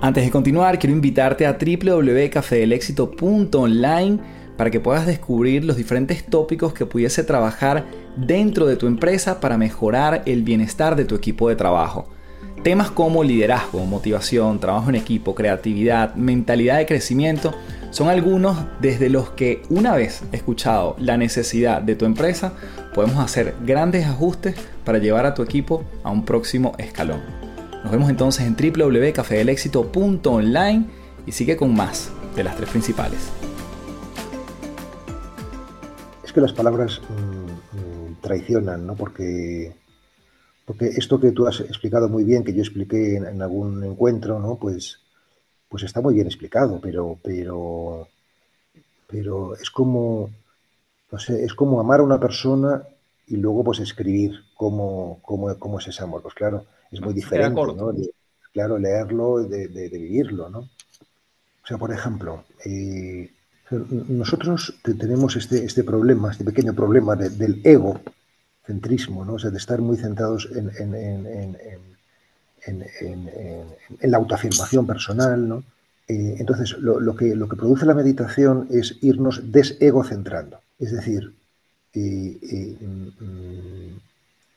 Antes 0.00 0.24
de 0.24 0.30
continuar, 0.30 0.78
quiero 0.78 0.94
invitarte 0.94 1.46
a 1.46 1.58
www.cafedelexito.online 1.58 4.18
para 4.56 4.70
que 4.70 4.78
puedas 4.78 5.06
descubrir 5.06 5.64
los 5.64 5.76
diferentes 5.76 6.26
tópicos 6.26 6.74
que 6.74 6.84
pudiese 6.84 7.24
trabajar 7.24 7.86
dentro 8.16 8.66
de 8.66 8.76
tu 8.76 8.86
empresa 8.86 9.40
para 9.40 9.56
mejorar 9.56 10.22
el 10.26 10.42
bienestar 10.42 10.96
de 10.96 11.06
tu 11.06 11.14
equipo 11.14 11.48
de 11.48 11.56
trabajo. 11.56 12.10
Temas 12.62 12.90
como 12.90 13.24
liderazgo, 13.24 13.86
motivación, 13.86 14.60
trabajo 14.60 14.90
en 14.90 14.96
equipo, 14.96 15.34
creatividad, 15.34 16.14
mentalidad 16.14 16.76
de 16.78 16.86
crecimiento 16.86 17.54
son 17.90 18.08
algunos 18.08 18.58
desde 18.80 19.08
los 19.08 19.30
que 19.30 19.62
una 19.70 19.94
vez 19.94 20.24
escuchado 20.32 20.96
la 20.98 21.16
necesidad 21.16 21.80
de 21.80 21.96
tu 21.96 22.04
empresa, 22.04 22.52
podemos 22.94 23.18
hacer 23.18 23.54
grandes 23.64 24.04
ajustes 24.04 24.56
para 24.84 24.98
llevar 24.98 25.24
a 25.24 25.32
tu 25.32 25.42
equipo 25.42 25.84
a 26.02 26.10
un 26.10 26.22
próximo 26.24 26.74
escalón. 26.78 27.45
Nos 27.86 27.92
vemos 27.92 28.10
entonces 28.10 28.44
en 28.44 28.56
www.cafedelexito.online 28.56 30.86
y 31.24 31.30
sigue 31.30 31.56
con 31.56 31.72
más 31.72 32.10
de 32.34 32.42
las 32.42 32.56
tres 32.56 32.68
principales. 32.68 33.30
Es 36.24 36.32
que 36.32 36.40
las 36.40 36.52
palabras 36.52 37.00
mm, 37.08 38.08
mm, 38.08 38.16
traicionan, 38.22 38.88
¿no? 38.88 38.96
Porque, 38.96 39.72
porque 40.64 40.86
esto 40.86 41.20
que 41.20 41.30
tú 41.30 41.46
has 41.46 41.60
explicado 41.60 42.08
muy 42.08 42.24
bien, 42.24 42.42
que 42.42 42.52
yo 42.52 42.60
expliqué 42.60 43.18
en, 43.18 43.40
algún 43.40 43.84
encuentro, 43.84 44.40
¿no? 44.40 44.56
Pues, 44.56 44.98
pues 45.68 45.84
está 45.84 46.00
muy 46.00 46.14
bien 46.14 46.26
explicado, 46.26 46.80
pero, 46.80 47.16
pero, 47.22 48.08
pero 49.06 49.54
es 49.54 49.70
como, 49.70 50.30
no 51.12 51.20
sé, 51.20 51.44
es 51.44 51.54
como 51.54 51.78
amar 51.78 52.00
a 52.00 52.02
una 52.02 52.18
persona 52.18 52.82
y 53.28 53.36
luego 53.36 53.62
pues 53.62 53.78
escribir 53.78 54.40
cómo, 54.56 55.20
cómo, 55.22 55.56
cómo 55.56 55.78
es 55.78 55.86
ese 55.86 56.02
amor. 56.02 56.22
Pues 56.22 56.34
claro, 56.34 56.66
es 56.90 57.00
muy 57.00 57.14
diferente, 57.14 57.60
¿no? 57.60 57.92
claro, 58.52 58.78
leerlo, 58.78 59.42
de, 59.42 59.68
de, 59.68 59.88
vivirlo, 59.88 60.48
¿no? 60.48 60.60
O 60.60 61.66
sea, 61.66 61.78
por 61.78 61.92
ejemplo, 61.92 62.44
eh, 62.64 63.30
nosotros 63.70 64.78
tenemos 64.82 65.36
este, 65.36 65.64
este 65.64 65.84
problema, 65.84 66.30
este 66.30 66.44
pequeño 66.44 66.72
problema 66.74 67.16
del 67.16 67.60
ego 67.64 68.00
centrismo, 68.64 69.24
¿no? 69.24 69.34
o 69.34 69.38
sea, 69.38 69.50
de 69.50 69.58
estar 69.58 69.80
muy 69.80 69.96
centrados 69.96 70.48
en, 70.54 70.70
en, 70.78 71.56
en, 72.66 72.86
en 74.00 74.10
la 74.10 74.16
autoafirmación 74.16 74.86
personal. 74.86 75.48
¿no? 75.48 75.64
Eh, 76.08 76.36
entonces, 76.38 76.78
lo, 76.78 77.00
lo, 77.00 77.16
que, 77.16 77.34
lo 77.34 77.48
que 77.48 77.56
produce 77.56 77.84
la 77.84 77.94
meditación 77.94 78.68
es 78.70 78.96
irnos 79.02 79.50
desegocentrando, 79.50 80.60
es 80.78 80.92
decir, 80.92 81.34
eh, 81.94 82.38
eh, 82.42 82.76
mm, 82.80 83.96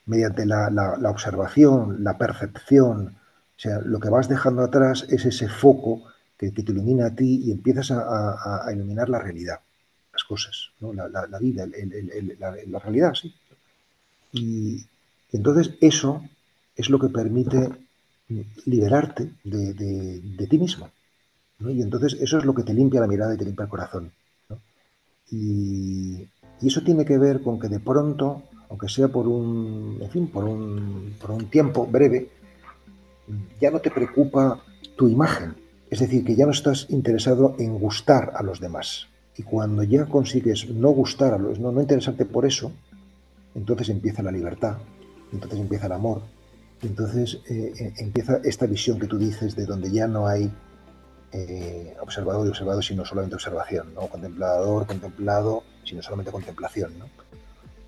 mediante 0.10 0.45
la, 0.45 0.97
observación, 1.10 2.03
la 2.03 2.18
percepción, 2.18 3.16
o 3.57 3.62
sea, 3.62 3.80
lo 3.80 3.99
que 3.99 4.10
vas 4.10 4.28
dejando 4.28 4.64
atrás 4.64 5.05
es 5.10 5.26
ese 5.26 5.47
foco 5.47 6.03
que, 6.38 6.51
te 6.51 6.62
ilumina 6.62 7.07
a 7.07 7.16
ti 7.16 7.43
y 7.45 7.51
empiezas 7.51 7.91
a, 7.91 8.66
iluminar 8.74 9.10
la 9.10 9.20
realidad, 9.20 9.60
las 10.12 10.24
cosas, 10.24 10.72
¿no? 10.80 10.93
la, 10.93 11.39
vida, 11.39 11.66
la, 11.68 12.80
realidad, 12.80 13.14
sí. 13.14 13.34
Y 14.32 14.86
entonces 15.32 15.76
eso 15.82 16.24
es 16.76 16.89
lo 16.89 16.99
que 16.99 17.10
permite 17.10 17.70
liberarte 18.66 19.32
de, 19.43 20.47
ti 20.49 20.57
mismo. 20.57 20.89
¿no? 21.60 21.70
Y 21.70 21.82
entonces 21.82 22.18
eso 22.20 22.38
es 22.38 22.45
lo 22.45 22.53
que 22.53 22.64
te 22.64 22.74
limpia 22.74 23.01
la 23.01 23.07
mirada 23.07 23.36
y 23.36 23.38
te 23.38 23.45
limpia 23.45 23.64
el 23.64 23.70
corazón. 23.70 24.12
¿no? 24.49 24.60
Y, 25.32 26.28
eso 26.62 26.82
tiene 26.82 27.05
que 27.05 27.18
ver 27.18 27.41
con 27.41 27.57
que 27.57 27.70
de 27.70 27.80
pronto, 27.80 28.43
aunque 28.70 28.88
sea 28.88 29.07
por 29.07 29.28
un, 29.28 29.97
en 30.01 30.09
fin, 30.09 30.28
por 30.28 30.43
un, 30.43 31.15
por 31.20 31.32
un 31.32 31.49
tiempo 31.49 31.86
breve, 31.86 32.30
ya 33.59 33.72
no 33.72 33.80
te 33.80 33.91
preocupa 33.91 34.61
tu 34.95 35.07
imagen. 35.07 35.55
Es 35.89 35.99
decir, 35.99 36.24
que 36.24 36.36
ya 36.36 36.45
no 36.45 36.51
estás 36.51 36.86
interesado 36.89 37.55
en 37.57 37.80
gustar 37.80 38.32
a 38.36 38.43
los 38.43 38.59
demás. 38.59 39.07
Y 39.36 39.43
cuando 39.43 39.84
ya 39.84 40.05
consigues 40.05 40.70
no 40.70 40.89
gustar 40.89 41.34
a 41.34 41.38
los, 41.38 41.59
no, 41.59 41.72
no 41.72 41.82
interesarte 41.82 42.26
por 42.26 42.45
eso, 42.45 42.72
entonces 43.55 43.89
empieza 43.89 44.22
la 44.22 44.32
libertad, 44.32 44.78
entonces 45.32 45.59
empieza 45.59 45.88
el 45.88 45.93
amor, 45.93 46.22
entonces 46.82 47.39
eh, 47.49 47.74
eh, 47.80 47.93
empieza 47.97 48.39
esta 48.43 48.65
visión 48.65 48.99
que 48.99 49.07
tú 49.07 49.17
dices 49.17 49.55
de 49.55 49.65
donde 49.65 49.91
ya 49.91 50.07
no 50.07 50.28
hay 50.28 50.51
eh, 51.32 51.95
observador 52.01 52.45
y 52.45 52.49
observado, 52.49 52.82
sino 52.82 53.05
solamente 53.05 53.36
observación, 53.36 53.93
¿no? 53.93 54.07
contemplador, 54.07 54.86
contemplado, 54.86 55.63
sino 55.84 56.01
solamente 56.01 56.32
contemplación, 56.32 56.97
¿no? 56.99 57.05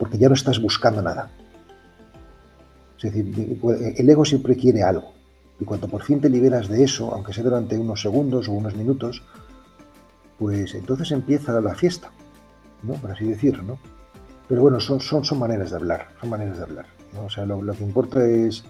Porque 0.02 0.18
ya 0.18 0.30
no 0.30 0.34
estás 0.34 0.60
buscando 0.60 1.00
nada. 1.04 1.30
Es 2.98 3.04
decir, 3.04 3.60
el 3.98 4.10
ego 4.10 4.26
siempre 4.26 4.56
quiere 4.56 4.82
algo, 4.82 5.14
y 5.60 5.64
cuando 5.64 5.88
por 5.88 6.02
fin 6.02 6.20
te 6.20 6.28
liberas 6.28 6.68
de 6.70 6.84
eso, 6.84 7.14
aunque 7.14 7.34
sea 7.34 7.44
durante 7.44 7.78
unos 7.78 8.02
segundos 8.02 8.50
o 8.50 8.54
unos 8.54 8.76
minutos, 8.76 9.22
pues 10.40 10.74
entonces 10.74 11.12
empieza 11.12 11.62
la 11.62 11.76
fiesta, 11.76 12.10
¿no? 12.82 12.94
por 12.96 13.12
así 13.12 13.26
decirlo, 13.26 13.62
¿no? 13.62 13.80
Pero 14.48 14.64
bueno, 14.64 14.80
son, 14.80 15.00
son, 15.00 15.38
maneras 15.38 15.70
de 15.70 15.76
hablar, 15.76 16.08
son 16.20 16.32
maneras 16.32 16.58
de 16.58 16.64
hablar. 16.64 16.88
O 17.24 17.30
sea, 17.30 17.46
lo, 17.46 17.62
que 17.74 17.84
importa 17.84 18.26
es 18.26 18.64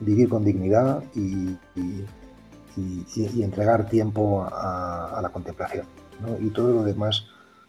vivir 0.00 0.28
con 0.28 0.44
dignidad 0.44 1.04
y, 1.14 1.56
y, 1.76 3.42
entregar 3.44 3.88
tiempo 3.88 4.42
a, 4.42 5.16
a 5.16 5.22
la 5.22 5.28
contemplación. 5.28 5.86
¿no? 6.20 6.36
Y 6.44 6.50
todo 6.50 6.72
lo 6.72 6.82
demás, 6.82 7.26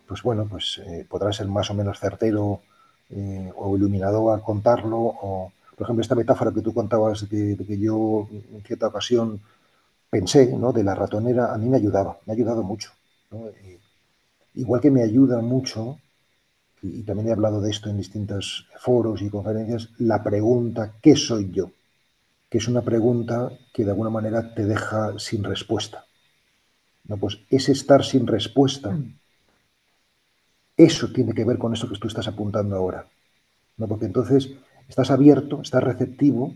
pues 0.07 0.23
bueno, 0.23 0.47
pues 0.49 0.81
eh, 0.87 1.05
podrá 1.07 1.31
ser 1.31 1.47
más 1.47 1.69
o 1.69 1.75
menos 1.75 1.99
certero 1.99 2.61
eh, 3.09 3.51
o 3.55 3.75
iluminador 3.75 4.33
al 4.33 4.41
contarlo. 4.41 4.97
O, 4.97 5.51
por 5.75 5.85
ejemplo, 5.85 6.01
esta 6.01 6.15
metáfora 6.15 6.51
que 6.51 6.61
tú 6.61 6.73
contabas 6.73 7.23
que, 7.29 7.57
que 7.67 7.77
yo 7.77 8.27
en 8.31 8.61
cierta 8.63 8.87
ocasión 8.87 9.41
pensé, 10.09 10.55
¿no? 10.55 10.71
De 10.71 10.83
la 10.83 10.95
ratonera, 10.95 11.53
a 11.53 11.57
mí 11.57 11.67
me 11.67 11.77
ayudaba, 11.77 12.17
me 12.25 12.33
ha 12.33 12.35
ayudado 12.35 12.63
mucho. 12.63 12.91
igual 14.53 14.81
que 14.81 14.91
me 14.91 15.03
ayuda 15.03 15.41
mucho 15.41 15.99
y 16.81 17.03
también 17.03 17.29
he 17.29 17.31
hablado 17.31 17.61
de 17.61 17.71
esto 17.71 17.89
en 17.89 17.97
distintos 17.97 18.67
foros 18.77 19.21
y 19.21 19.29
conferencias, 19.29 19.89
la 19.97 20.23
pregunta 20.23 20.93
¿qué 21.01 21.15
soy 21.15 21.51
yo? 21.51 21.71
que 22.49 22.59
es 22.59 22.67
una 22.67 22.81
pregunta 22.81 23.51
que 23.73 23.83
de 23.83 23.91
alguna 23.91 24.09
manera 24.09 24.53
te 24.53 24.65
deja 24.65 25.17
sin 25.17 25.43
respuesta. 25.43 26.05
¿No? 27.03 27.17
Pues 27.17 27.39
ese 27.49 27.71
estar 27.71 28.03
sin 28.03 28.27
respuesta, 28.27 28.97
eso 30.77 31.11
tiene 31.11 31.33
que 31.33 31.45
ver 31.45 31.57
con 31.57 31.73
eso 31.73 31.89
que 31.89 31.97
tú 31.97 32.07
estás 32.07 32.27
apuntando 32.27 32.75
ahora. 32.75 33.07
¿no? 33.77 33.87
Porque 33.87 34.05
entonces 34.05 34.51
estás 34.87 35.11
abierto, 35.11 35.61
estás 35.61 35.83
receptivo, 35.83 36.53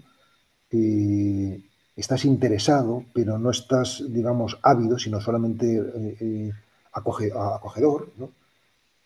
eh, 0.72 1.62
estás 1.96 2.26
interesado, 2.26 3.06
pero 3.14 3.38
no 3.38 3.52
estás, 3.52 4.04
digamos, 4.10 4.58
ávido, 4.62 4.98
sino 4.98 5.22
solamente 5.22 5.78
eh, 5.78 6.18
eh, 6.20 6.52
acoge, 6.92 7.32
acogedor. 7.34 8.12
¿no? 8.18 8.30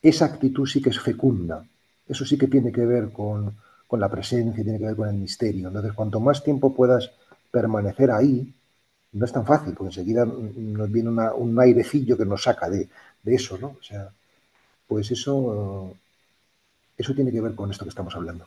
esa 0.04 0.26
actitud 0.26 0.68
sí 0.68 0.82
que 0.82 0.90
es 0.90 1.00
fecunda. 1.00 1.66
Eso 2.08 2.26
sí 2.26 2.38
que 2.38 2.48
tiene 2.48 2.72
que 2.72 2.86
ver 2.86 3.12
con, 3.12 3.56
la 3.92 4.10
presencia, 4.10 4.64
tiene 4.64 4.80
que 4.80 4.86
ver 4.86 4.96
con 4.96 5.08
el 5.08 5.16
misterio. 5.16 5.68
Entonces, 5.68 5.94
cuanto 5.94 6.20
más 6.20 6.44
tiempo 6.44 6.74
puedas 6.74 7.12
permanecer 7.52 8.12
ahí, 8.12 8.54
no 9.14 9.26
es 9.26 9.32
tan 9.32 9.46
fácil, 9.46 9.76
porque 9.76 9.90
enseguida 9.90 10.26
nos 10.26 10.92
viene 10.92 11.10
un 11.10 11.60
airecillo 11.60 12.18
que 12.18 12.26
nos 12.26 12.44
saca 12.44 12.70
de, 12.70 12.90
de, 13.22 13.36
eso, 13.36 13.58
¿no? 13.60 13.68
O 13.80 13.84
sea, 13.84 14.10
pues 14.94 15.10
eso, 15.10 15.96
eso 16.96 17.16
tiene 17.16 17.32
que 17.32 17.42
ver 17.42 17.56
con 17.56 17.72
esto 17.72 17.84
que 17.84 17.90
estamos 17.90 18.16
hablando. 18.16 18.46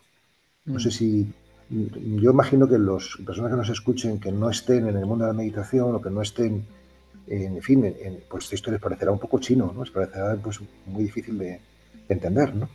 No 0.65 0.79
sé 0.79 0.93
si. 0.93 1.27
Yo 1.69 2.31
imagino 2.31 2.69
que 2.69 2.79
las 2.79 3.17
personas 3.27 3.51
que 3.51 3.57
nos 3.57 3.69
escuchen 3.69 4.21
que 4.21 4.31
no 4.31 4.49
estén 4.49 4.89
en 4.89 4.97
el 4.97 5.07
mundo 5.07 5.25
de 5.25 5.33
la 5.33 5.37
meditación 5.37 5.93
o 5.93 6.01
que 6.01 6.11
no 6.11 6.23
estén 6.23 6.65
en 7.27 7.61
fin, 7.61 7.85
en, 7.85 8.21
pues 8.31 8.53
esto 8.53 8.71
les 8.71 8.81
parecerá 8.81 9.11
un 9.11 9.19
poco 9.19 9.41
chino, 9.41 9.73
¿no? 9.75 9.83
Les 9.83 9.91
parecerá 9.91 10.37
pues, 10.37 10.61
muy 10.87 11.03
difícil 11.03 11.37
de, 11.37 11.47
de 11.47 11.61
entender, 12.15 12.55
¿no? 12.55 12.69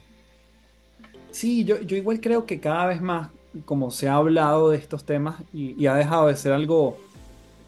Sí, 1.31 1.63
yo, 1.63 1.79
yo, 1.79 1.95
igual 1.95 2.19
creo 2.19 2.45
que 2.45 2.59
cada 2.59 2.87
vez 2.87 3.01
más, 3.01 3.29
como 3.63 3.89
se 3.89 4.09
ha 4.09 4.15
hablado 4.15 4.71
de 4.71 4.77
estos 4.77 5.05
temas 5.05 5.41
y, 5.53 5.81
y, 5.81 5.87
ha 5.87 5.95
dejado 5.95 6.27
de 6.27 6.35
ser 6.35 6.51
algo, 6.51 6.97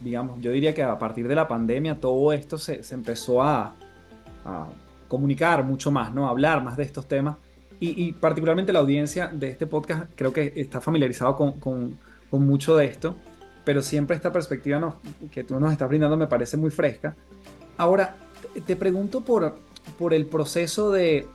digamos, 0.01 0.41
yo 0.41 0.51
diría 0.51 0.73
que 0.73 0.83
a 0.83 0.99
partir 0.99 1.29
de 1.29 1.35
la 1.35 1.47
pandemia 1.47 2.01
todo 2.01 2.33
esto 2.33 2.57
se, 2.57 2.83
se 2.83 2.93
empezó 2.93 3.41
a, 3.41 3.73
a, 4.43 4.67
comunicar 5.07 5.63
mucho 5.63 5.91
más, 5.91 6.13
¿no? 6.13 6.27
Hablar 6.27 6.63
más 6.63 6.77
de 6.77 6.83
estos 6.83 7.07
temas 7.07 7.37
y, 7.79 8.05
y, 8.05 8.13
particularmente 8.13 8.71
la 8.71 8.79
audiencia 8.79 9.27
de 9.27 9.49
este 9.49 9.67
podcast 9.67 10.09
creo 10.15 10.31
que 10.31 10.53
está 10.55 10.79
familiarizado 10.79 11.35
con, 11.35 11.59
con, 11.59 11.97
con 12.29 12.45
mucho 12.45 12.77
de 12.77 12.85
esto 12.85 13.15
pero 13.63 13.81
siempre 13.81 14.15
esta 14.15 14.31
perspectiva 14.31 14.79
no, 14.79 14.97
que 15.31 15.43
tú 15.43 15.59
nos 15.59 15.71
estás 15.71 15.87
brindando 15.87 16.17
me 16.17 16.27
parece 16.27 16.57
muy 16.57 16.69
fresca. 16.69 17.15
Ahora, 17.77 18.15
te 18.65 18.75
pregunto 18.75 19.21
por, 19.21 19.55
por 19.97 20.13
el 20.13 20.25
proceso 20.25 20.91
de, 20.91 21.27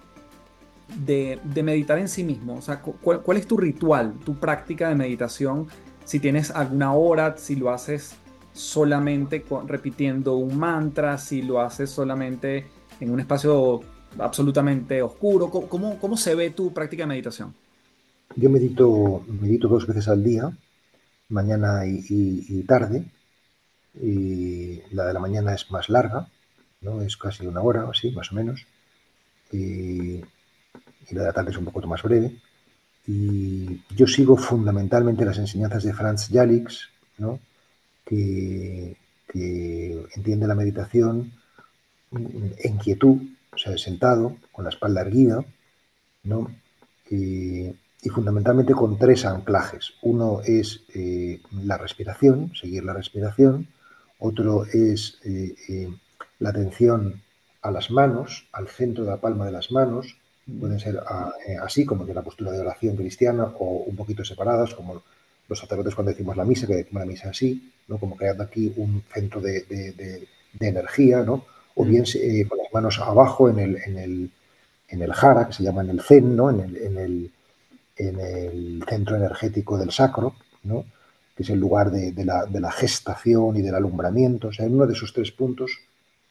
de, 1.06 1.40
de, 1.42 1.62
meditar 1.62 1.98
en 1.98 2.08
sí 2.08 2.24
mismo. 2.24 2.56
O 2.56 2.62
sea, 2.62 2.80
¿cuál, 2.80 3.22
¿cuál, 3.22 3.38
es 3.38 3.46
tu 3.46 3.56
ritual, 3.56 4.14
tu 4.24 4.36
práctica 4.38 4.88
de 4.88 4.94
meditación? 4.94 5.66
Si 6.04 6.20
tienes 6.20 6.50
alguna 6.50 6.92
hora, 6.92 7.36
si 7.36 7.56
lo 7.56 7.70
haces 7.70 8.14
solamente 8.52 9.42
con, 9.42 9.68
repitiendo 9.68 10.36
un 10.36 10.58
mantra, 10.58 11.18
si 11.18 11.42
lo 11.42 11.60
haces 11.60 11.90
solamente 11.90 12.66
en 13.00 13.10
un 13.10 13.20
espacio 13.20 13.80
absolutamente 14.18 15.02
oscuro. 15.02 15.50
¿Cómo, 15.50 15.98
cómo 15.98 16.16
se 16.16 16.34
ve 16.34 16.50
tu 16.50 16.72
práctica 16.72 17.04
de 17.04 17.08
meditación? 17.08 17.54
Yo 18.36 18.50
medito, 18.50 19.24
medito 19.28 19.68
dos 19.68 19.86
veces 19.86 20.08
al 20.08 20.22
día 20.22 20.52
mañana 21.28 21.86
y, 21.86 22.62
tarde. 22.64 23.04
Y 24.00 24.80
la 24.92 25.06
de 25.06 25.12
la 25.12 25.20
mañana 25.20 25.54
es 25.54 25.70
más 25.70 25.88
larga, 25.88 26.28
¿no? 26.80 27.02
Es 27.02 27.16
casi 27.16 27.46
una 27.46 27.60
hora 27.62 27.84
o 27.84 27.90
así, 27.90 28.10
más 28.12 28.32
o 28.32 28.34
menos. 28.34 28.66
Y, 29.52 30.16
y 30.16 31.12
la 31.12 31.20
de 31.20 31.26
la 31.26 31.32
tarde 31.32 31.50
es 31.50 31.58
un 31.58 31.64
poco 31.64 31.86
más 31.86 32.02
breve. 32.02 32.36
Y 33.06 33.82
yo 33.94 34.06
sigo 34.06 34.36
fundamentalmente 34.36 35.24
las 35.24 35.38
enseñanzas 35.38 35.82
de 35.82 35.94
Franz 35.94 36.28
Jalix, 36.30 36.90
¿no? 37.16 37.40
que, 38.04 38.96
que 39.28 40.06
entiende 40.14 40.46
la 40.46 40.54
meditación 40.54 41.32
en 42.12 42.76
quietud, 42.78 43.18
o 43.52 43.58
sea, 43.58 43.76
sentado, 43.76 44.36
con 44.52 44.64
la 44.64 44.70
espalda 44.70 45.02
erguida, 45.02 45.44
¿no? 46.24 46.50
Y, 47.10 47.74
fundamentalmente 48.10 48.72
con 48.72 48.96
tres 48.98 49.26
anclajes. 49.26 49.92
Uno 50.00 50.40
es 50.42 50.82
eh, 50.94 51.40
la 51.52 51.76
respiración, 51.76 52.52
seguir 52.54 52.82
la 52.82 52.94
respiración. 52.94 53.68
Otro 54.18 54.64
es 54.64 55.18
eh, 55.24 55.54
eh, 55.68 55.88
la 56.38 56.48
atención 56.48 57.22
a 57.60 57.70
las 57.70 57.90
manos, 57.90 58.48
al 58.52 58.68
centro 58.68 59.04
de 59.04 59.10
la 59.10 59.18
palma 59.18 59.44
de 59.44 59.52
las 59.52 59.70
manos. 59.70 60.16
Pueden 60.58 60.80
ser 60.80 60.98
a, 61.06 61.32
eh, 61.46 61.56
así, 61.62 61.84
como 61.84 62.06
de 62.06 62.14
la 62.14 62.22
postura 62.22 62.50
de 62.50 62.60
oración 62.60 62.96
cristiana, 62.96 63.44
o 63.58 63.84
un 63.86 63.94
poquito 63.94 64.24
separadas, 64.24 64.74
como 64.74 65.02
los 65.46 65.58
sacerdotes 65.58 65.94
cuando 65.94 66.12
decimos 66.12 66.36
la 66.36 66.44
misa, 66.46 66.66
que 66.66 66.76
decimos 66.76 67.02
la 67.02 67.12
misa 67.12 67.28
así, 67.28 67.70
¿no? 67.88 67.98
como 67.98 68.16
creando 68.16 68.42
aquí 68.42 68.72
un 68.76 69.02
centro 69.12 69.40
de, 69.40 69.62
de 69.64 70.68
energía, 70.68 71.22
¿no? 71.22 71.44
O 71.78 71.84
bien 71.84 72.04
eh, 72.14 72.46
con 72.48 72.58
las 72.58 72.72
manos 72.72 72.98
abajo 72.98 73.48
en 73.48 73.58
el, 73.58 73.76
en 73.86 73.98
el, 73.98 74.30
en 74.88 75.02
el 75.02 75.12
jara, 75.12 75.46
que 75.46 75.54
se 75.54 75.62
llama 75.62 75.82
en 75.82 75.90
el 75.90 76.00
zen, 76.02 76.36
¿no? 76.36 76.50
en 76.50 76.60
el, 76.60 76.76
en 76.76 76.98
el 76.98 77.30
en 77.98 78.20
el 78.20 78.84
centro 78.88 79.16
energético 79.16 79.76
del 79.76 79.90
sacro, 79.90 80.34
¿no? 80.62 80.84
que 81.36 81.42
es 81.42 81.50
el 81.50 81.58
lugar 81.58 81.90
de, 81.90 82.24
la, 82.24 82.72
gestación 82.72 83.56
y 83.56 83.62
del 83.62 83.74
alumbramiento. 83.74 84.48
O 84.48 84.52
sea, 84.52 84.66
en 84.66 84.74
uno 84.74 84.86
de 84.86 84.94
esos 84.94 85.12
tres 85.12 85.30
puntos 85.30 85.70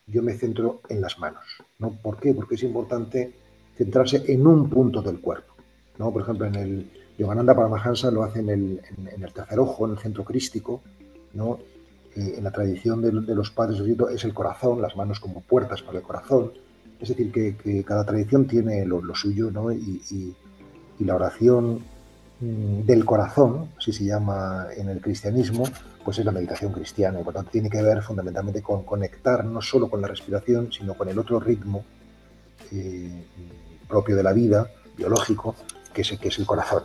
yo 0.06 0.24
me 0.24 0.34
centro 0.34 0.82
en 0.90 1.02
las 1.02 1.20
manos. 1.20 1.44
¿no? 1.80 1.92
¿Por 1.92 2.20
qué? 2.20 2.34
Porque 2.34 2.56
es 2.56 2.64
importante 2.64 3.34
centrarse 3.78 4.24
en 4.28 4.48
un 4.48 4.70
punto 4.70 5.02
del 5.02 5.20
cuerpo. 5.20 5.54
¿no? 5.98 6.12
Por 6.12 6.24
ejemplo, 6.24 6.48
en 6.48 6.56
el 6.56 6.92
Yogananda 7.18 7.56
Paramahansa 7.56 8.12
lo 8.12 8.24
hace 8.24 8.40
en 8.40 8.50
el, 8.50 8.82
tercer 9.34 9.60
ojo, 9.60 9.86
en 9.86 9.92
el 9.92 10.00
centro 10.00 10.24
crístico. 10.24 10.82
¿no? 11.34 11.60
Eh, 12.18 12.36
en 12.38 12.44
la 12.44 12.52
tradición 12.52 13.02
de, 13.02 13.12
los 13.36 13.52
padres 13.52 13.80
es 14.14 14.24
el 14.26 14.34
corazón, 14.34 14.82
las 14.82 14.96
manos 14.96 15.20
como 15.20 15.42
puertas 15.42 15.82
para 15.82 16.00
el 16.00 16.04
corazón. 16.04 16.52
Es 17.00 17.10
decir, 17.10 17.32
que, 17.32 17.84
cada 17.84 18.06
tradición 18.06 18.48
tiene 18.48 18.86
lo, 18.86 19.02
suyo 19.14 19.52
¿no? 19.52 19.72
y 19.72 20.36
la 21.00 21.16
oración 21.16 21.84
Mm, 22.40 22.82
del 22.86 23.04
corazón, 23.04 23.72
así 23.80 23.92
se 23.92 24.04
llama 24.06 24.68
en 24.78 24.90
el 24.90 25.02
cristianismo, 25.02 25.64
pues 26.06 26.20
es 26.20 26.26
la 26.26 26.32
meditación 26.32 26.72
cristiana 26.72 27.20
y 27.20 27.24
por 27.24 27.34
tanto 27.34 27.50
tiene 27.50 27.68
que 27.68 27.82
ver 27.82 28.04
fundamentalmente 28.04 28.62
con 28.62 28.84
conectar 28.84 29.44
no 29.44 29.60
solo 29.60 29.90
con 29.90 30.02
la 30.02 30.08
respiración, 30.08 30.72
sino 30.72 30.94
con 30.94 31.10
el 31.10 31.18
otro 31.18 31.40
ritmo 31.40 31.84
eh, 32.72 33.26
propio 33.88 34.16
de 34.16 34.22
la 34.22 34.34
vida, 34.34 34.70
biológico, 34.96 35.56
que 35.92 36.02
es, 36.02 36.12
que 36.20 36.28
es 36.28 36.38
el 36.38 36.46
corazón. 36.46 36.84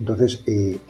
Entonces, 0.00 0.42
eh, 0.46 0.80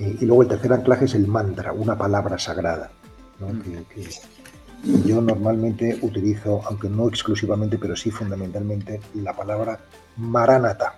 eh, 0.00 0.16
y 0.20 0.24
luego 0.24 0.42
el 0.42 0.48
tercer 0.48 0.72
anclaje 0.72 1.04
es 1.04 1.14
el 1.14 1.26
mantra, 1.26 1.72
una 1.72 1.96
palabra 1.96 2.38
sagrada, 2.38 2.90
mm. 3.38 5.06
yo 5.06 5.20
normalmente 5.20 5.98
utilizo, 6.02 6.62
aunque 6.64 6.88
no 6.88 7.08
exclusivamente, 7.08 7.78
pero 7.78 7.94
sí 7.94 8.10
fundamentalmente, 8.10 9.00
la 9.14 9.34
palabra 9.36 9.78
maranata 10.16 10.94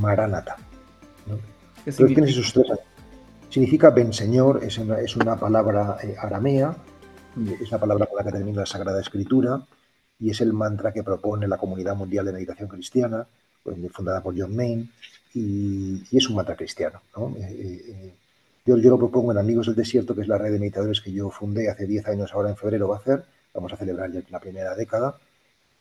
Maranata. 0.00 0.56
significa? 1.86 2.74
Significa 3.48 3.90
ven 3.90 4.12
Señor, 4.12 4.64
es 4.64 4.78
una, 4.78 4.98
es 4.98 5.14
una 5.16 5.36
palabra 5.36 5.96
eh, 6.02 6.16
aramea, 6.18 6.74
es 7.60 7.70
la 7.70 7.78
palabra 7.78 8.06
con 8.06 8.18
la 8.18 8.24
que 8.24 8.32
termina 8.32 8.60
la 8.60 8.66
Sagrada 8.66 9.00
Escritura 9.00 9.64
y 10.18 10.30
es 10.30 10.40
el 10.40 10.52
mantra 10.52 10.92
que 10.92 11.04
propone 11.04 11.46
la 11.46 11.58
Comunidad 11.58 11.94
Mundial 11.94 12.24
de 12.24 12.32
Meditación 12.32 12.68
Cristiana, 12.68 13.26
pues, 13.62 13.76
fundada 13.92 14.22
por 14.22 14.38
John 14.38 14.56
Main, 14.56 14.90
y, 15.34 16.16
es 16.16 16.28
un 16.28 16.36
mantra 16.36 16.56
cristiano. 16.56 17.02
Eh, 17.38 17.84
eh, 17.88 18.14
yo, 18.64 18.78
yo, 18.78 18.90
lo 18.90 18.98
propongo 18.98 19.32
en 19.32 19.38
Amigos 19.38 19.66
del 19.66 19.74
Desierto, 19.74 20.14
que 20.14 20.22
es 20.22 20.28
la 20.28 20.38
red 20.38 20.52
de 20.52 20.58
meditadores 20.58 21.00
que 21.00 21.12
yo 21.12 21.30
fundé 21.30 21.68
hace 21.68 21.86
10 21.86 22.08
años, 22.08 22.32
ahora 22.32 22.50
en 22.50 22.56
febrero 22.56 22.88
va 22.88 22.96
a 22.96 22.98
hacer, 23.00 23.24
vamos 23.52 23.72
a 23.72 23.76
celebrar 23.76 24.10
ya 24.10 24.22
la 24.30 24.40
primera 24.40 24.74
década, 24.74 25.18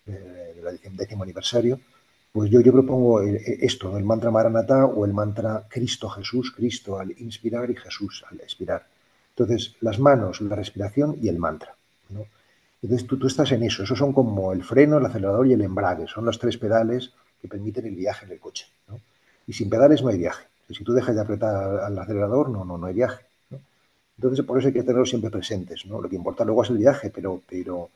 el 0.05 0.97
décimo 0.97 1.23
aniversario, 1.23 1.79
pues 2.33 2.49
yo, 2.49 2.61
yo 2.61 2.71
propongo 2.71 3.21
eh, 3.21 3.35
eh, 3.35 3.57
esto, 3.61 3.95
el 3.95 4.03
mantra 4.03 4.31
Maranatha 4.31 4.85
o 4.85 5.05
el 5.05 5.13
mantra 5.13 5.67
Cristo 5.69 6.09
Jesús, 6.09 6.51
Cristo 6.51 6.97
al 6.99 7.11
inspirar 7.19 7.69
y 7.69 7.75
Jesús 7.75 8.25
al 8.29 8.41
expirar. 8.41 8.87
Entonces, 9.29 9.75
las 9.81 9.99
manos, 9.99 10.41
la 10.41 10.55
respiración 10.55 11.15
y 11.21 11.27
el 11.27 11.37
mantra. 11.37 11.75
Entonces, 12.81 13.07
tú, 13.07 13.19
tú, 13.19 13.27
estás 13.27 13.51
en 13.51 13.61
eso. 13.61 13.83
Esos 13.83 13.99
son 13.99 14.13
como 14.13 14.51
el 14.51 14.63
freno, 14.63 14.97
el 14.97 15.05
acelerador 15.05 15.45
y 15.45 15.53
el 15.53 15.61
embrague. 15.61 16.07
Son 16.07 16.25
los 16.25 16.39
tres 16.39 16.57
pedales 16.57 17.13
que 17.39 17.47
permiten 17.47 17.85
el 17.85 17.95
viaje 17.95 18.25
en 18.25 18.31
el 18.31 18.39
coche. 18.39 18.65
Y 19.47 19.53
sin 19.53 19.69
pedales 19.69 20.01
no 20.01 20.09
hay 20.09 20.17
viaje. 20.17 20.45
Si 20.69 20.83
tú 20.83 20.93
dejas 20.93 21.15
de 21.15 21.21
apretar 21.21 21.79
al 21.79 21.97
acelerador, 21.99 22.49
no, 22.49 22.63
no, 22.63 22.77
no 22.77 22.87
hay 22.87 22.93
viaje. 22.93 23.25
Entonces, 24.17 24.45
por 24.45 24.57
eso 24.57 24.67
hay 24.67 24.73
que 24.73 24.83
tenerlos 24.83 25.09
siempre 25.09 25.29
presentes. 25.29 25.85
¿no? 25.85 26.01
Lo 26.01 26.09
que 26.09 26.15
importa 26.15 26.45
luego 26.45 26.63
es 26.63 26.69
el 26.69 26.77
viaje, 26.77 27.09
pero, 27.09 27.41
pero, 27.47 27.89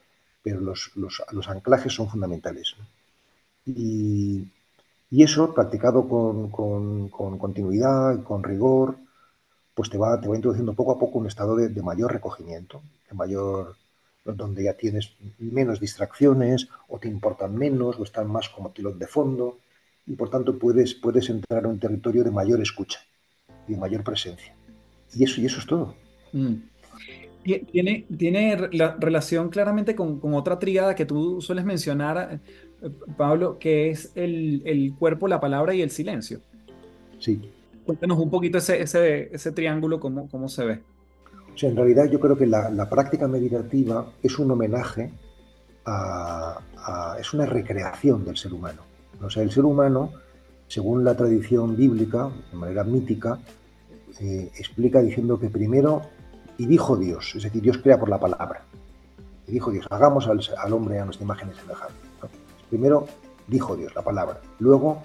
pero 0.44 0.60
los, 0.60 0.92
los, 0.96 1.24
los 1.32 1.48
anclajes 1.48 1.94
son 1.94 2.10
fundamentales. 2.10 2.76
Y, 3.66 4.48
eso, 5.12 5.54
practicado 5.54 6.08
con, 6.08 6.50
con, 6.50 7.38
continuidad, 7.38 8.24
con 8.24 8.44
rigor, 8.44 8.98
pues 9.74 9.90
te 9.90 9.98
va, 9.98 10.20
te 10.20 10.28
va 10.28 10.36
introduciendo 10.36 10.74
poco 10.74 10.94
a 10.94 11.00
poco 11.00 11.20
un 11.20 11.28
estado 11.28 11.56
de, 11.56 11.82
mayor 11.82 12.12
recogimiento, 12.12 12.82
de 13.10 13.16
mayor 13.16 13.76
donde 14.26 14.64
ya 14.64 14.74
tienes 14.74 15.14
menos 15.40 15.80
distracciones 15.80 16.68
o 16.90 17.00
te 17.00 17.08
importan 17.08 17.56
menos 17.56 17.98
o 17.98 18.04
están 18.04 18.30
más 18.30 18.50
como 18.50 18.72
tilón 18.72 19.00
de 19.00 19.08
fondo 19.08 19.60
y 20.08 20.16
por 20.16 20.30
tanto 20.30 20.58
puedes, 20.58 20.96
puedes 20.96 21.30
entrar 21.30 21.66
a 21.66 21.68
un 21.68 21.80
territorio 21.80 22.24
de 22.24 22.32
mayor 22.32 22.62
escucha 22.62 23.00
y 23.68 23.74
de 23.74 23.80
mayor 23.80 24.04
presencia. 24.04 24.56
Y 25.14 25.24
eso, 25.24 25.42
y 25.42 25.46
eso 25.46 25.60
es 25.60 25.66
todo. 25.66 25.96
Mm. 26.34 26.56
Tiene, 27.72 28.06
tiene 28.18 28.58
relación 29.00 29.50
claramente 29.50 29.96
con, 29.96 30.20
con, 30.20 30.34
otra 30.34 30.60
tríada 30.60 30.96
que 30.96 31.06
tú 31.06 31.42
sueles 31.42 31.64
mencionar 31.64 32.42
Pablo, 33.18 33.58
que 33.60 33.90
es 33.90 34.12
el, 34.16 34.94
cuerpo, 34.98 35.28
la 35.28 35.40
palabra 35.40 35.74
y 35.74 35.82
el 35.82 35.90
silencio. 35.90 36.42
Sí. 37.20 37.52
Cuéntanos 37.86 38.20
un 38.20 38.30
poquito 38.30 38.58
ese, 38.58 38.82
ese, 38.82 39.52
triángulo, 39.52 40.00
cómo, 40.00 40.30
cómo 40.30 40.50
se 40.50 40.66
ve. 40.66 40.82
O 41.54 41.58
sea, 41.58 41.70
en 41.70 41.76
realidad 41.76 42.06
yo 42.06 42.20
creo 42.20 42.38
que 42.38 42.46
la, 42.46 42.90
práctica 42.90 43.28
meditativa 43.28 44.12
es 44.22 44.38
un 44.38 44.52
homenaje 44.52 45.12
a, 45.86 46.60
es 47.20 47.34
una 47.34 47.46
recreación 47.46 48.26
del 48.26 48.38
ser 48.38 48.54
humano. 48.54 48.84
O 49.22 49.30
sea, 49.30 49.44
el 49.44 49.52
ser 49.52 49.66
humano, 49.66 50.12
según 50.68 51.04
la 51.04 51.16
tradición 51.16 51.76
bíblica, 51.76 52.30
de 52.52 52.58
manera 52.58 52.84
mítica, 52.84 53.40
eh, 54.20 54.52
explica 54.58 55.02
diciendo 55.02 55.40
que 55.40 55.50
primero, 55.50 56.02
y 56.58 56.66
dijo 56.66 56.98
Dios, 56.98 57.34
es 57.36 57.44
decir, 57.44 57.62
Dios 57.62 57.78
crea 57.80 58.00
por 58.00 58.10
la 58.10 58.20
palabra. 58.20 58.64
Y 59.48 59.54
dijo 59.54 59.72
Dios, 59.72 59.88
hagamos 59.90 60.28
al, 60.28 60.74
hombre 60.74 61.00
a 61.00 61.06
nuestra 61.06 61.24
imagen 61.24 61.50
y 61.50 61.60
semejanza. 61.60 61.96
Primero 62.70 63.08
dijo 63.48 63.76
Dios 63.76 63.96
la 63.96 64.02
palabra, 64.02 64.42
luego 64.60 65.04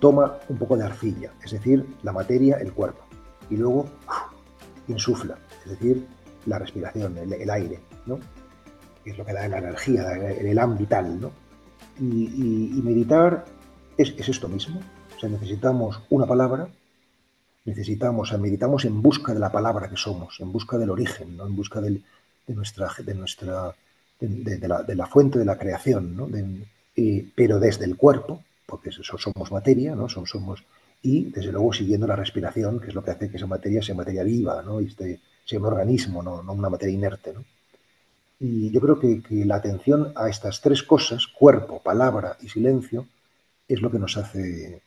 toma 0.00 0.36
un 0.48 0.58
poco 0.58 0.76
de 0.76 0.84
arcilla, 0.84 1.32
es 1.42 1.52
decir, 1.52 1.86
la 2.02 2.12
materia, 2.12 2.56
el 2.56 2.72
cuerpo, 2.72 3.02
y 3.48 3.56
luego 3.56 3.86
insufla, 4.88 5.38
es 5.64 5.70
decir, 5.70 6.06
la 6.46 6.58
respiración, 6.58 7.16
el, 7.18 7.50
aire, 7.50 7.80
¿no? 8.06 8.18
que 9.02 9.10
es 9.10 9.18
lo 9.18 9.24
que 9.24 9.32
da 9.32 9.48
la 9.48 9.58
energía, 9.58 10.12
el 10.12 10.46
elan 10.46 10.76
vital. 10.76 11.20
¿no? 11.20 11.30
Y, 12.00 12.80
meditar 12.82 13.44
es, 13.98 14.14
esto 14.16 14.48
mismo, 14.48 14.80
o 15.16 15.20
sea, 15.20 15.28
necesitamos 15.28 16.00
una 16.08 16.26
palabra, 16.26 16.68
necesitamos, 17.66 18.32
meditamos 18.38 18.86
en 18.86 19.02
busca 19.02 19.34
de 19.34 19.40
la 19.40 19.52
palabra 19.52 19.90
que 19.90 19.96
somos, 19.96 20.40
en 20.40 20.50
busca 20.50 20.78
del 20.78 20.90
origen, 20.90 21.36
¿no? 21.36 21.46
en 21.46 21.54
busca 21.54 21.80
de 21.80 22.00
nuestra, 22.48 22.88
de, 23.04 23.14
nuestra 23.14 23.74
de, 24.18 24.94
la, 24.96 25.06
fuente 25.06 25.38
de 25.38 25.44
la 25.44 25.58
creación, 25.58 26.16
¿no? 26.16 26.28
pero 27.34 27.60
desde 27.60 27.84
el 27.84 27.96
cuerpo, 27.96 28.42
porque 28.64 28.90
somos 28.90 29.52
materia, 29.52 29.94
¿no? 29.94 30.08
somos, 30.08 30.64
y 31.02 31.24
desde 31.24 31.52
luego 31.52 31.72
siguiendo 31.72 32.06
la 32.06 32.16
respiración, 32.16 32.80
que 32.80 32.88
es 32.88 32.94
lo 32.94 33.04
que 33.04 33.10
hace 33.10 33.30
que 33.30 33.36
esa 33.36 33.46
materia 33.46 33.82
sea 33.82 33.94
materia 33.94 34.22
viva, 34.22 34.62
¿no? 34.62 34.80
y 34.80 34.86
este, 34.86 35.20
sea 35.44 35.58
un 35.58 35.66
organismo, 35.66 36.22
no, 36.22 36.40
una 36.40 36.70
materia 36.70 36.94
inerte. 36.94 37.34
Y 38.40 38.70
yo 38.70 38.80
creo 38.80 38.98
que, 38.98 39.22
la 39.44 39.56
atención 39.56 40.12
a 40.16 40.30
estas 40.30 40.62
tres 40.62 40.82
cosas, 40.82 41.26
cuerpo, 41.26 41.82
palabra 41.82 42.38
y 42.40 42.48
silencio, 42.48 43.06
es 43.68 43.82
lo 43.82 43.90
que 43.90 43.98
nos 43.98 44.16
hace 44.16 44.82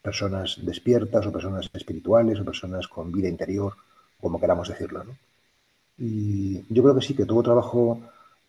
personas 0.00 0.60
despiertas 0.62 1.26
o 1.26 1.32
personas 1.32 1.68
espirituales 1.74 2.38
o 2.38 2.44
personas 2.44 2.86
con 2.86 3.10
vida 3.10 3.28
interior, 3.28 3.74
como 4.20 4.38
queramos 4.38 4.68
decirlo. 4.68 5.04
Y 5.98 6.62
yo 6.72 6.82
creo 6.84 6.94
que 6.94 7.02
sí, 7.02 7.14
que 7.16 7.26
todo 7.26 7.42
trabajo, 7.42 8.00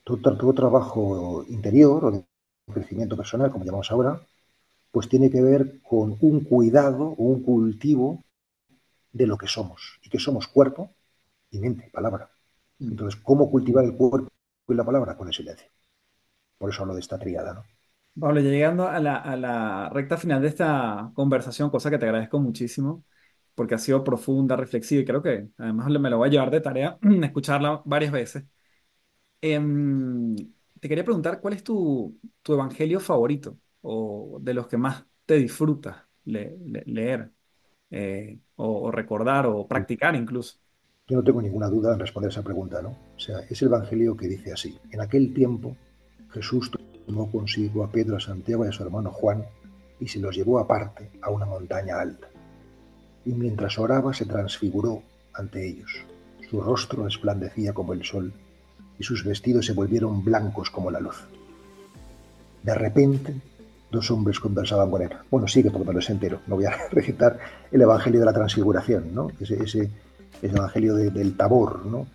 todo, 0.03 0.37
todo 0.37 0.53
trabajo 0.53 1.43
interior 1.49 2.05
o 2.05 2.11
de 2.11 2.23
crecimiento 2.71 3.17
personal, 3.17 3.51
como 3.51 3.65
llamamos 3.65 3.91
ahora, 3.91 4.21
pues 4.91 5.09
tiene 5.09 5.31
que 5.31 5.41
ver 5.41 5.81
con 5.81 6.17
un 6.21 6.41
cuidado 6.41 7.15
o 7.17 7.23
un 7.23 7.41
cultivo 7.41 8.23
de 9.11 9.25
lo 9.25 9.37
que 9.39 9.47
somos. 9.47 9.99
Y 10.03 10.09
que 10.09 10.19
somos 10.19 10.47
cuerpo 10.47 10.91
y 11.49 11.57
mente, 11.59 11.89
palabra. 11.91 12.29
Mm. 12.77 12.89
Entonces, 12.91 13.19
¿cómo 13.23 13.49
cultivar 13.49 13.85
el 13.85 13.95
cuerpo 13.95 14.34
y 14.73 14.75
la 14.75 14.85
palabra? 14.85 15.15
Con 15.15 15.27
el 15.27 15.33
silencio. 15.33 15.67
Por 16.57 16.69
eso 16.69 16.81
hablo 16.81 16.93
de 16.93 17.01
esta 17.01 17.19
triada, 17.19 17.53
¿no? 17.53 17.63
Pablo, 18.17 18.39
llegando 18.39 18.87
a 18.87 18.99
la, 18.99 19.89
recta 19.91 20.17
final 20.17 20.41
de 20.41 20.47
esta 20.47 21.11
conversación, 21.13 21.69
cosa 21.69 21.89
que 21.89 21.97
te 21.97 22.05
agradezco 22.05 22.39
muchísimo, 22.39 23.03
porque 23.55 23.75
ha 23.75 23.77
sido 23.77 24.03
profunda, 24.03 24.55
reflexiva 24.55 25.01
y 25.01 25.05
creo 25.05 25.21
que 25.21 25.49
además 25.57 25.89
me 25.89 26.09
lo 26.09 26.17
voy 26.17 26.29
a 26.29 26.31
llevar 26.31 26.51
de 26.51 26.61
tarea 26.61 26.97
escucharla 27.23 27.81
varias 27.85 28.11
veces. 28.13 28.45
Eh, 29.41 29.59
te 30.79 30.89
quería 30.89 31.03
preguntar, 31.03 31.41
¿cuál 31.41 31.53
es 31.55 31.63
tu, 31.63 32.19
evangelio 32.47 32.99
favorito 32.99 33.57
o 33.81 34.37
de 34.41 34.53
los 34.53 34.67
que 34.67 34.77
más 34.77 35.05
te 35.25 35.35
disfrutas 35.35 35.97
leer 36.25 37.31
eh, 37.89 38.39
o, 38.55 38.91
recordar 38.91 39.45
o 39.47 39.67
practicar 39.67 40.15
incluso? 40.15 40.59
Yo 41.07 41.17
no 41.17 41.23
tengo 41.23 41.39
ninguna 41.39 41.67
duda 41.67 41.93
en 41.93 41.99
responder 41.99 42.31
esa 42.31 42.41
pregunta, 42.41 42.81
¿no? 42.81 42.89
O 43.15 43.19
sea, 43.19 43.41
es 43.47 43.61
el 43.61 43.67
evangelio 43.67 44.17
que 44.17 44.27
dice 44.27 44.51
así. 44.51 44.79
En 44.89 45.01
aquel 45.01 45.35
tiempo 45.35 45.77
Jesús 46.31 46.71
tomó 47.05 47.31
consigo 47.31 47.83
a 47.83 47.91
Pedro, 47.91 48.17
a 48.17 48.19
Santiago 48.19 48.65
y 48.65 48.69
a 48.69 48.71
su 48.71 48.81
hermano 48.81 49.11
Juan 49.11 49.45
y 49.99 50.07
se 50.07 50.17
los 50.17 50.35
llevó 50.35 50.57
aparte 50.57 51.11
a 51.21 51.29
una 51.29 51.45
montaña 51.45 51.99
alta. 51.99 52.27
Y 53.23 53.33
mientras 53.33 53.77
oraba 53.77 54.15
se 54.15 54.25
transfiguró 54.25 55.03
ante 55.33 55.67
ellos. 55.67 55.91
Su 56.49 56.59
rostro 56.59 57.03
resplandecía 57.03 57.71
como 57.71 57.93
el 57.93 58.03
sol 58.03 58.33
y 58.97 59.03
sus 59.03 59.23
vestidos 59.23 59.67
se 59.67 59.73
volvieron 59.73 60.25
blancos 60.25 60.71
como 60.71 60.89
la 60.89 60.99
luz. 60.99 61.23
De 62.63 62.73
repente, 62.73 63.35
dos 63.91 64.09
hombres 64.09 64.39
conversaban 64.39 64.89
con 64.89 65.03
él. 65.03 65.09
Bueno, 65.29 65.47
sigue 65.47 65.69
porque 65.69 65.87
me 65.87 65.93
lo 65.93 65.99
entero. 66.07 66.41
No 66.47 66.55
voy 66.55 66.65
a 66.65 66.75
recitar 66.91 67.37
el 67.71 67.79
Evangelio 67.79 68.21
de 68.21 68.25
la 68.25 68.33
Transfiguración, 68.33 69.13
¿no? 69.13 69.27
Ese, 69.39 69.91
Evangelio 70.41 70.95
del 70.95 71.35
Tabor, 71.37 71.85
¿no? 71.85 72.07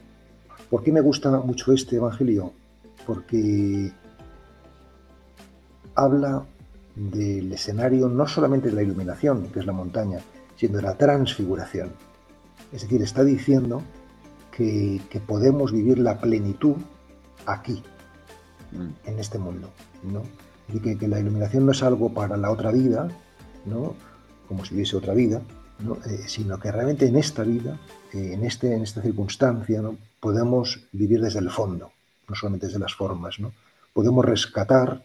¿Por 0.69 0.83
qué 0.83 0.93
me 0.93 1.01
gusta 1.01 1.31
mucho 1.41 1.73
este 1.73 1.97
Evangelio? 1.97 2.53
Porque 3.07 3.93
habla 5.95 6.45
del 6.95 7.53
escenario 7.53 8.09
no 8.09 8.27
solamente 8.27 8.69
de 8.69 8.75
la 8.75 8.83
iluminación, 8.83 9.49
que 9.49 9.61
es 9.61 9.67
la 9.67 9.73
montaña, 9.73 10.19
sino 10.57 10.77
de 10.77 10.83
la 10.83 10.95
transfiguración. 10.95 11.91
Es 12.73 12.83
decir, 12.83 13.03
está 13.03 13.25
diciendo 13.25 13.83
que, 14.53 15.01
podemos 15.27 15.73
vivir 15.73 15.99
la 15.99 16.21
plenitud 16.21 16.77
aquí, 17.47 17.83
mm. 18.73 19.09
en 19.09 19.19
este 19.19 19.39
mundo. 19.39 19.71
¿no? 20.05 20.23
Y 20.73 20.97
que, 20.97 21.09
la 21.09 21.19
iluminación 21.19 21.67
no 21.67 21.73
es 21.73 21.83
algo 21.83 22.13
para 22.13 22.37
la 22.37 22.51
otra 22.51 22.71
vida, 22.71 23.09
¿no? 23.65 23.95
como 24.47 24.65
si 24.65 24.75
hubiese 24.75 24.97
otra 24.97 25.15
vida, 25.15 25.43
eh, 26.07 26.25
sino 26.27 26.59
que 26.59 26.71
realmente 26.71 27.07
en 27.07 27.17
esta 27.17 27.43
vida, 27.43 27.79
eh, 28.13 28.33
en, 28.35 28.45
este, 28.45 28.75
en 28.75 28.83
esta 28.83 29.01
circunstancia, 29.01 29.81
¿no? 29.81 29.97
podemos 30.21 30.81
vivir 30.93 31.21
desde 31.21 31.41
el 31.41 31.51
fondo, 31.51 31.93
no 32.29 32.35
solamente 32.35 32.67
desde 32.67 32.79
las 32.79 32.95
formas. 32.95 33.41
¿no? 33.41 33.53
Podemos 33.93 34.25
rescatar 34.25 35.03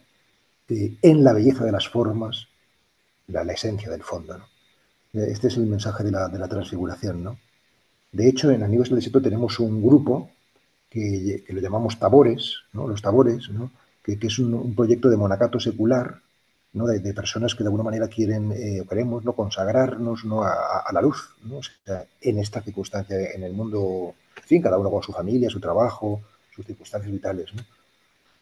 eh, 0.69 0.97
en 1.01 1.23
la 1.23 1.33
belleza 1.33 1.63
de 1.63 1.71
las 1.71 1.87
formas 1.87 2.47
la, 3.27 3.41
esencia 3.43 3.89
del 3.89 4.03
fondo. 4.03 4.37
Este 5.13 5.47
es 5.47 5.57
el 5.57 5.65
mensaje 5.65 6.03
de 6.03 6.11
la, 6.11 6.27
de 6.27 6.37
la 6.37 6.47
transfiguración. 6.47 7.23
¿no? 7.23 7.39
De 8.11 8.27
hecho, 8.27 8.51
en 8.51 8.63
Amigos 8.63 8.89
del 8.89 8.97
Desierto 8.97 9.21
tenemos 9.21 9.59
un 9.59 9.81
grupo 9.81 10.29
que, 10.89 11.43
lo 11.49 11.61
llamamos 11.61 11.99
Tabores, 11.99 12.63
¿no? 12.73 12.87
los 12.87 13.01
Tabores, 13.01 13.49
¿no? 13.49 13.71
que, 14.03 14.17
es 14.21 14.39
un, 14.39 14.75
proyecto 14.75 15.09
de 15.09 15.17
monacato 15.17 15.59
secular, 15.59 16.21
¿no? 16.75 16.85
de, 16.85 17.13
personas 17.13 17.55
que 17.55 17.63
de 17.63 17.67
alguna 17.67 17.83
manera 17.83 18.07
quieren, 18.07 18.51
eh, 18.51 18.83
queremos 18.87 19.25
¿no? 19.25 19.33
consagrarnos 19.33 20.25
¿no? 20.25 20.43
A, 20.43 20.85
la 20.93 21.01
luz, 21.01 21.29
¿no? 21.43 21.59
en 22.21 22.39
esta 22.39 22.61
circunstancia, 22.61 23.31
en 23.31 23.43
el 23.43 23.53
mundo, 23.53 24.13
en 24.37 24.43
fin, 24.43 24.61
cada 24.61 24.77
uno 24.77 24.91
con 24.91 25.01
su 25.01 25.11
familia, 25.11 25.49
su 25.49 25.59
trabajo, 25.59 26.21
sus 26.53 26.65
circunstancias 26.65 27.11
vitales. 27.11 27.53
¿no? 27.53 27.63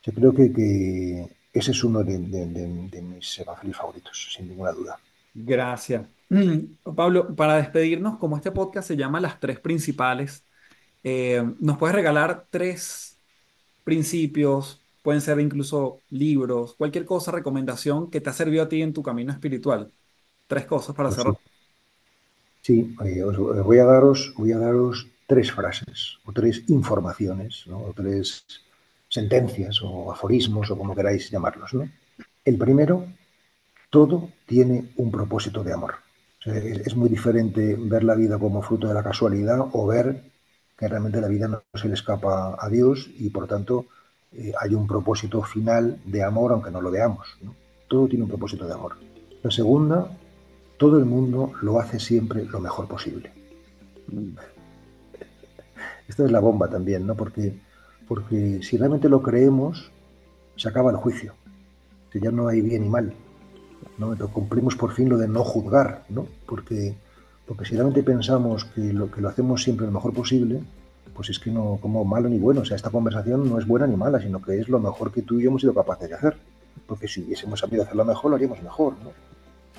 Yo 0.03 0.13
creo 0.13 0.33
que, 0.33 1.27
ese 1.53 1.71
es 1.71 1.83
uno 1.83 2.03
de, 2.03 2.17
de 2.17 3.01
mis 3.01 3.39
evangelios 3.39 3.77
favoritos, 3.77 4.33
sin 4.35 4.49
ninguna 4.49 4.71
duda. 4.71 4.99
Gracias. 5.33 6.03
Mm, 6.29 6.93
Pablo, 6.95 7.35
para 7.35 7.57
despedirnos, 7.57 8.17
como 8.17 8.37
este 8.37 8.51
podcast 8.51 8.87
se 8.87 8.97
llama 8.97 9.19
Las 9.19 9.39
Tres 9.39 9.59
Principales, 9.59 10.45
eh, 11.03 11.43
¿nos 11.59 11.77
puedes 11.77 11.95
regalar 11.95 12.47
tres 12.49 13.19
principios? 13.83 14.82
Pueden 15.03 15.21
ser 15.21 15.39
incluso 15.39 15.99
libros, 16.09 16.73
cualquier 16.73 17.05
cosa, 17.05 17.31
recomendación 17.31 18.09
que 18.09 18.21
te 18.21 18.31
ha 18.31 18.33
servido 18.33 18.63
a 18.63 18.69
ti 18.69 18.81
en 18.81 18.93
tu 18.93 19.03
camino 19.03 19.31
espiritual. 19.31 19.91
Tres 20.47 20.65
cosas 20.65 20.95
para. 20.95 21.09
Pues 21.09 21.37
sí, 22.61 22.95
voy, 22.97 23.77
a 23.77 23.85
daros, 23.85 24.33
voy 24.35 24.51
a 24.53 24.57
daros 24.57 25.07
tres 25.27 25.51
frases 25.51 26.17
o 26.25 26.31
tres 26.31 26.63
informaciones, 26.69 27.67
o 27.67 27.93
tres 27.95 28.45
sentencias 29.09 29.79
o 29.83 30.11
aforismos 30.11 30.71
o 30.71 30.77
como 30.77 30.95
queráis 30.95 31.29
llamarlos. 31.29 31.71
El 32.43 32.57
primero, 32.57 33.05
todo 33.91 34.31
tiene 34.47 34.93
un 34.95 35.11
propósito 35.11 35.63
de 35.63 35.73
amor 35.73 35.95
es, 36.45 36.95
muy 36.95 37.09
diferente 37.09 37.75
ver 37.79 38.03
la 38.03 38.15
vida 38.15 38.37
como 38.37 38.61
fruto 38.61 38.87
de 38.87 38.93
la 38.93 39.03
casualidad 39.03 39.59
o 39.71 39.87
ver 39.87 40.23
que 40.77 40.87
realmente 40.87 41.21
la 41.21 41.27
vida 41.27 41.47
no 41.47 41.63
se 41.73 41.87
le 41.87 41.93
escapa 41.93 42.57
a 42.59 42.69
Dios 42.69 43.09
y 43.17 43.29
por 43.29 43.47
tanto 43.47 43.85
eh, 44.35 44.51
hay 44.59 44.73
un 44.73 44.87
propósito 44.87 45.41
final 45.43 45.99
de 46.05 46.23
amor 46.23 46.51
aunque 46.51 46.71
no 46.71 46.81
lo 46.81 46.91
veamos. 46.91 47.27
Todo 47.87 48.07
tiene 48.07 48.23
un 48.23 48.29
propósito 48.29 48.65
de 48.65 48.73
amor. 48.73 48.95
La 49.43 49.51
segunda, 49.51 50.07
todo 50.77 50.97
el 50.97 51.05
mundo 51.05 51.53
lo 51.61 51.79
hace 51.79 51.99
siempre 51.99 52.45
lo 52.45 52.59
mejor 52.59 52.87
posible. 52.87 53.31
Esta 56.07 56.25
es 56.25 56.31
la 56.31 56.39
bomba 56.39 56.67
también, 56.67 57.05
¿no? 57.05 57.15
Porque, 57.15 57.53
porque 58.07 58.61
si 58.63 58.77
realmente 58.77 59.09
lo 59.09 59.21
creemos, 59.21 59.91
se 60.55 60.69
acaba 60.69 60.91
el 60.91 60.97
juicio. 60.97 61.33
Que 62.11 62.19
ya 62.19 62.31
no 62.31 62.47
hay 62.47 62.61
bien 62.61 62.85
y 62.85 62.89
mal. 62.89 63.13
¿no? 63.97 64.15
cumplimos 64.29 64.75
por 64.75 64.93
fin 64.93 65.09
lo 65.09 65.17
de 65.17 65.27
no 65.27 65.43
juzgar, 65.43 66.05
¿no? 66.09 66.27
Porque, 66.47 66.95
porque 67.45 67.65
si 67.65 67.75
realmente 67.75 68.03
pensamos 68.03 68.65
que 68.65 68.93
lo, 68.93 69.11
que 69.11 69.21
lo 69.21 69.29
hacemos 69.29 69.63
siempre 69.63 69.85
lo 69.85 69.91
mejor 69.91 70.13
posible, 70.13 70.61
pues 71.15 71.29
es 71.29 71.39
que 71.39 71.51
no 71.51 71.77
como 71.81 72.03
malo 72.05 72.29
ni 72.29 72.39
bueno. 72.39 72.61
O 72.61 72.65
sea, 72.65 72.75
esta 72.75 72.89
conversación 72.89 73.49
no 73.49 73.59
es 73.59 73.67
buena 73.67 73.87
ni 73.87 73.95
mala, 73.95 74.19
sino 74.19 74.41
que 74.41 74.59
es 74.59 74.69
lo 74.69 74.79
mejor 74.79 75.11
que 75.11 75.21
tú 75.21 75.39
y 75.39 75.43
yo 75.43 75.49
hemos 75.49 75.61
sido 75.61 75.73
capaces 75.73 76.09
de 76.09 76.15
hacer. 76.15 76.37
Porque 76.87 77.07
si 77.07 77.21
hubiésemos 77.21 77.59
sabido 77.59 77.83
hacerlo 77.83 78.03
mejor, 78.05 78.31
lo 78.31 78.35
haríamos 78.35 78.61
mejor, 78.61 78.93
¿no? 79.03 79.11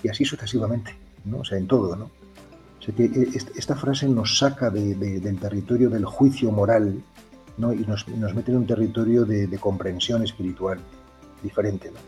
Y 0.03 0.09
así 0.09 0.25
sucesivamente, 0.25 0.97
¿no? 1.25 1.39
O 1.39 1.45
sea, 1.45 1.59
en 1.59 1.67
todo, 1.67 1.97
¿no? 1.97 2.05
O 2.05 2.83
sea, 2.83 2.95
que 2.95 3.05
e, 3.05 3.29
esta 3.57 3.75
frase 3.75 4.09
nos 4.09 4.39
saca 4.39 4.71
del 4.71 5.39
territorio 5.39 5.91
del 5.91 6.05
juicio 6.05 6.53
moral, 6.53 7.03
¿no? 7.59 7.73
Y 7.73 7.85
nos, 7.87 8.07
nos 8.09 8.35
mete 8.35 8.53
en 8.53 8.59
un 8.59 8.67
territorio 8.67 9.25
de, 9.25 9.47
de 9.47 9.59
comprensión 9.59 10.23
espiritual 10.23 10.79
diferente, 11.43 11.91
¿no? 11.91 11.99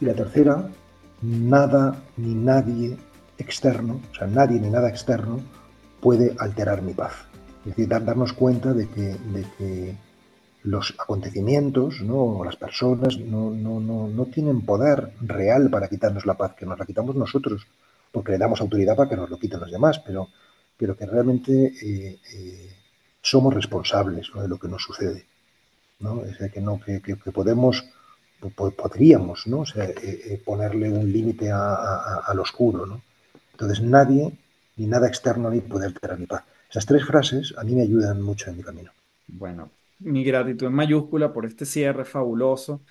Y 0.00 0.06
la 0.06 0.14
tercera 0.14 0.70
nada 1.22 2.02
ni 2.16 2.34
nadie 2.34 2.96
externo, 3.38 4.00
o 4.10 4.14
sea, 4.14 4.26
nadie 4.26 4.60
ni 4.60 4.70
nada 4.70 4.88
externo 4.88 5.40
puede 6.00 6.34
alterar 6.38 6.82
mi 6.82 6.92
paz. 6.92 7.12
Es 7.60 7.76
decir, 7.76 7.88
darnos 7.88 8.32
cuenta 8.32 8.72
de 8.72 8.88
que, 8.88 9.00
de 9.00 9.46
que 9.58 9.96
los 10.62 10.94
acontecimientos 10.98 12.00
¿no? 12.02 12.16
o 12.16 12.44
las 12.44 12.56
personas 12.56 13.18
no, 13.18 13.50
no, 13.50 13.80
no, 13.80 14.26
tienen 14.26 14.62
poder 14.62 15.12
real 15.20 15.70
para 15.70 15.88
quitarnos 15.88 16.26
la 16.26 16.34
paz, 16.34 16.54
que 16.54 16.66
nos 16.66 16.78
la 16.78 16.86
quitamos 16.86 17.16
nosotros, 17.16 17.66
porque 18.12 18.32
le 18.32 18.38
damos 18.38 18.60
autoridad 18.60 18.96
para 18.96 19.08
que 19.08 19.16
nos 19.16 19.30
lo 19.30 19.38
quiten 19.38 19.60
los 19.60 19.70
demás, 19.70 20.00
pero, 20.00 20.28
pero 20.76 20.96
que 20.96 21.06
realmente 21.06 21.72
eh, 21.82 22.18
eh, 22.34 22.76
somos 23.22 23.54
responsables 23.54 24.30
de 24.34 24.48
lo 24.48 24.58
que 24.58 24.68
nos 24.68 24.82
sucede. 24.82 25.26
¿no? 26.00 26.22
Es 26.22 26.38
decir, 26.38 26.50
que, 26.50 26.60
no, 26.60 26.80
que, 26.80 27.00
que 27.02 27.16
podemos 27.16 27.84
podríamos 28.48 29.46
¿no? 29.46 29.64
Eh, 29.74 29.94
eh, 30.02 30.42
ponerle 30.44 30.90
un 30.90 31.12
límite 31.12 31.50
al 31.52 32.38
oscuro. 32.40 32.86
¿no? 32.86 33.02
Entonces 33.52 33.82
nadie, 33.82 34.32
ni 34.76 34.86
nada 34.86 35.06
externo, 35.06 35.50
ni 35.50 35.60
poder 35.60 35.92
tener 35.98 36.18
mi 36.18 36.26
paz. 36.26 36.44
Esas 36.70 36.86
tres 36.86 37.04
frases 37.04 37.52
a 37.58 37.64
mí 37.64 37.74
me 37.74 37.82
ayudan 37.82 38.22
mucho 38.22 38.48
en 38.48 38.56
mi 38.56 38.62
camino. 38.62 38.92
Bueno, 39.26 39.70
mi 39.98 40.22
gratitud 40.22 40.68
en 40.68 40.72
mayúscula 40.72 41.32
por 41.32 41.44
este 41.44 41.66
cierre 41.66 42.04
fabuloso. 42.04 42.82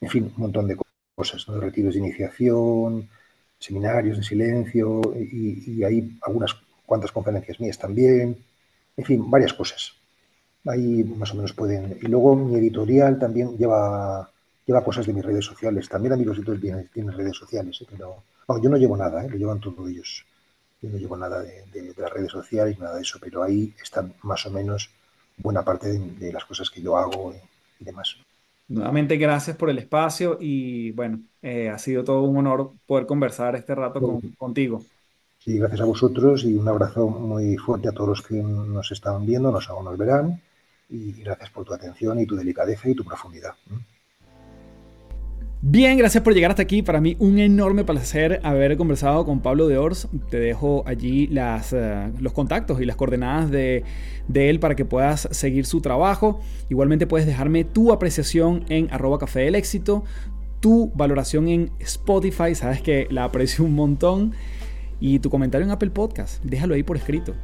en 0.00 0.08
fin, 0.08 0.32
un 0.34 0.42
montón 0.42 0.66
de 0.66 0.78
cosas, 1.14 1.44
retiros 1.46 1.92
de 1.92 2.00
iniciación, 2.00 3.10
seminarios 3.58 4.16
de 4.16 4.24
silencio 4.24 5.02
y, 5.14 5.84
hay 5.84 6.18
algunas 6.22 6.56
cuantas 6.86 7.12
conferencias 7.12 7.60
mías 7.60 7.76
también, 7.78 8.38
en 8.96 9.04
fin, 9.04 9.30
varias 9.30 9.52
cosas. 9.52 9.92
Ahí 10.66 11.04
más 11.04 11.32
o 11.32 11.34
menos 11.34 11.52
pueden. 11.52 11.98
Y 12.00 12.06
luego 12.06 12.36
mi 12.36 12.56
editorial 12.56 13.18
también 13.18 13.56
lleva, 13.56 14.30
lleva 14.66 14.84
cosas 14.84 15.06
de 15.06 15.12
mis 15.12 15.24
redes 15.24 15.44
sociales. 15.44 15.88
También 15.88 16.12
amigos 16.12 16.38
y 16.38 16.60
tienen, 16.60 16.88
tienen 16.92 17.16
redes 17.16 17.36
sociales, 17.36 17.80
¿eh? 17.80 17.86
pero 17.90 18.22
yo 18.60 18.70
no 18.70 18.76
llevo 18.76 18.96
nada, 18.96 19.24
¿eh? 19.24 19.30
lo 19.30 19.36
llevan 19.36 19.60
todos 19.60 19.88
ellos. 19.88 20.24
Yo 20.80 20.90
no 20.90 20.98
llevo 20.98 21.16
nada 21.16 21.42
de, 21.42 21.94
las 21.96 22.12
redes 22.12 22.32
sociales, 22.32 22.78
nada 22.78 22.96
de 22.96 23.02
eso, 23.02 23.18
pero 23.20 23.42
ahí 23.42 23.72
están 23.82 24.14
más 24.22 24.44
o 24.46 24.50
menos 24.50 24.90
buena 25.36 25.64
parte 25.64 25.98
de, 25.98 26.32
las 26.32 26.44
cosas 26.44 26.70
que 26.70 26.82
yo 26.82 26.96
hago 26.96 27.34
y 27.80 27.84
demás. 27.84 28.16
Nuevamente, 28.68 29.16
gracias 29.16 29.56
por 29.56 29.70
el 29.70 29.78
espacio 29.78 30.38
y 30.40 30.90
bueno, 30.92 31.20
eh, 31.40 31.68
ha 31.68 31.78
sido 31.78 32.04
todo 32.04 32.22
un 32.22 32.36
honor 32.38 32.72
poder 32.86 33.06
conversar 33.06 33.54
este 33.54 33.74
rato 33.74 34.20
contigo. 34.38 34.82
Sí, 35.44 35.58
gracias 35.58 35.80
a 35.80 35.84
vosotros 35.84 36.44
y 36.44 36.54
un 36.54 36.68
abrazo 36.68 37.08
muy 37.08 37.56
fuerte 37.56 37.88
a 37.88 37.92
todos 37.92 38.10
los 38.10 38.22
que 38.22 38.36
nos 38.36 38.92
están 38.92 39.26
viendo, 39.26 39.50
nos, 39.50 39.68
nos 39.68 39.98
verán 39.98 40.40
y 40.88 41.12
gracias 41.20 41.50
por 41.50 41.64
tu 41.64 41.74
atención 41.74 42.20
y 42.20 42.26
tu 42.26 42.36
delicadeza 42.36 42.88
y 42.88 42.94
tu 42.94 43.04
profundidad. 43.04 43.54
Bien, 45.60 45.98
gracias 45.98 46.22
por 46.22 46.32
llegar 46.32 46.52
hasta 46.52 46.62
aquí. 46.62 46.82
Para 46.82 47.00
mí 47.00 47.16
un 47.18 47.40
enorme 47.40 47.84
placer 47.84 48.40
haber 48.44 48.76
conversado 48.76 49.24
con 49.24 49.40
Pablo 49.40 49.66
de 49.66 49.78
Ors. 49.78 50.08
Te 50.30 50.38
dejo 50.38 50.84
allí 50.86 51.26
las, 51.26 51.72
uh, 51.72 52.12
los 52.20 52.32
contactos 52.32 52.80
y 52.80 52.84
las 52.84 52.94
coordenadas 52.94 53.50
de, 53.50 53.82
de, 54.28 54.48
él 54.48 54.60
para 54.60 54.76
que 54.76 54.84
puedas 54.84 55.28
seguir 55.32 55.66
su 55.66 55.80
trabajo. 55.80 56.40
Igualmente 56.68 57.08
puedes 57.08 57.26
dejarme 57.26 57.64
tu 57.64 57.92
apreciación 57.92 58.64
en 58.68 58.92
arroba 58.92 59.18
café 59.18 59.40
del 59.40 59.56
éxito, 59.56 60.04
tu 60.60 60.92
valoración 60.94 61.48
en 61.48 61.72
Spotify, 61.80 62.54
sabes 62.54 62.80
que 62.80 63.08
la 63.10 63.24
aprecio 63.24 63.64
un 63.64 63.74
montón, 63.74 64.34
y 65.02 65.18
tu 65.18 65.30
comentario 65.30 65.66
en 65.66 65.72
Apple 65.72 65.90
Podcast. 65.90 66.42
Déjalo 66.44 66.74
ahí 66.74 66.84
por 66.84 66.96
escrito. 66.96 67.34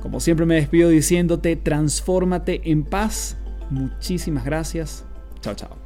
Como 0.00 0.20
siempre 0.20 0.46
me 0.46 0.54
despido 0.54 0.88
diciéndote, 0.90 1.56
transfórmate 1.56 2.70
en 2.70 2.84
paz. 2.84 3.36
Muchísimas 3.68 4.44
gracias. 4.44 5.04
Chao, 5.40 5.54
chao. 5.54 5.83